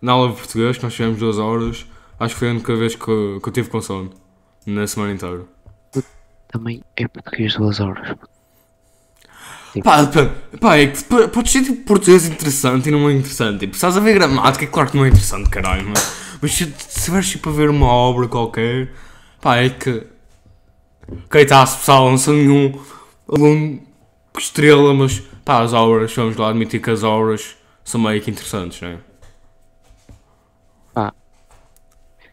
na 0.00 0.12
aula 0.12 0.30
de 0.30 0.36
português, 0.36 0.76
que 0.76 0.82
nós 0.84 0.94
tivemos 0.94 1.18
duas 1.18 1.38
horas, 1.38 1.86
acho 2.18 2.34
que 2.34 2.38
foi 2.38 2.48
a 2.48 2.52
única 2.52 2.74
vez 2.76 2.94
que, 2.94 3.04
que 3.04 3.48
eu 3.48 3.52
tive 3.52 3.68
com 3.68 3.80
sono. 3.80 4.10
Na 4.66 4.86
semana 4.86 5.12
inteira. 5.12 5.44
Também 6.48 6.82
é 6.96 7.08
português 7.08 7.54
duas 7.54 7.80
horas. 7.80 8.16
Pá, 9.84 10.04
pá, 10.04 10.30
pá, 10.60 10.76
é 10.76 10.88
que 10.88 11.02
podes 11.04 11.52
ser 11.52 11.62
tipo 11.62 11.84
português 11.84 12.26
interessante 12.26 12.88
e 12.88 12.92
não 12.92 13.08
é 13.08 13.12
interessante. 13.12 13.60
Tipo, 13.60 13.74
estás 13.74 13.96
a 13.96 14.00
ver 14.00 14.14
gramática, 14.14 14.64
é 14.64 14.68
claro 14.68 14.90
que 14.90 14.96
não 14.96 15.04
é 15.04 15.08
interessante, 15.08 15.48
caralho, 15.48 15.88
mas, 15.88 16.38
mas 16.42 16.52
se 16.52 17.10
vais 17.10 17.28
tipo 17.28 17.48
a 17.50 17.52
ver 17.52 17.70
uma 17.70 17.86
obra 17.86 18.26
qualquer, 18.26 18.92
pá, 19.40 19.56
é 19.56 19.70
que. 19.70 20.06
Não 21.88 22.18
sou 22.18 22.34
nenhum 22.34 22.80
aluno 23.28 23.80
estrela, 24.36 24.94
mas 24.94 25.20
pá, 25.44 25.62
as 25.62 25.72
obras, 25.72 26.14
vamos 26.14 26.36
lá 26.36 26.50
admitir 26.50 26.80
que 26.80 26.90
as 26.90 27.02
obras 27.02 27.56
são 27.84 28.00
meio 28.00 28.22
que 28.22 28.30
interessantes, 28.30 28.80
não 28.80 28.88
é? 28.88 28.98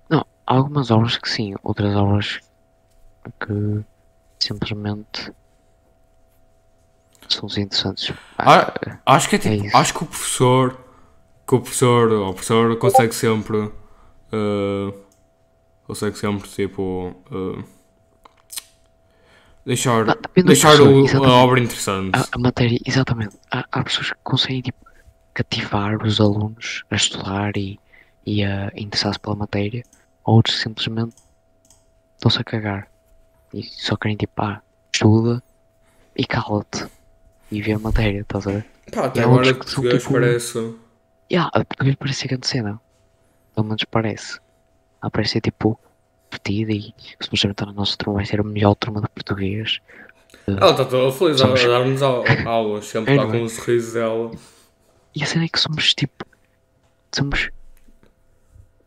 Não, 0.10 0.26
há 0.46 0.56
algumas 0.56 0.92
obras 0.92 1.18
que 1.18 1.30
sim, 1.30 1.56
outras 1.64 1.96
obras 1.96 2.40
que 3.40 3.84
simplesmente 4.40 5.34
são 7.28 7.48
desinteressantes. 7.48 8.14
Ah, 8.38 8.74
acho 9.06 9.30
que 9.30 9.36
é 9.36 9.40
tipo, 9.40 9.66
isso. 9.66 9.78
acho 9.78 9.94
que 9.94 10.04
o 10.04 10.08
professor, 10.08 10.78
que 11.48 11.56
o 11.56 11.60
professor, 11.60 12.12
ou 12.12 12.30
a 12.30 12.34
professora 12.34 12.76
consegue 12.76 13.14
sempre, 13.14 13.72
eh, 14.32 14.94
consegue 15.86 16.18
sempre 16.18 16.48
tipo, 16.50 17.14
eh, 17.32 17.64
deixar, 19.68 20.10
Ah, 20.10 20.18
deixar 20.44 20.82
o- 20.82 21.06
a 21.26 21.32
obra 21.44 21.60
interessante. 21.60 22.12
A, 22.18 22.26
a 22.32 22.40
matéria, 22.40 22.80
exatamente. 22.86 23.38
Há, 23.52 23.66
há 23.72 23.84
pessoas 23.84 24.10
que 24.12 24.18
conseguem 24.24 24.62
tipo, 24.62 24.86
cativar 25.34 26.04
os 26.04 26.20
alunos 26.20 26.84
a 26.90 26.96
estudar 26.96 27.56
e, 27.58 27.80
e 28.26 28.44
a 28.44 28.72
interessar-se 28.76 29.20
pela 29.20 29.36
matéria, 29.36 29.84
outros 30.24 30.56
que 30.58 30.64
simplesmente 30.64 31.16
estão-se 32.16 32.40
a 32.40 32.44
cagar 32.44 32.88
e 33.54 33.64
só 33.64 33.96
querem 33.96 34.18
tipo, 34.18 34.42
ah, 34.42 34.62
estuda 34.94 35.44
e 36.16 36.26
cala-te 36.26 36.86
e 37.52 37.62
vê 37.62 37.74
a 37.74 37.80
matéria, 37.80 38.22
estás 38.22 38.48
a 38.48 38.52
ver? 38.52 38.66
Pá, 38.92 39.06
até 39.06 39.20
e 39.20 39.24
agora 39.24 39.54
que 39.54 39.60
português 39.60 40.02
tipo, 40.02 40.14
parece. 40.14 40.74
Yeah, 41.32 41.52
português 41.52 41.96
parece 41.96 42.28
grande 42.28 42.48
cena. 42.48 42.82
Pelo 43.54 43.68
menos 43.68 43.84
parece. 43.92 44.40
Ela 45.02 45.12
parece 45.12 45.34
ser 45.34 45.42
tipo 45.42 45.80
divertida 46.44 46.72
e 46.74 46.94
supostamente 47.22 47.64
a 47.64 47.68
nossa 47.68 47.98
turma 47.98 48.16
vai 48.16 48.26
ser 48.26 48.40
a 48.40 48.44
melhor 48.44 48.76
turma 48.76 49.02
de 49.02 49.10
português. 49.10 49.80
Ela 50.48 50.72
está 50.72 50.86
toda 50.86 51.12
feliz 51.12 51.40
Somos- 51.40 51.64
a 51.64 51.68
dar-nos 51.68 52.02
au- 52.02 52.24
aulas, 52.46 52.86
sempre 52.86 53.14
É, 53.14 53.18
não 53.18 53.30
com 53.30 53.38
é? 53.38 53.42
o 53.42 53.50
sorriso 53.50 53.94
dela. 53.94 54.32
E 55.16 55.24
a 55.24 55.26
cena 55.26 55.46
é 55.46 55.48
que 55.48 55.60
somos 55.60 55.94
tipo. 55.94 56.26
Somos 57.14 57.50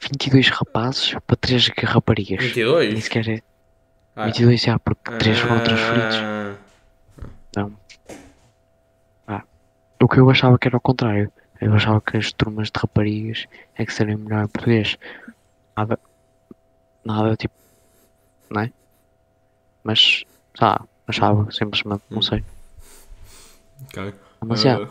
22 0.00 0.48
rapazes 0.48 1.14
para 1.26 1.36
3 1.36 1.68
raparigas. 1.84 2.42
22? 2.44 2.92
Nem 2.92 3.00
sequer 3.00 3.28
é. 3.28 3.42
Ah. 4.16 4.26
22 4.26 4.60
já, 4.62 4.78
porque 4.78 5.10
3 5.18 5.38
foram 5.38 5.62
transferidos. 5.64 6.16
Não. 7.56 7.72
Ah. 9.26 9.42
O 10.02 10.08
que 10.08 10.18
eu 10.18 10.30
achava 10.30 10.58
que 10.58 10.68
era 10.68 10.76
o 10.76 10.80
contrário. 10.80 11.30
Eu 11.60 11.74
achava 11.74 12.00
que 12.00 12.16
as 12.16 12.32
turmas 12.32 12.68
de 12.70 12.80
raparigas 12.80 13.46
é 13.76 13.84
que 13.84 13.92
seriam 13.92 14.18
melhor 14.18 14.44
em 14.44 14.48
português. 14.48 14.96
Nada. 15.76 15.98
Nada 17.04 17.36
tipo. 17.36 17.54
Não 18.50 18.62
é? 18.62 18.72
Mas. 19.84 20.24
Ah, 20.60 20.82
achava, 21.06 21.50
simplesmente, 21.50 22.02
não 22.10 22.20
sei. 22.22 22.44
ok. 23.86 24.14
Mas 24.44 24.60
Ah, 24.66 24.78
já. 24.78 24.88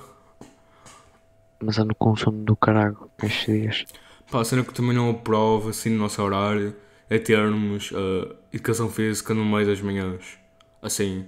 Mas 1.61 1.77
ando 1.77 1.93
com 1.95 2.15
sono 2.15 2.43
do 2.43 2.55
caralho 2.55 3.09
estes 3.21 3.45
dias. 3.45 3.85
Pá, 4.31 4.41
a 4.41 4.45
cena 4.45 4.63
que 4.63 4.73
também 4.73 4.93
não 4.95 5.09
aprovo 5.09 5.69
assim 5.69 5.89
no 5.89 5.97
nosso 5.97 6.21
horário 6.21 6.75
é 7.09 7.17
termos 7.19 7.91
ah, 7.93 8.35
educação 8.53 8.89
física 8.89 9.33
no 9.33 9.45
meio 9.45 9.67
das 9.67 9.81
manhãs. 9.81 10.37
Assim. 10.81 11.27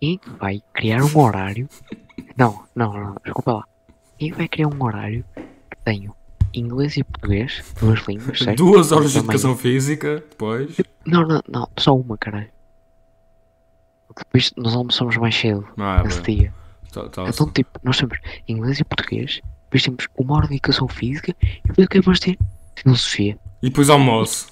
Quem 0.00 0.20
vai 0.38 0.62
criar 0.72 1.02
um 1.02 1.18
horário? 1.18 1.68
Não, 2.36 2.64
não, 2.72 2.92
não, 2.92 3.16
desculpa 3.24 3.52
lá. 3.52 3.64
Quem 4.16 4.30
vai 4.30 4.46
criar 4.46 4.68
um 4.68 4.84
horário 4.84 5.24
que 5.34 5.76
tenho 5.84 6.14
inglês 6.54 6.96
e 6.96 7.04
português, 7.04 7.64
duas 7.80 8.00
línguas, 8.06 8.38
certo? 8.38 8.56
Duas 8.56 8.92
horas 8.92 9.12
de 9.12 9.18
educação 9.18 9.56
física, 9.56 10.16
depois. 10.28 10.76
Não, 11.06 11.26
não, 11.26 11.42
não, 11.48 11.68
só 11.78 11.96
uma, 11.96 12.16
caralho. 12.18 12.48
Porque 14.08 14.22
Depois 14.24 14.52
nós 14.56 14.74
almoçamos 14.74 15.16
mais 15.16 15.34
cedo 15.36 15.66
Ah, 15.76 16.02
nesse 16.02 16.20
bem. 16.22 16.36
dia. 16.38 16.54
Tá, 16.92 17.08
tá, 17.08 17.24
Então, 17.28 17.48
tipo, 17.50 17.78
nós 17.84 17.98
temos 17.98 18.18
inglês 18.48 18.80
e 18.80 18.84
português, 18.84 19.40
depois 19.64 19.82
temos 19.82 20.06
uma 20.16 20.36
hora 20.36 20.48
de 20.48 20.54
educação 20.54 20.88
física 20.88 21.34
e 21.42 21.68
depois 21.68 21.86
o 21.86 21.90
que 21.90 21.98
é 21.98 22.00
que 22.00 22.04
vamos 22.04 22.20
ter? 22.20 22.38
Filosofia. 22.76 23.38
E 23.62 23.68
depois 23.68 23.90
almoço. 23.90 24.46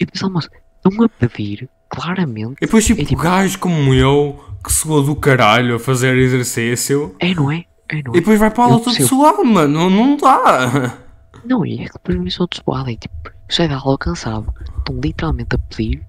E 0.00 0.04
depois 0.04 0.22
almoço. 0.22 0.48
Estão 0.84 1.04
a 1.04 1.08
pedir, 1.08 1.68
claramente. 1.88 2.56
E 2.60 2.66
depois 2.66 2.84
tipo, 2.84 3.00
É 3.00 3.04
tipo- 3.04 3.22
gajos 3.22 3.56
como 3.56 3.94
eu, 3.94 4.42
que 4.62 4.72
soa 4.72 5.02
do 5.02 5.14
caralho 5.14 5.76
a 5.76 5.78
fazer 5.78 6.16
exercício. 6.18 7.14
É, 7.20 7.32
não 7.34 7.50
é? 7.52 7.64
É, 7.88 8.02
não 8.02 8.14
E 8.14 8.16
é? 8.16 8.20
depois 8.20 8.38
vai 8.40 8.50
para 8.50 8.64
a 8.64 8.66
aula 8.66 8.80
todo 8.80 8.94
suado, 9.06 9.44
mano. 9.44 9.88
Não, 9.88 9.90
não 9.90 10.16
dá. 10.16 10.98
Não, 11.44 11.64
e 11.66 11.82
é 11.82 11.86
que 11.86 11.92
depois 11.92 12.18
me 12.18 12.30
sou 12.30 12.46
de 12.48 12.56
suada 12.62 12.90
e 12.90 12.96
tipo, 12.96 13.14
saio 13.48 13.68
da 13.68 13.76
aula 13.76 13.98
cansado. 13.98 14.52
Estão 14.78 14.98
literalmente 15.00 15.54
a 15.54 15.58
pedir 15.58 16.06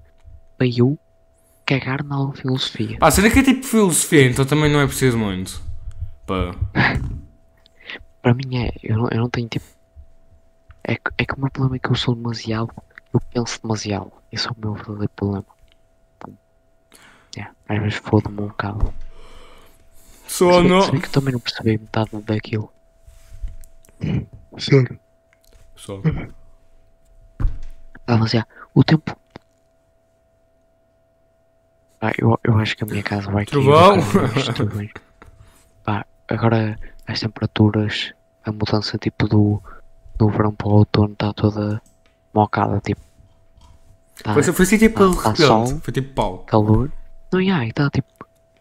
para 0.56 0.66
eu 0.66 0.98
cagar 1.66 2.02
na 2.04 2.32
filosofia. 2.32 2.98
Pá, 2.98 3.10
será 3.10 3.30
que 3.30 3.38
é 3.40 3.42
tipo 3.42 3.64
filosofia, 3.64 4.30
então 4.30 4.44
também 4.46 4.70
não 4.72 4.80
é 4.80 4.86
preciso 4.86 5.18
muito. 5.18 5.60
Pá. 6.26 6.54
Para 8.22 8.34
mim 8.34 8.56
é, 8.56 8.72
eu 8.82 8.96
não, 8.96 9.08
eu 9.10 9.18
não 9.20 9.30
tenho 9.30 9.48
tipo. 9.48 9.64
É, 10.82 10.94
que- 10.96 11.12
é 11.18 11.24
que 11.24 11.34
o 11.34 11.40
meu 11.40 11.50
problema 11.50 11.76
é 11.76 11.78
que 11.78 11.88
eu 11.90 11.94
sou 11.94 12.14
demasiado. 12.14 12.70
Eu 13.12 13.20
penso 13.32 13.60
demasiado. 13.62 14.12
Esse 14.32 14.48
é 14.48 14.50
o 14.50 14.56
meu 14.58 14.74
verdadeiro 14.74 15.10
problema. 15.14 15.44
Yeah, 17.36 17.54
às 17.68 17.78
vezes 17.80 17.98
foda-me 17.98 18.40
um 18.40 18.46
bocado. 18.48 18.92
Só 20.26 20.62
não. 20.62 20.80
se 20.82 20.90
bem 20.90 21.00
que 21.00 21.06
eu 21.08 21.12
também 21.12 21.32
não 21.32 21.40
percebi 21.40 21.72
metade 21.78 22.10
daquilo. 22.22 22.72
Só. 24.58 24.70
Ah, 28.06 28.16
mas 28.16 28.30
já, 28.30 28.46
o 28.74 28.84
tempo. 28.84 29.16
Ah, 32.00 32.12
eu, 32.18 32.38
eu 32.44 32.58
acho 32.58 32.76
que 32.76 32.84
a 32.84 32.86
minha 32.86 33.02
casa 33.02 33.30
vai. 33.30 33.44
Trovão. 33.44 33.96
Pá, 35.84 36.04
agora 36.28 36.78
as 37.06 37.20
temperaturas, 37.20 38.12
a 38.44 38.52
mudança 38.52 38.98
tipo 38.98 39.26
do, 39.26 39.62
do 40.16 40.28
verão 40.28 40.52
para 40.54 40.68
o 40.68 40.72
outono 40.72 41.12
está 41.12 41.32
toda 41.32 41.80
mocada, 42.34 42.80
tipo. 42.80 43.00
Tá 44.22 44.34
Foi, 44.34 44.42
foi 44.42 44.64
assim 44.64 44.78
tipo 44.78 44.98
tá 44.98 45.30
repente. 45.30 45.46
sol. 45.46 45.66
Foi 45.80 45.92
tipo 45.92 46.14
pau. 46.14 46.38
calor. 46.40 46.90
Não, 47.32 47.40
e 47.40 47.50
aí, 47.50 47.68
está 47.68 47.90
tipo. 47.90 48.08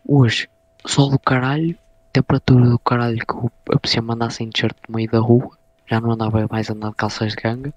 Hoje, 0.07 0.49
sol 0.85 1.09
do 1.09 1.19
caralho, 1.19 1.77
temperatura 2.13 2.69
do 2.69 2.79
caralho 2.79 3.17
que 3.17 3.33
eu 3.33 3.51
aprecia 3.73 4.01
mandar 4.01 4.31
sem 4.31 4.49
t-shirt 4.49 4.75
no 4.87 4.95
meio 4.95 5.09
da 5.09 5.19
rua. 5.19 5.57
Já 5.87 5.99
não 6.01 6.11
andava 6.11 6.47
mais 6.49 6.69
a 6.69 6.73
andar 6.73 6.89
de 6.89 6.95
calças 6.95 7.33
de 7.33 7.41
ganga. 7.41 7.73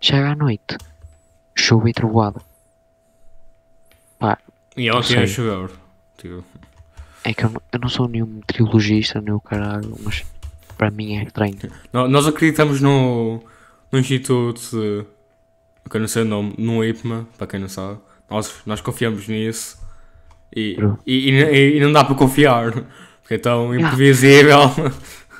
Chega 0.00 0.30
à 0.30 0.36
noite, 0.36 0.76
chuva 1.56 1.90
e 1.90 1.92
trovoada. 1.92 2.40
E 4.76 4.88
ela 4.88 5.02
tinha 5.02 5.26
chover. 5.26 5.70
Tipo. 6.16 6.44
É 7.24 7.34
que 7.34 7.44
eu 7.44 7.50
não, 7.50 7.60
eu 7.72 7.78
não 7.80 7.88
sou 7.88 8.08
nenhum 8.08 8.26
meteorologista, 8.26 9.20
nem 9.20 9.32
o 9.32 9.40
caralho, 9.40 9.96
mas 10.02 10.24
para 10.76 10.90
mim 10.90 11.16
é 11.16 11.24
estranho. 11.24 11.56
nó- 11.92 12.06
Nós 12.06 12.26
acreditamos 12.28 12.80
no, 12.80 13.42
no 13.90 13.98
Instituto 13.98 14.60
de. 14.70 15.04
Eu 15.84 15.90
que 15.90 15.98
não 15.98 16.06
sei 16.06 16.22
o 16.22 16.26
nome, 16.26 16.54
no 16.58 16.84
IPMA, 16.84 17.26
para 17.36 17.46
quem 17.46 17.58
não 17.60 17.68
sabe. 17.68 17.98
Nós, 18.30 18.54
nós 18.66 18.80
confiamos 18.80 19.26
nisso. 19.26 19.78
E, 20.54 20.76
e, 21.06 21.30
e, 21.30 21.76
e 21.76 21.80
não 21.80 21.92
dá 21.92 22.04
para 22.04 22.14
confiar. 22.14 22.70
Porque 23.22 23.34
é 23.34 23.38
tão 23.38 23.74
imprevisível. 23.74 24.58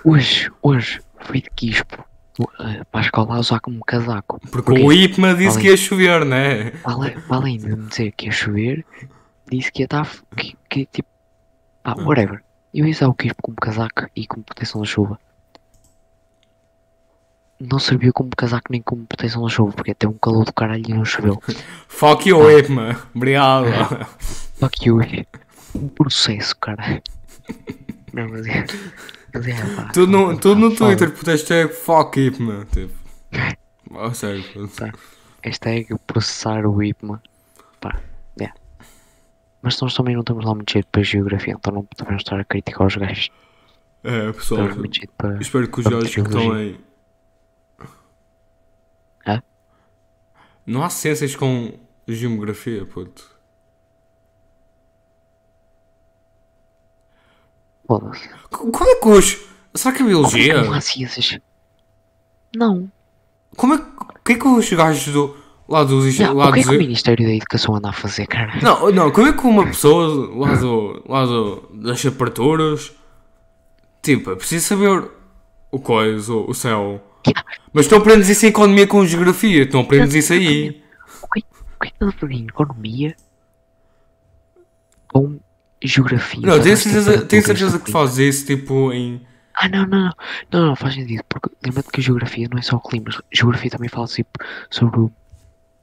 Hoje, 0.05 0.51
hoje, 0.63 1.01
fui 1.21 1.41
de 1.43 1.51
quispo 1.51 2.05
para 2.47 2.85
a 2.93 3.01
escola 3.01 3.37
a 3.37 3.41
usar 3.41 3.61
como 3.61 3.85
casaco. 3.85 4.39
Porque 4.51 4.73
o 4.73 4.93
IPMA 4.93 5.35
disse 5.35 5.51
Além- 5.51 5.61
que 5.63 5.69
ia 5.71 5.77
chover, 5.77 6.25
né? 6.25 6.73
Além, 6.85 7.17
além 7.29 7.59
de 7.59 7.69
me 7.69 7.87
dizer 7.89 8.13
que 8.17 8.27
ia 8.27 8.33
chover, 8.33 8.85
disse 9.51 9.73
que 9.73 9.83
ia 9.83 9.87
estar. 9.87 10.05
f- 10.05 10.23
Que, 10.37 10.57
que 10.69 10.87
tipo. 10.87 11.09
Ah, 11.85 11.95
whatever. 12.03 12.43
Eu 12.75 12.85
ia 12.85 12.93
usar 12.93 13.09
o 13.09 13.15
quispo 13.15 13.43
como 13.43 13.57
casaco 13.57 14.07
e 14.15 14.27
como 14.27 14.45
proteção 14.45 14.81
da 14.81 14.87
chuva. 14.87 15.19
Não 17.61 17.79
serviu 17.81 18.13
como 18.13 18.31
casaco 18.37 18.67
nem 18.71 18.81
como 18.81 19.05
proteção 19.07 19.43
da 19.43 19.49
chuva, 19.49 19.73
porque 19.73 19.91
até 19.91 20.07
um 20.07 20.13
calor 20.13 20.45
do 20.45 20.53
caralho 20.53 20.85
e 20.87 20.93
não 20.95 21.05
choveu. 21.05 21.43
Fuck 21.89 22.29
you, 22.29 22.49
IPMA. 22.59 22.97
Obrigado. 23.15 23.67
Fuck 24.61 24.87
you. 24.89 25.01
Um 25.75 25.89
processo, 25.89 26.57
cara. 26.57 27.03
Não, 28.13 28.29
mas 28.29 28.47
é. 28.47 28.65
Mas 29.39 29.47
é, 29.47 29.77
pá. 29.77 29.91
Tudo 29.93 30.11
no, 30.11 30.35
pá, 30.35 30.41
tudo 30.41 30.61
no 30.61 30.71
foda. 30.75 30.97
Twitter 30.97 31.17
por 31.17 31.25
hashtag 31.27 31.73
fuck 31.73 32.21
IPMA. 32.21 32.67
Tipo. 32.73 32.95
Oh, 33.91 34.13
sério. 34.13 34.45
Hashtag 35.43 35.99
processar 36.07 36.67
o 36.67 36.83
IPMA. 36.83 37.23
Pá, 37.81 37.99
é. 38.39 38.51
Mas 39.63 39.81
nós 39.81 39.95
também 39.95 40.13
não 40.13 40.21
estamos 40.21 40.45
lá 40.45 40.55
muito 40.55 40.71
jeito 40.71 40.87
para 40.93 41.03
geografia, 41.03 41.55
então 41.59 41.73
não 41.73 41.85
podemos 41.85 42.21
estar 42.21 42.39
a 42.39 42.45
criticar 42.45 42.87
os 42.87 42.97
gajos. 42.97 43.31
É, 44.05 44.31
pessoal. 44.31 44.69
Para. 45.17 45.41
Espero 45.41 45.69
que 45.69 45.81
os 45.81 45.87
gajos 45.87 46.15
que 46.15 46.21
estão 46.21 46.53
aí. 46.53 46.79
Hã? 49.27 49.43
Não 50.67 50.85
há 50.85 50.91
ciências 50.91 51.35
com 51.35 51.73
geografia, 52.07 52.85
puto. 52.85 53.28
Foda-se. 57.89 58.29
Como 58.51 58.91
é 58.91 58.95
que 58.97 59.09
os. 59.09 59.39
Será 59.75 59.95
que 59.95 60.03
a 60.03 60.07
biologia? 60.07 60.63
Não 60.63 60.75
há 60.75 60.81
ciências. 60.81 61.39
Não. 62.55 62.93
Como 63.57 63.75
é 63.75 63.79
que. 63.79 63.85
O 63.85 64.25
que 64.29 64.33
é 64.33 64.39
que 64.39 64.47
os 64.47 64.71
gajos 64.71 65.13
do. 65.13 65.35
Lá 65.67 65.85
dos. 65.85 66.13
Já, 66.13 66.33
lá 66.33 66.51
o 66.51 66.53
que 66.53 66.61
é 66.61 66.63
que 66.65 66.69
o 66.69 66.79
Ministério 66.79 67.27
da 67.27 67.33
Educação 67.33 67.75
anda 67.75 67.89
a 67.89 67.93
fazer, 67.95 68.27
cara? 68.27 68.61
não, 68.61 68.91
não, 68.91 69.11
como 69.11 69.27
é 69.27 69.33
que 69.33 69.47
uma 69.47 69.65
pessoa 69.67 70.37
lá, 70.37 70.55
do, 70.55 71.03
lá 71.09 71.25
do, 71.25 71.69
das 71.73 72.03
temperaturas. 72.03 72.93
Tipo, 74.03 74.33
é 74.33 74.37
preciso 74.37 74.67
saber 74.67 75.11
o 75.71 75.79
coisa, 75.79 76.33
o, 76.33 76.51
o 76.51 76.55
céu. 76.55 77.03
Mas 77.73 77.87
tu 77.87 77.97
aprendes 77.97 78.29
isso 78.29 78.45
em 78.47 78.51
economia 78.51 78.87
com 78.87 79.05
geografia, 79.05 79.69
tu 79.69 79.75
não 79.75 79.81
aprendes 79.83 80.15
isso 80.15 80.33
aí. 80.33 80.83
O 81.23 81.29
que, 81.29 81.41
que 81.41 81.49
é 81.87 81.91
que 81.91 82.05
a 82.05 82.13
fazer 82.13 82.33
em 82.33 82.47
economia 82.47 83.17
com 85.13 85.39
geografia? 85.83 86.41
Não, 86.43 86.61
tenho 86.61 86.75
as 86.75 86.81
certeza, 86.81 87.25
tenho 87.27 87.43
certeza 87.43 87.79
que 87.79 87.91
fazes 87.91 88.19
isso 88.37 88.47
tipo 88.47 88.93
em. 88.93 89.21
Ah, 89.55 89.69
não, 89.69 89.87
não, 89.87 89.99
não. 90.05 90.13
Não, 90.53 90.67
não, 90.69 90.77
faz 90.77 90.95
sentido. 90.95 91.23
Porque 91.29 91.51
lembra-te 91.65 91.91
que 91.91 92.01
a 92.01 92.03
geografia 92.03 92.49
não 92.51 92.59
é 92.59 92.63
só 92.63 92.77
o 92.77 92.81
clima. 92.81 93.11
Geografia 93.33 93.71
também 93.71 93.89
fala 93.89 94.07
tipo, 94.07 94.31
sobre 94.71 95.01
o, 95.01 95.13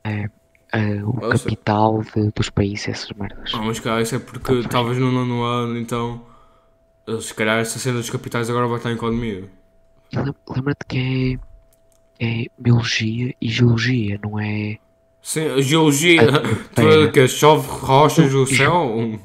eh, 0.06 0.30
eh, 0.72 1.04
o 1.04 1.14
capital 1.14 2.02
dos 2.36 2.50
países, 2.50 2.88
essas 2.88 3.12
merdas. 3.18 3.52
Ah, 3.54 3.62
mas 3.62 3.80
cara, 3.80 4.02
isso 4.02 4.16
é 4.16 4.20
porque 4.20 4.54
estavas 4.54 4.98
no 4.98 5.12
nono 5.12 5.44
ano, 5.44 5.78
então. 5.78 6.22
eh, 7.08 7.20
Se 7.20 7.34
calhar 7.34 7.60
essa 7.60 7.78
cena 7.80 7.98
dos 7.98 8.10
capitais 8.10 8.50
agora 8.50 8.68
vai 8.68 8.78
estar 8.78 8.92
em 8.92 8.96
economia. 8.96 9.44
Lem- 10.14 10.34
Lembra-te 10.50 10.86
que 10.88 11.40
é, 12.20 12.26
é 12.44 12.46
biologia 12.58 13.34
e 13.42 13.50
geologia, 13.50 14.18
não 14.24 14.40
é? 14.40 14.78
Sim, 15.22 15.62
geologia. 15.62 16.22
Ah, 16.30 16.40
Tu 16.70 16.76
pera. 16.76 17.12
que 17.12 17.28
chove 17.28 17.68
rochas 17.68 18.32
do 18.32 18.46
céu? 18.48 19.20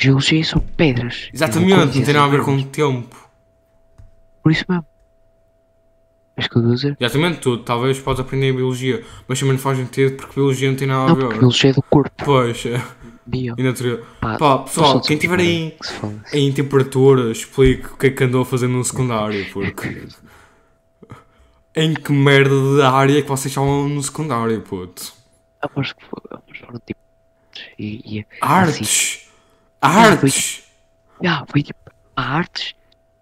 Geologia 0.00 0.42
são 0.42 0.60
pedras. 0.60 1.28
Exatamente, 1.32 1.98
não 1.98 2.04
tem 2.04 2.14
nada 2.14 2.24
a 2.24 2.28
ver 2.28 2.42
com 2.42 2.56
o 2.56 2.64
tempo. 2.64 3.30
Por 4.42 4.50
isso 4.50 4.64
mesmo. 4.66 4.86
És 6.38 6.48
que 6.48 6.56
eu 6.56 6.62
dizer? 6.62 6.96
Exatamente 6.98 7.40
tudo, 7.40 7.62
talvez 7.64 7.98
podes 7.98 8.20
aprender 8.20 8.54
biologia, 8.54 9.04
mas 9.28 9.38
também 9.38 9.54
não 9.54 9.60
faz 9.60 9.76
sentido 9.76 10.16
porque 10.16 10.34
biologia 10.34 10.70
não 10.70 10.76
tem 10.76 10.88
nada 10.88 11.12
a 11.12 11.14
Não, 11.14 11.28
ver. 11.28 11.38
biologia 11.38 11.70
é 11.70 11.72
do 11.74 11.82
corpo. 11.82 12.24
Pois, 12.24 12.64
é, 12.64 12.82
Bio. 13.26 13.54
e 13.58 13.62
natureza. 13.62 14.02
Pá, 14.22 14.38
Pá, 14.38 14.58
pessoal, 14.60 15.02
quem 15.02 15.18
tiver 15.18 15.38
somos 15.38 15.44
aí 15.44 15.76
que 16.30 16.38
em 16.38 16.50
temperatura, 16.50 17.30
explique 17.30 17.88
o 17.88 17.96
que 17.98 18.06
é 18.06 18.10
que 18.10 18.24
andou 18.24 18.40
a 18.40 18.46
fazer 18.46 18.68
no 18.68 18.82
secundário, 18.82 19.46
porque. 19.52 20.08
Em 21.76 21.92
que 21.92 22.10
merda 22.10 22.54
de 22.76 22.82
área 22.82 23.18
é 23.18 23.22
que 23.22 23.28
vocês 23.28 23.46
estavam 23.52 23.86
no 23.86 24.02
secundário, 24.02 24.62
puto? 24.62 25.12
Aposto 25.60 25.94
que 25.94 26.04
foram 26.06 26.80
tipo. 26.86 26.98
E, 27.78 28.18
e, 28.20 28.26
Artes! 28.40 29.29
Artes! 29.80 30.62
ah, 31.26 31.44
foi 31.48 31.62
tipo. 31.62 31.78
A 32.16 32.36
artes 32.36 32.74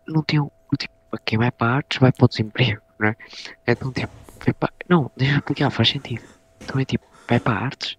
não 0.07 0.23
tem 0.23 0.41
o. 0.41 0.51
Tipo, 0.77 0.95
quem 1.25 1.39
vai 1.39 1.51
para 1.51 1.77
artes 1.77 1.99
vai 1.99 2.13
para 2.13 2.25
o 2.25 2.29
desemprego, 2.29 2.83
não 2.99 3.09
é? 3.09 3.17
Então, 3.67 3.93
tipo, 3.93 4.13
foi 4.41 4.53
para. 4.53 4.73
Não, 4.89 5.11
deixa 5.17 5.35
eu 5.35 5.39
explicar, 5.39 5.71
faz 5.71 5.89
sentido. 5.89 6.23
Então 6.61 6.81
é 6.81 6.85
tipo, 6.85 7.07
vai 7.29 7.39
para 7.39 7.59
artes 7.59 7.97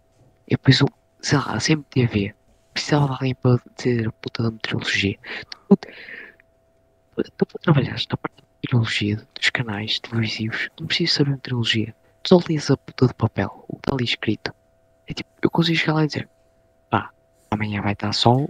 e 0.48 0.52
depois, 0.52 0.82
sei 1.22 1.38
lá, 1.38 1.54
a 1.54 1.60
CMTV 1.60 2.34
precisava 2.74 3.06
de 3.06 3.12
alguém 3.12 3.36
para 3.36 3.62
dizer 3.78 4.08
a 4.08 4.12
puta 4.12 4.44
da 4.44 4.52
meteorologia. 4.52 5.18
Tu, 5.70 7.46
tu 7.46 7.60
trabalhar 7.60 7.96
na 8.10 8.18
parte 8.18 8.38
da 8.38 8.48
meteorologia 8.64 9.28
dos 9.36 9.50
canais 9.50 10.00
televisivos, 10.00 10.70
não 10.80 10.88
precisas 10.88 11.16
saber 11.16 11.32
meteorologia. 11.32 11.96
Tu 12.24 12.30
só 12.30 12.40
lias 12.48 12.72
a 12.72 12.78
puta 12.78 13.08
de 13.08 13.14
papel, 13.14 13.66
o 13.68 13.76
que 13.76 13.80
está 13.80 13.96
ali 13.96 14.04
escrito. 14.04 14.54
É 15.08 15.14
tipo, 15.14 15.30
eu 15.42 15.50
consigo 15.50 15.78
chegar 15.78 15.94
lá 15.94 16.04
e 16.04 16.08
dizer, 16.08 16.30
amanhã 17.52 17.82
vai 17.82 17.94
estar 17.94 18.14
sol, 18.14 18.50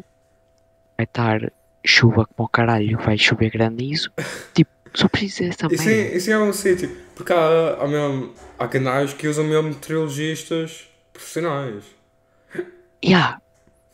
vai 0.97 1.05
estar 1.05 1.51
chuva 1.85 2.25
como 2.35 2.45
o 2.47 2.49
caralho, 2.49 2.97
vai 2.99 3.17
chover 3.17 3.49
granizo. 3.51 4.11
Tipo, 4.53 4.71
só 4.93 5.07
preciso 5.07 5.43
dessa 5.49 5.67
Isso 5.73 5.85
merda. 5.85 6.01
é, 6.01 6.17
isso 6.17 6.31
é 6.31 6.39
um 6.39 6.51
sítio, 6.51 6.89
porque 7.15 7.31
há, 7.31 7.77
há, 7.79 7.87
mesmo, 7.87 8.33
há 8.57 8.67
canais 8.67 9.13
que 9.13 9.27
usam 9.27 9.45
mesmo 9.45 9.69
meteorologistas 9.69 10.89
profissionais. 11.13 11.83
Yeah, 13.05 13.39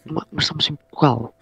ma- 0.06 0.26
mas 0.32 0.46
estamos 0.46 0.68
em 0.70 0.76
Portugal. 0.76 1.36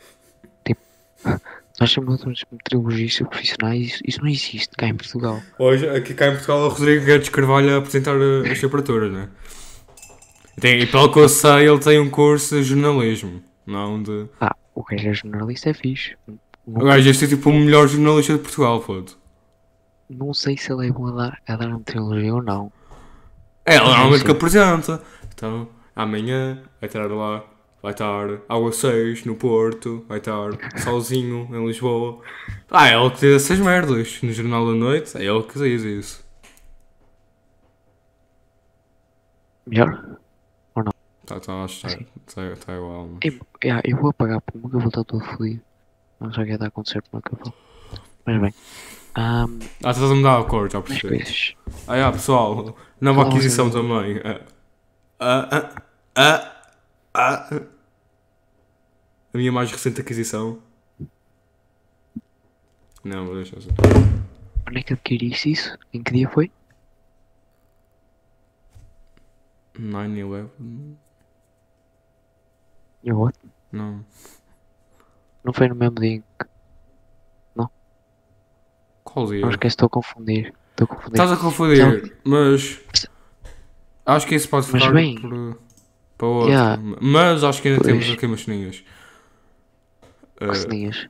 Tipo, 0.65 0.81
nós 1.79 1.89
chamamos 1.91 2.43
meteorologistas 2.51 3.27
profissionais, 3.27 3.85
isso, 3.87 4.01
isso 4.05 4.21
não 4.21 4.27
existe 4.27 4.69
cá 4.75 4.87
em 4.87 4.95
Portugal. 4.95 5.39
Hoje, 5.59 5.87
aqui 5.87 6.13
cá 6.15 6.27
em 6.27 6.31
Portugal, 6.31 6.61
o 6.63 6.69
Rodrigo 6.69 7.05
Guedes 7.05 7.29
Carvalho 7.29 7.75
a 7.75 7.77
apresentar 7.77 8.15
as 8.51 8.59
temperaturas, 8.59 9.11
né? 9.13 9.29
Tem, 10.59 10.79
e 10.81 10.85
pelo 10.87 11.11
que 11.11 11.19
eu 11.19 11.29
sei, 11.29 11.67
ele 11.69 11.79
tem 11.79 11.99
um 11.99 12.09
curso 12.09 12.55
de 12.55 12.63
jornalismo, 12.63 13.41
não 13.65 14.01
de. 14.01 14.27
Ah, 14.39 14.55
o 14.75 14.83
gajo 14.83 15.09
é 15.09 15.13
jornalista 15.13 15.69
é 15.69 15.73
fixe. 15.73 16.15
O 16.65 16.79
gajo 16.79 17.03
deve 17.03 17.17
ser 17.17 17.27
tipo 17.27 17.49
o 17.49 17.53
melhor 17.53 17.87
jornalista 17.87 18.33
de 18.33 18.39
Portugal, 18.39 18.81
foda. 18.81 19.11
Não 20.09 20.33
sei 20.33 20.57
se 20.57 20.71
ele 20.71 20.87
é 20.87 20.91
bom 20.91 21.07
a 21.07 21.11
dar, 21.11 21.41
a 21.47 21.55
dar 21.55 21.69
meteorologia 21.69 22.33
ou 22.33 22.41
não. 22.41 22.71
É, 23.65 23.75
ele 23.75 23.85
normalmente 23.85 24.19
sei. 24.19 24.25
que 24.25 24.31
apresenta. 24.31 25.01
Então, 25.33 25.67
Amanhã 25.95 26.63
vai 26.79 26.87
estar 26.87 27.05
lá, 27.05 27.45
vai 27.81 27.91
estar 27.91 28.41
água 28.49 28.71
6 28.71 29.25
no 29.25 29.35
Porto, 29.35 30.03
vai 30.07 30.17
estar 30.17 30.49
sozinho 30.83 31.47
em 31.53 31.67
Lisboa. 31.67 32.19
Ah, 32.71 32.89
é 32.89 32.95
ele 32.95 33.11
que 33.11 33.19
diz 33.19 33.43
essas 33.43 33.59
merdas 33.59 34.19
no 34.23 34.31
Jornal 34.31 34.65
da 34.65 34.73
Noite, 34.73 35.15
é 35.17 35.23
ele 35.23 35.43
que 35.43 35.59
diz 35.59 35.83
isso. 35.83 36.25
Melhor? 39.67 40.17
Tá, 41.25 41.39
tá, 41.39 41.65
que 41.67 41.89
Sim. 41.89 42.05
está 42.27 42.55
tá, 42.57 42.75
igual. 42.75 43.07
Mas... 43.07 43.19
Eu, 43.23 43.39
yeah, 43.63 43.81
eu 43.85 43.97
vou 43.97 44.09
apagar 44.09 44.41
porque 44.41 44.57
meu 44.57 44.69
cabelo 44.69 44.89
está 44.89 45.03
todo 45.03 45.23
fodido. 45.23 45.61
Não 46.19 46.33
sei 46.33 46.43
o 46.43 46.45
que 46.45 46.51
está 46.53 46.65
a 46.65 46.67
acontecer 46.67 46.99
o 46.99 47.03
meu 47.13 47.21
cabelo. 47.21 47.53
Mas 48.25 48.41
bem. 48.41 48.53
ahm, 49.15 49.59
Ah, 49.83 49.91
estás 49.91 50.11
a 50.11 50.15
mudar 50.15 50.39
a 50.39 50.43
cor, 50.43 50.69
já 50.69 50.81
percebi. 50.81 51.55
Ah, 51.87 51.95
yeah, 51.95 52.11
pessoal, 52.15 52.77
nova 52.99 53.27
aquisição 53.27 53.69
também. 53.69 54.21
Ah, 55.19 55.71
ah, 56.15 56.63
ah. 57.13 57.61
A 59.33 59.37
minha 59.37 59.51
mais 59.51 59.71
recente 59.71 60.01
aquisição. 60.01 60.59
Não, 63.03 63.25
vou 63.25 63.35
deixar 63.35 63.57
assim. 63.57 63.69
Onde 64.67 64.79
é 64.79 64.83
que 64.83 64.93
adquiriste 64.93 65.51
isso? 65.51 65.77
Em 65.93 66.03
que 66.03 66.13
dia 66.13 66.29
foi? 66.29 66.51
9-11? 69.77 70.95
Eu 73.03 73.19
what? 73.19 73.37
Não. 73.71 74.05
Não 75.43 75.51
foi 75.53 75.67
no 75.67 75.75
mesmo 75.75 75.95
dia 75.99 76.09
em 76.15 76.21
que. 76.21 76.47
Qual 79.03 79.27
dia? 79.27 79.41
Não 79.41 79.49
esquece, 79.49 79.73
estou 79.73 79.87
a 79.87 79.89
confundir. 79.89 80.53
Estou 80.71 80.85
a 80.85 80.87
confundir. 80.87 81.11
Estás 81.13 81.31
a 81.31 81.37
confundir, 81.37 82.17
mas. 82.23 82.81
Acho 84.05 84.27
que 84.27 84.35
isso 84.35 84.49
pode 84.49 84.67
Mas 84.71 84.81
ficar 84.81 84.93
bem. 84.93 85.15
por, 85.21 85.57
para 86.17 86.27
outro. 86.27 86.49
Yeah. 86.49 86.81
Mas 87.01 87.43
acho 87.43 87.61
que 87.61 87.67
ainda 87.69 87.81
Pois. 87.81 87.91
temos 87.93 88.09
aqui 88.17 88.25
umas 88.25 88.41
ceninhas. 88.41 88.83
Ah, 90.41 90.47
Que 90.47 90.55
ceninhas? 90.57 91.07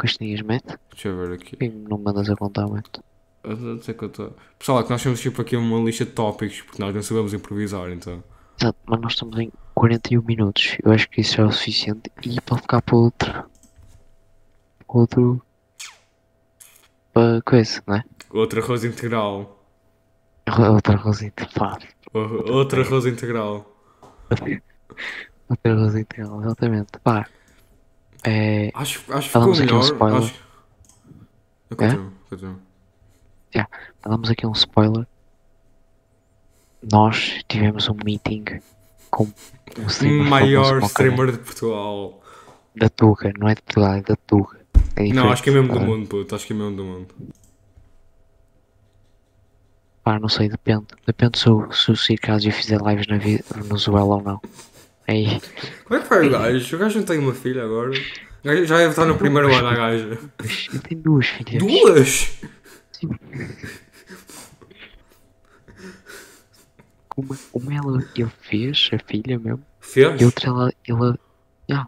Que 0.00 0.08
ceninhas 0.08 0.40
mete? 0.42 0.78
deixa 0.90 1.08
eu 1.08 1.16
ver 1.18 1.34
aqui. 1.34 1.56
Quem 1.56 1.70
não 1.70 1.98
mandas 1.98 2.28
a 2.30 2.36
contar, 2.36 2.66
mete? 2.68 3.00
Eu 3.44 3.56
não 3.56 3.82
sei 3.82 3.94
tô- 3.94 4.32
Pessoal, 4.58 4.80
é 4.80 4.82
que 4.84 4.90
nós 4.90 5.02
temos 5.02 5.20
tipo 5.20 5.42
aqui 5.42 5.56
uma 5.56 5.78
lista 5.84 6.04
de 6.04 6.10
tópicos 6.12 6.60
porque 6.62 6.82
nós 6.82 6.94
não 6.94 7.02
sabemos 7.02 7.34
improvisar, 7.34 7.90
então. 7.90 8.22
Exato, 8.60 8.78
mas 8.86 9.00
nós 9.00 9.12
estamos 9.12 9.38
em 9.38 9.52
41 9.74 10.22
minutos. 10.22 10.76
Eu 10.82 10.92
acho 10.92 11.08
que 11.10 11.20
isso 11.20 11.40
é 11.40 11.44
o 11.44 11.52
suficiente. 11.52 12.10
E 12.22 12.40
pode 12.40 12.62
ficar 12.62 12.82
para 12.82 12.96
outro. 12.96 13.44
Outro. 14.88 15.42
Para 17.12 17.40
coisa, 17.42 17.82
não 17.86 17.96
é? 17.96 18.04
Outro 18.30 18.60
arroz 18.62 18.84
integral. 18.84 19.64
Outra 20.70 20.94
arrozinha. 20.94 21.32
Pá. 21.54 21.78
O- 22.14 22.52
Outro 22.52 22.80
arroz 22.80 23.04
integral. 23.06 23.70
Outra 25.48 25.72
arrozinha, 25.72 26.06
exatamente. 26.42 26.98
Pá. 27.04 27.26
É. 28.24 28.70
Acho, 28.74 29.00
acho 29.12 29.26
que 29.28 29.32
Falamos 29.32 29.58
ficou 29.58 29.78
aqui 29.78 29.92
um 29.92 29.94
melhor. 29.94 29.94
spoiler. 29.94 30.22
Acho... 30.22 30.48
Eu 31.70 31.76
continuo, 31.76 32.12
continuo. 32.28 32.60
Damos 34.02 34.30
aqui 34.30 34.46
um 34.46 34.52
spoiler. 34.52 35.06
Nós 36.82 37.42
tivemos 37.48 37.88
um 37.88 37.96
meeting 38.04 38.44
com 39.10 39.24
um 39.78 39.86
streamer 39.86 40.26
Maior 40.26 40.82
streamer 40.84 41.32
de 41.32 41.38
Portugal. 41.38 42.22
da 42.74 42.88
Tuga, 42.88 43.32
não 43.38 43.48
é 43.48 43.54
de 43.54 43.62
Portugal, 43.62 43.94
é 43.94 44.02
da 44.02 44.16
Tuga. 44.16 44.58
É 44.96 45.08
Não, 45.12 45.30
acho 45.30 45.42
que 45.42 45.50
é 45.50 45.52
mesmo 45.52 45.72
do 45.72 45.80
mundo, 45.80 46.08
puto. 46.08 46.34
Acho 46.34 46.46
que 46.46 46.52
é 46.52 46.56
mesmo 46.56 46.76
do 46.76 46.84
mundo. 46.84 47.08
Pá, 50.02 50.18
não 50.18 50.28
sei, 50.28 50.48
depende. 50.48 50.86
Depende 51.06 51.38
se 51.38 51.48
o, 51.50 51.70
se 51.72 51.90
o 51.90 51.96
Circásio 51.96 52.52
fizer 52.52 52.80
lives 52.80 53.06
na 53.06 53.18
Venezuela 53.18 54.16
ou 54.16 54.22
não. 54.22 54.40
Aí, 55.06 55.40
Como 55.84 56.00
é 56.00 56.02
que 56.02 56.08
vai 56.08 56.26
o 56.26 56.30
gajo? 56.30 56.76
O 56.76 56.78
gajo 56.78 56.98
não 56.98 57.06
tem 57.06 57.18
uma 57.18 57.34
filha 57.34 57.64
agora. 57.64 57.92
Já 58.64 58.78
deve 58.78 58.90
estar 58.90 59.04
no 59.04 59.16
primeiro 59.18 59.52
ano, 59.54 59.66
a 59.68 59.74
gaja. 59.74 60.18
eu 60.72 60.80
tenho 60.80 61.00
duas 61.02 61.26
filhas. 61.26 61.62
Duas? 61.62 62.40
Uma, 67.18 67.36
uma 67.52 67.74
ela, 67.74 68.04
ele 68.14 68.30
fez, 68.42 68.90
a 68.92 68.98
filha 68.98 69.38
mesmo, 69.38 69.62
Fez? 69.80 70.20
e 70.20 70.24
outra 70.24 70.48
ela. 70.48 70.72
ela 70.86 71.18
ah, 71.70 71.86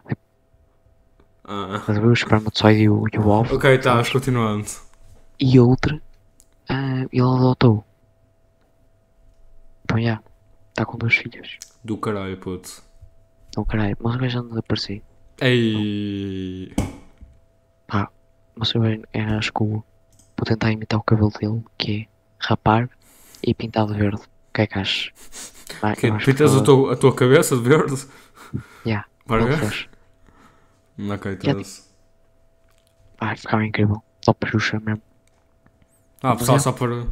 Ah. 1.43 1.77
estás 1.77 1.97
a 1.97 2.01
ver 2.01 2.07
o 2.07 2.13
espermatozoide 2.13 2.81
e 2.81 2.89
o, 2.89 3.05
e 3.13 3.17
o? 3.17 3.27
Ok, 3.29 3.77
tá, 3.79 4.03
continuando. 4.11 4.67
E 5.39 5.59
outra, 5.59 6.01
ah, 6.69 7.05
ele 7.11 7.21
adotou. 7.21 7.83
Então, 9.85 10.01
já, 10.01 10.21
está 10.69 10.85
com 10.85 10.97
duas 10.97 11.15
filhas. 11.15 11.57
Do 11.83 11.97
caralho, 11.97 12.37
puto. 12.37 12.83
Não, 13.55 13.63
caralho, 13.65 13.97
mas 14.01 14.15
o 14.15 14.17
gajo 14.19 14.39
anda 14.39 14.55
a 14.57 14.59
aparecer. 14.59 15.01
Ei. 15.39 16.73
Não 18.55 18.65
sei 18.65 18.81
bem, 18.81 19.01
é, 19.13 19.23
acho 19.23 19.51
que 19.53 19.63
vou 19.63 19.83
tentar 20.43 20.71
imitar 20.71 20.99
o 20.99 21.03
cabelo 21.03 21.31
dele, 21.31 21.63
que 21.77 22.01
é 22.01 22.07
rapar 22.37 22.89
e 23.41 23.53
pintar 23.53 23.87
de 23.87 23.93
verde. 23.93 24.21
O 24.51 24.53
que 24.53 24.61
é 24.63 24.67
que 24.67 24.79
achas? 24.79 25.13
Ah, 25.81 25.95
Que 25.95 26.07
acho 26.07 26.25
pintas 26.25 26.53
a 26.53 26.61
tua, 26.61 26.93
a 26.93 26.97
tua 26.97 27.15
cabeça 27.15 27.55
de 27.55 27.61
verde? 27.61 28.05
Yeah, 28.85 29.07
Para 29.25 29.45
ver? 29.45 29.89
Ok, 30.99 31.37
Já 31.41 31.55
tá-se. 31.55 31.83
Vai 33.17 33.37
ficar 33.37 33.63
incrível. 33.63 34.03
Só 34.19 34.35
Xuxa 34.45 34.79
mesmo. 34.81 35.01
Ah, 36.21 36.35
pessoal, 36.35 36.57
é. 36.57 36.59
só 36.59 36.73
para. 36.73 37.03
A 37.03 37.07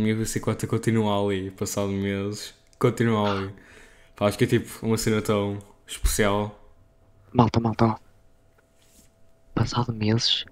minha 0.00 0.14
bicicleta 0.14 0.64
continua 0.68 1.20
ali, 1.26 1.50
passado 1.50 1.88
meses. 1.88 2.54
Continua 2.78 3.32
ali. 3.32 3.54
Pá, 4.14 4.28
acho 4.28 4.38
que 4.38 4.44
é 4.44 4.46
tipo 4.46 4.86
uma 4.86 4.96
cena 4.96 5.20
tão 5.20 5.58
especial. 5.86 6.56
Malta, 7.32 7.58
malta, 7.58 7.84
ó. 7.86 7.96
Passado 9.54 9.92
meses, 9.92 10.44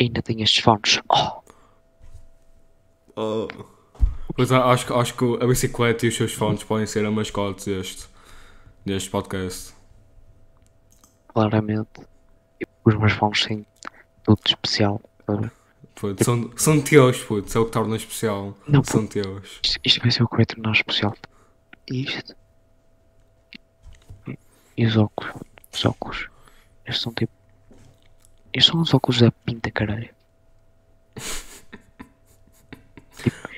ainda 0.00 0.22
tenho 0.22 0.44
estes 0.44 0.62
fones. 0.62 1.00
Oh, 1.08 1.42
Oh. 3.16 3.48
Pois 4.36 4.52
acho, 4.52 4.86
que- 4.86 4.92
acho 4.92 5.14
que 5.14 5.24
a 5.42 5.46
bicicleta 5.46 6.04
e 6.04 6.08
os 6.10 6.16
seus 6.16 6.32
fones 6.34 6.62
podem 6.62 6.86
ser 6.86 7.04
a 7.06 7.10
mascote 7.10 7.70
deste, 7.70 8.06
deste 8.84 9.10
podcast. 9.10 9.74
claramente. 11.28 12.00
Os 12.84 12.94
meus 12.94 13.12
fones 13.12 13.44
têm 13.44 13.66
tudo 14.22 14.40
especial. 14.46 15.00
Puto, 15.94 16.22
são, 16.24 16.50
são 16.56 16.80
teus, 16.80 17.22
puto, 17.24 17.48
isso 17.48 17.58
é 17.58 17.60
o 17.60 17.64
que 17.66 17.72
torna 17.72 17.96
especial. 17.96 18.56
Não, 18.68 18.82
são 18.84 19.06
teus. 19.06 19.60
Isto, 19.64 19.80
isto 19.84 20.00
vai 20.02 20.10
ser 20.10 20.22
o 20.22 20.28
que 20.28 20.36
vai 20.36 20.46
tornar 20.46 20.72
especial. 20.72 21.14
E 21.90 22.04
isto. 22.04 22.34
E 24.76 24.86
os 24.86 24.96
óculos. 24.96 25.32
Os 25.72 25.84
óculos. 25.84 26.28
Estes 26.84 27.02
são 27.02 27.12
tipo. 27.14 27.32
Estes 28.52 28.70
são 28.70 28.80
os 28.80 28.92
óculos 28.94 29.20
da 29.20 29.30
pinta 29.32 29.70
caralho. 29.70 30.10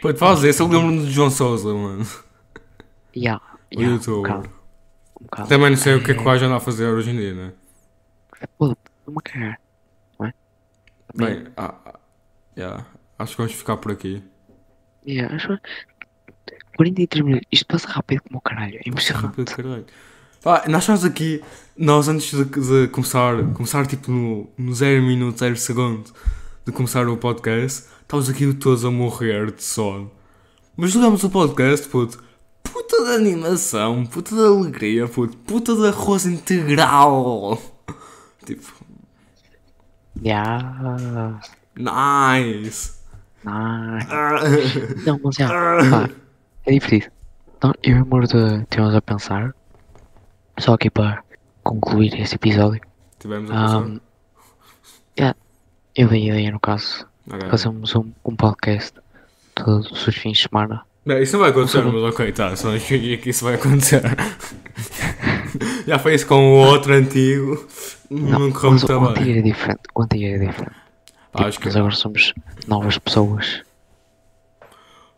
Puto, 0.00 0.18
faz 0.18 0.42
isso, 0.44 0.62
eu 0.62 0.68
lembro-me 0.68 1.06
de 1.06 1.12
João 1.12 1.30
Souza, 1.30 1.72
mano. 1.74 2.06
Ya, 3.16 3.40
O 3.74 3.80
ya, 3.80 3.88
um 3.88 3.98
bocado. 3.98 4.50
Um 5.20 5.24
bocado. 5.24 5.48
Também 5.48 5.70
não 5.70 5.76
sei 5.76 5.94
o 5.94 6.04
que 6.04 6.12
é 6.12 6.14
que 6.14 6.20
o 6.20 6.24
gajo 6.24 6.44
anda 6.44 6.56
a 6.56 6.60
fazer 6.60 6.86
hoje 6.86 7.10
em 7.10 7.16
dia, 7.16 7.34
né? 7.34 7.52
Pô, 8.56 8.76
Vamos 9.08 9.22
cagar. 9.24 9.58
Não 10.18 10.26
é? 10.26 10.34
Bem, 11.14 11.46
ah, 11.56 11.74
ah, 11.86 11.98
yeah, 12.56 12.86
acho 13.18 13.32
que 13.32 13.38
vamos 13.38 13.54
ficar 13.54 13.78
por 13.78 13.90
aqui. 13.90 14.22
Ya, 15.06 15.34
acho. 15.34 15.58
43 16.76 17.24
minutos. 17.24 17.48
Isto 17.50 17.66
passa 17.66 17.88
rápido 17.88 18.22
como 18.22 18.38
o 18.38 18.40
caralho. 18.42 18.76
É 18.76 18.88
impressionante. 18.88 19.24
Rápido, 19.26 19.56
caralho. 19.56 19.86
Pá, 20.42 20.64
nós 20.68 20.82
estamos 20.82 21.04
aqui, 21.04 21.42
nós 21.76 22.06
antes 22.06 22.30
de, 22.30 22.44
de 22.44 22.88
começar, 22.88 23.34
começar 23.54 23.86
tipo 23.86 24.10
no, 24.12 24.48
no 24.56 24.74
0 24.74 25.02
minuto, 25.02 25.38
0 25.38 25.56
segundo 25.56 26.12
de 26.68 26.72
começar 26.72 27.08
o 27.08 27.16
podcast, 27.16 27.88
estávamos 28.02 28.28
aqui 28.28 28.52
todos 28.52 28.84
a 28.84 28.90
morrer 28.90 29.50
de 29.52 29.64
sono. 29.64 30.10
Mas 30.76 30.90
jogamos 30.90 31.24
o 31.24 31.30
podcast, 31.30 31.88
puto, 31.88 32.22
puta 32.62 33.04
de 33.06 33.10
animação, 33.14 34.04
puta 34.04 34.34
de 34.34 34.40
alegria, 34.42 35.08
puto, 35.08 35.34
puta 35.38 35.74
de 35.74 35.86
arroz 35.88 36.26
integral. 36.26 37.58
Tipo, 38.44 38.70
Ya. 40.22 40.58
nice. 41.74 42.98
Nice. 43.44 44.98
Não, 45.06 45.20
mas 45.24 45.36
já. 45.36 45.48
Pá, 45.48 46.10
é 46.66 46.72
divertido. 46.72 47.06
Então, 47.56 47.72
eu 47.82 47.96
e 47.96 47.98
o 48.00 48.02
amor 48.02 48.26
de 48.26 48.66
temos 48.66 48.94
a 48.94 49.00
pensar. 49.00 49.54
Só 50.58 50.74
aqui 50.74 50.90
para 50.90 51.22
concluir 51.62 52.12
este 52.20 52.34
episódio. 52.34 52.82
Tivemos 53.18 53.50
a 53.50 53.54
pensar. 53.54 53.78
Um, 53.78 54.00
yeah, 55.18 55.36
eu 55.98 56.08
dei 56.08 56.22
a 56.30 56.34
ideia 56.34 56.50
no 56.50 56.60
caso. 56.60 57.06
Ok. 57.30 57.50
Fazemos 57.50 57.94
um, 57.94 58.10
um 58.24 58.36
podcast 58.36 58.92
todos 59.54 60.06
os 60.06 60.14
fins 60.16 60.38
de 60.38 60.48
semana. 60.48 60.82
Não, 61.04 61.18
isso 61.18 61.32
não 61.34 61.40
vai 61.40 61.50
acontecer, 61.50 61.82
Não 61.82 61.92
mas 61.92 62.02
ok, 62.02 62.32
tá, 62.32 62.54
só 62.56 62.76
que 62.78 63.16
que 63.18 63.30
isso 63.30 63.44
vai 63.44 63.54
acontecer. 63.54 64.02
Já 65.86 65.98
foi 65.98 66.14
isso 66.14 66.26
com 66.26 66.52
o 66.52 66.56
outro 66.66 66.92
antigo, 66.92 67.66
não, 68.10 68.52
correu 68.52 68.72
mas 68.72 68.84
muito 68.84 68.92
o 68.92 69.04
antigo 69.06 69.24
bem. 69.24 69.32
era 69.32 69.42
diferente. 69.42 69.80
O 69.94 70.02
antigo 70.02 70.24
era 70.24 70.38
diferente. 70.46 70.76
Pá, 71.32 71.46
acho 71.48 71.58
que, 71.60 71.66
Nós 71.66 71.76
agora 71.76 71.94
somos 71.94 72.34
novas 72.66 72.98
pessoas. 72.98 73.62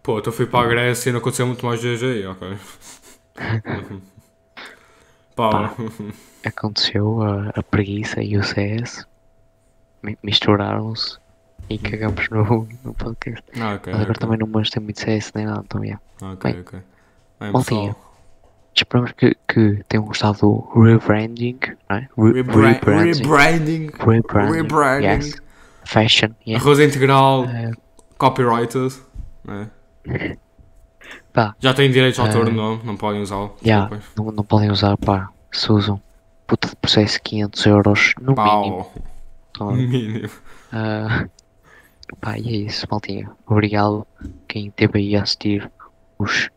pô, 0.03 0.19
então 0.19 0.33
fui 0.33 0.47
para 0.47 0.65
a 0.67 0.69
Grécia 0.69 1.11
e 1.11 1.13
não 1.13 1.21
aconteceu 1.21 1.47
muito 1.47 1.65
mais 1.67 1.81
GG, 1.81 2.27
ok. 2.29 2.59
Pá, 5.37 5.51
Pá. 5.51 5.75
Aconteceu 6.45 7.23
a, 7.23 7.51
a 7.55 7.63
preguiça 7.63 8.23
e 8.23 8.37
o 8.37 8.43
CS 8.45 9.07
misturaram-se 10.23 11.19
e 11.69 11.79
cagamos 11.79 12.29
no, 12.31 12.67
no 12.85 12.95
podcast. 12.95 13.45
ah, 13.61 13.75
ok, 13.75 13.93
Mas 13.93 14.03
agora 14.03 14.11
ok, 14.19 14.21
também 14.21 14.39
não 14.39 14.63
ter 14.71 14.81
muito 14.81 15.01
CS 15.01 15.33
nem 15.35 15.47
nada, 15.47 15.63
então 15.65 15.85
yeah. 15.85 16.03
ok, 16.23 16.53
Bem, 16.53 16.61
ok. 16.63 16.79
Bem, 17.41 17.53
maltinha. 17.53 17.97
Esperamos 18.75 19.13
que, 19.13 19.37
que 19.49 19.83
tenham 19.89 20.05
gostado 20.05 20.39
do 20.39 20.81
rebranding, 20.83 21.59
não 21.89 21.97
é? 21.97 22.09
Re- 22.17 22.33
rebra- 22.33 22.69
rebranding. 22.69 23.19
rebranding, 23.23 23.87
Rebranding. 23.99 24.53
rebranding, 24.53 25.07
Yes. 25.27 25.43
Fashion, 25.85 26.31
yeah. 26.47 26.63
arroz 26.65 26.79
integral, 26.79 27.45
Eh, 27.47 27.73
copyrighted, 28.17 28.95
né? 29.45 29.71
Pá. 31.33 31.55
Já 31.61 31.75
têm 31.75 31.91
direitos 31.91 32.21
de 32.21 32.27
autor 32.29 32.47
Eh, 32.47 32.51
no 32.51 32.57
nome, 32.57 32.83
não 32.85 32.97
podem 32.97 33.23
usá-lo. 33.23 33.57
yeah, 33.65 33.91
não, 34.17 34.31
não 34.33 34.45
podem 34.45 34.71
usar, 34.71 34.97
pá. 34.97 35.29
Se 35.53 35.71
usam, 35.73 36.01
puta 36.47 36.69
de 36.69 36.77
processo 36.77 37.21
500 37.23 37.67
euros 37.67 38.15
no 38.21 38.33
mínimo. 38.35 38.85
Pau, 38.85 38.93
Tá 38.95 39.01
bem? 39.69 39.87
mínimo. 39.89 40.31
Ah, 40.73 41.27
pá, 42.21 42.39
e 42.39 42.49
é 42.49 42.57
isso, 42.67 42.87
maltinha. 42.91 43.31
Obrigado 43.47 44.07
quem 44.49 44.69
esteve 44.69 44.99
aí 44.99 45.17
a 45.17 45.23
assistir 45.23 45.71
os. 46.19 46.51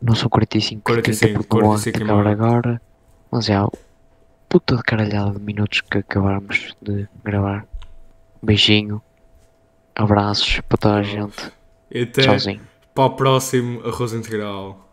Não 0.00 0.14
são 0.14 0.28
45, 0.28 0.82
45, 0.82 1.32
30 1.32 1.38
porque 1.38 1.54
não 1.54 1.60
vão 1.60 1.70
45 1.70 1.98
e 1.98 2.02
acabar 2.02 2.26
agora. 2.30 2.82
Mas 3.30 3.48
é, 3.48 3.56
puta 4.48 4.76
de 4.76 4.82
caralhada 4.82 5.32
de 5.32 5.40
minutos 5.40 5.80
que 5.80 5.98
acabarmos 5.98 6.76
de 6.82 7.08
gravar. 7.24 7.66
Beijinho, 8.42 9.02
abraços 9.94 10.60
para 10.60 10.78
toda 10.78 10.94
a 10.96 11.02
gente. 11.02 11.52
E 11.90 12.02
até 12.02 12.22
Tchauzinho, 12.22 12.60
para 12.94 13.04
o 13.04 13.10
próximo 13.16 13.80
arroz 13.86 14.12
integral. 14.12 14.88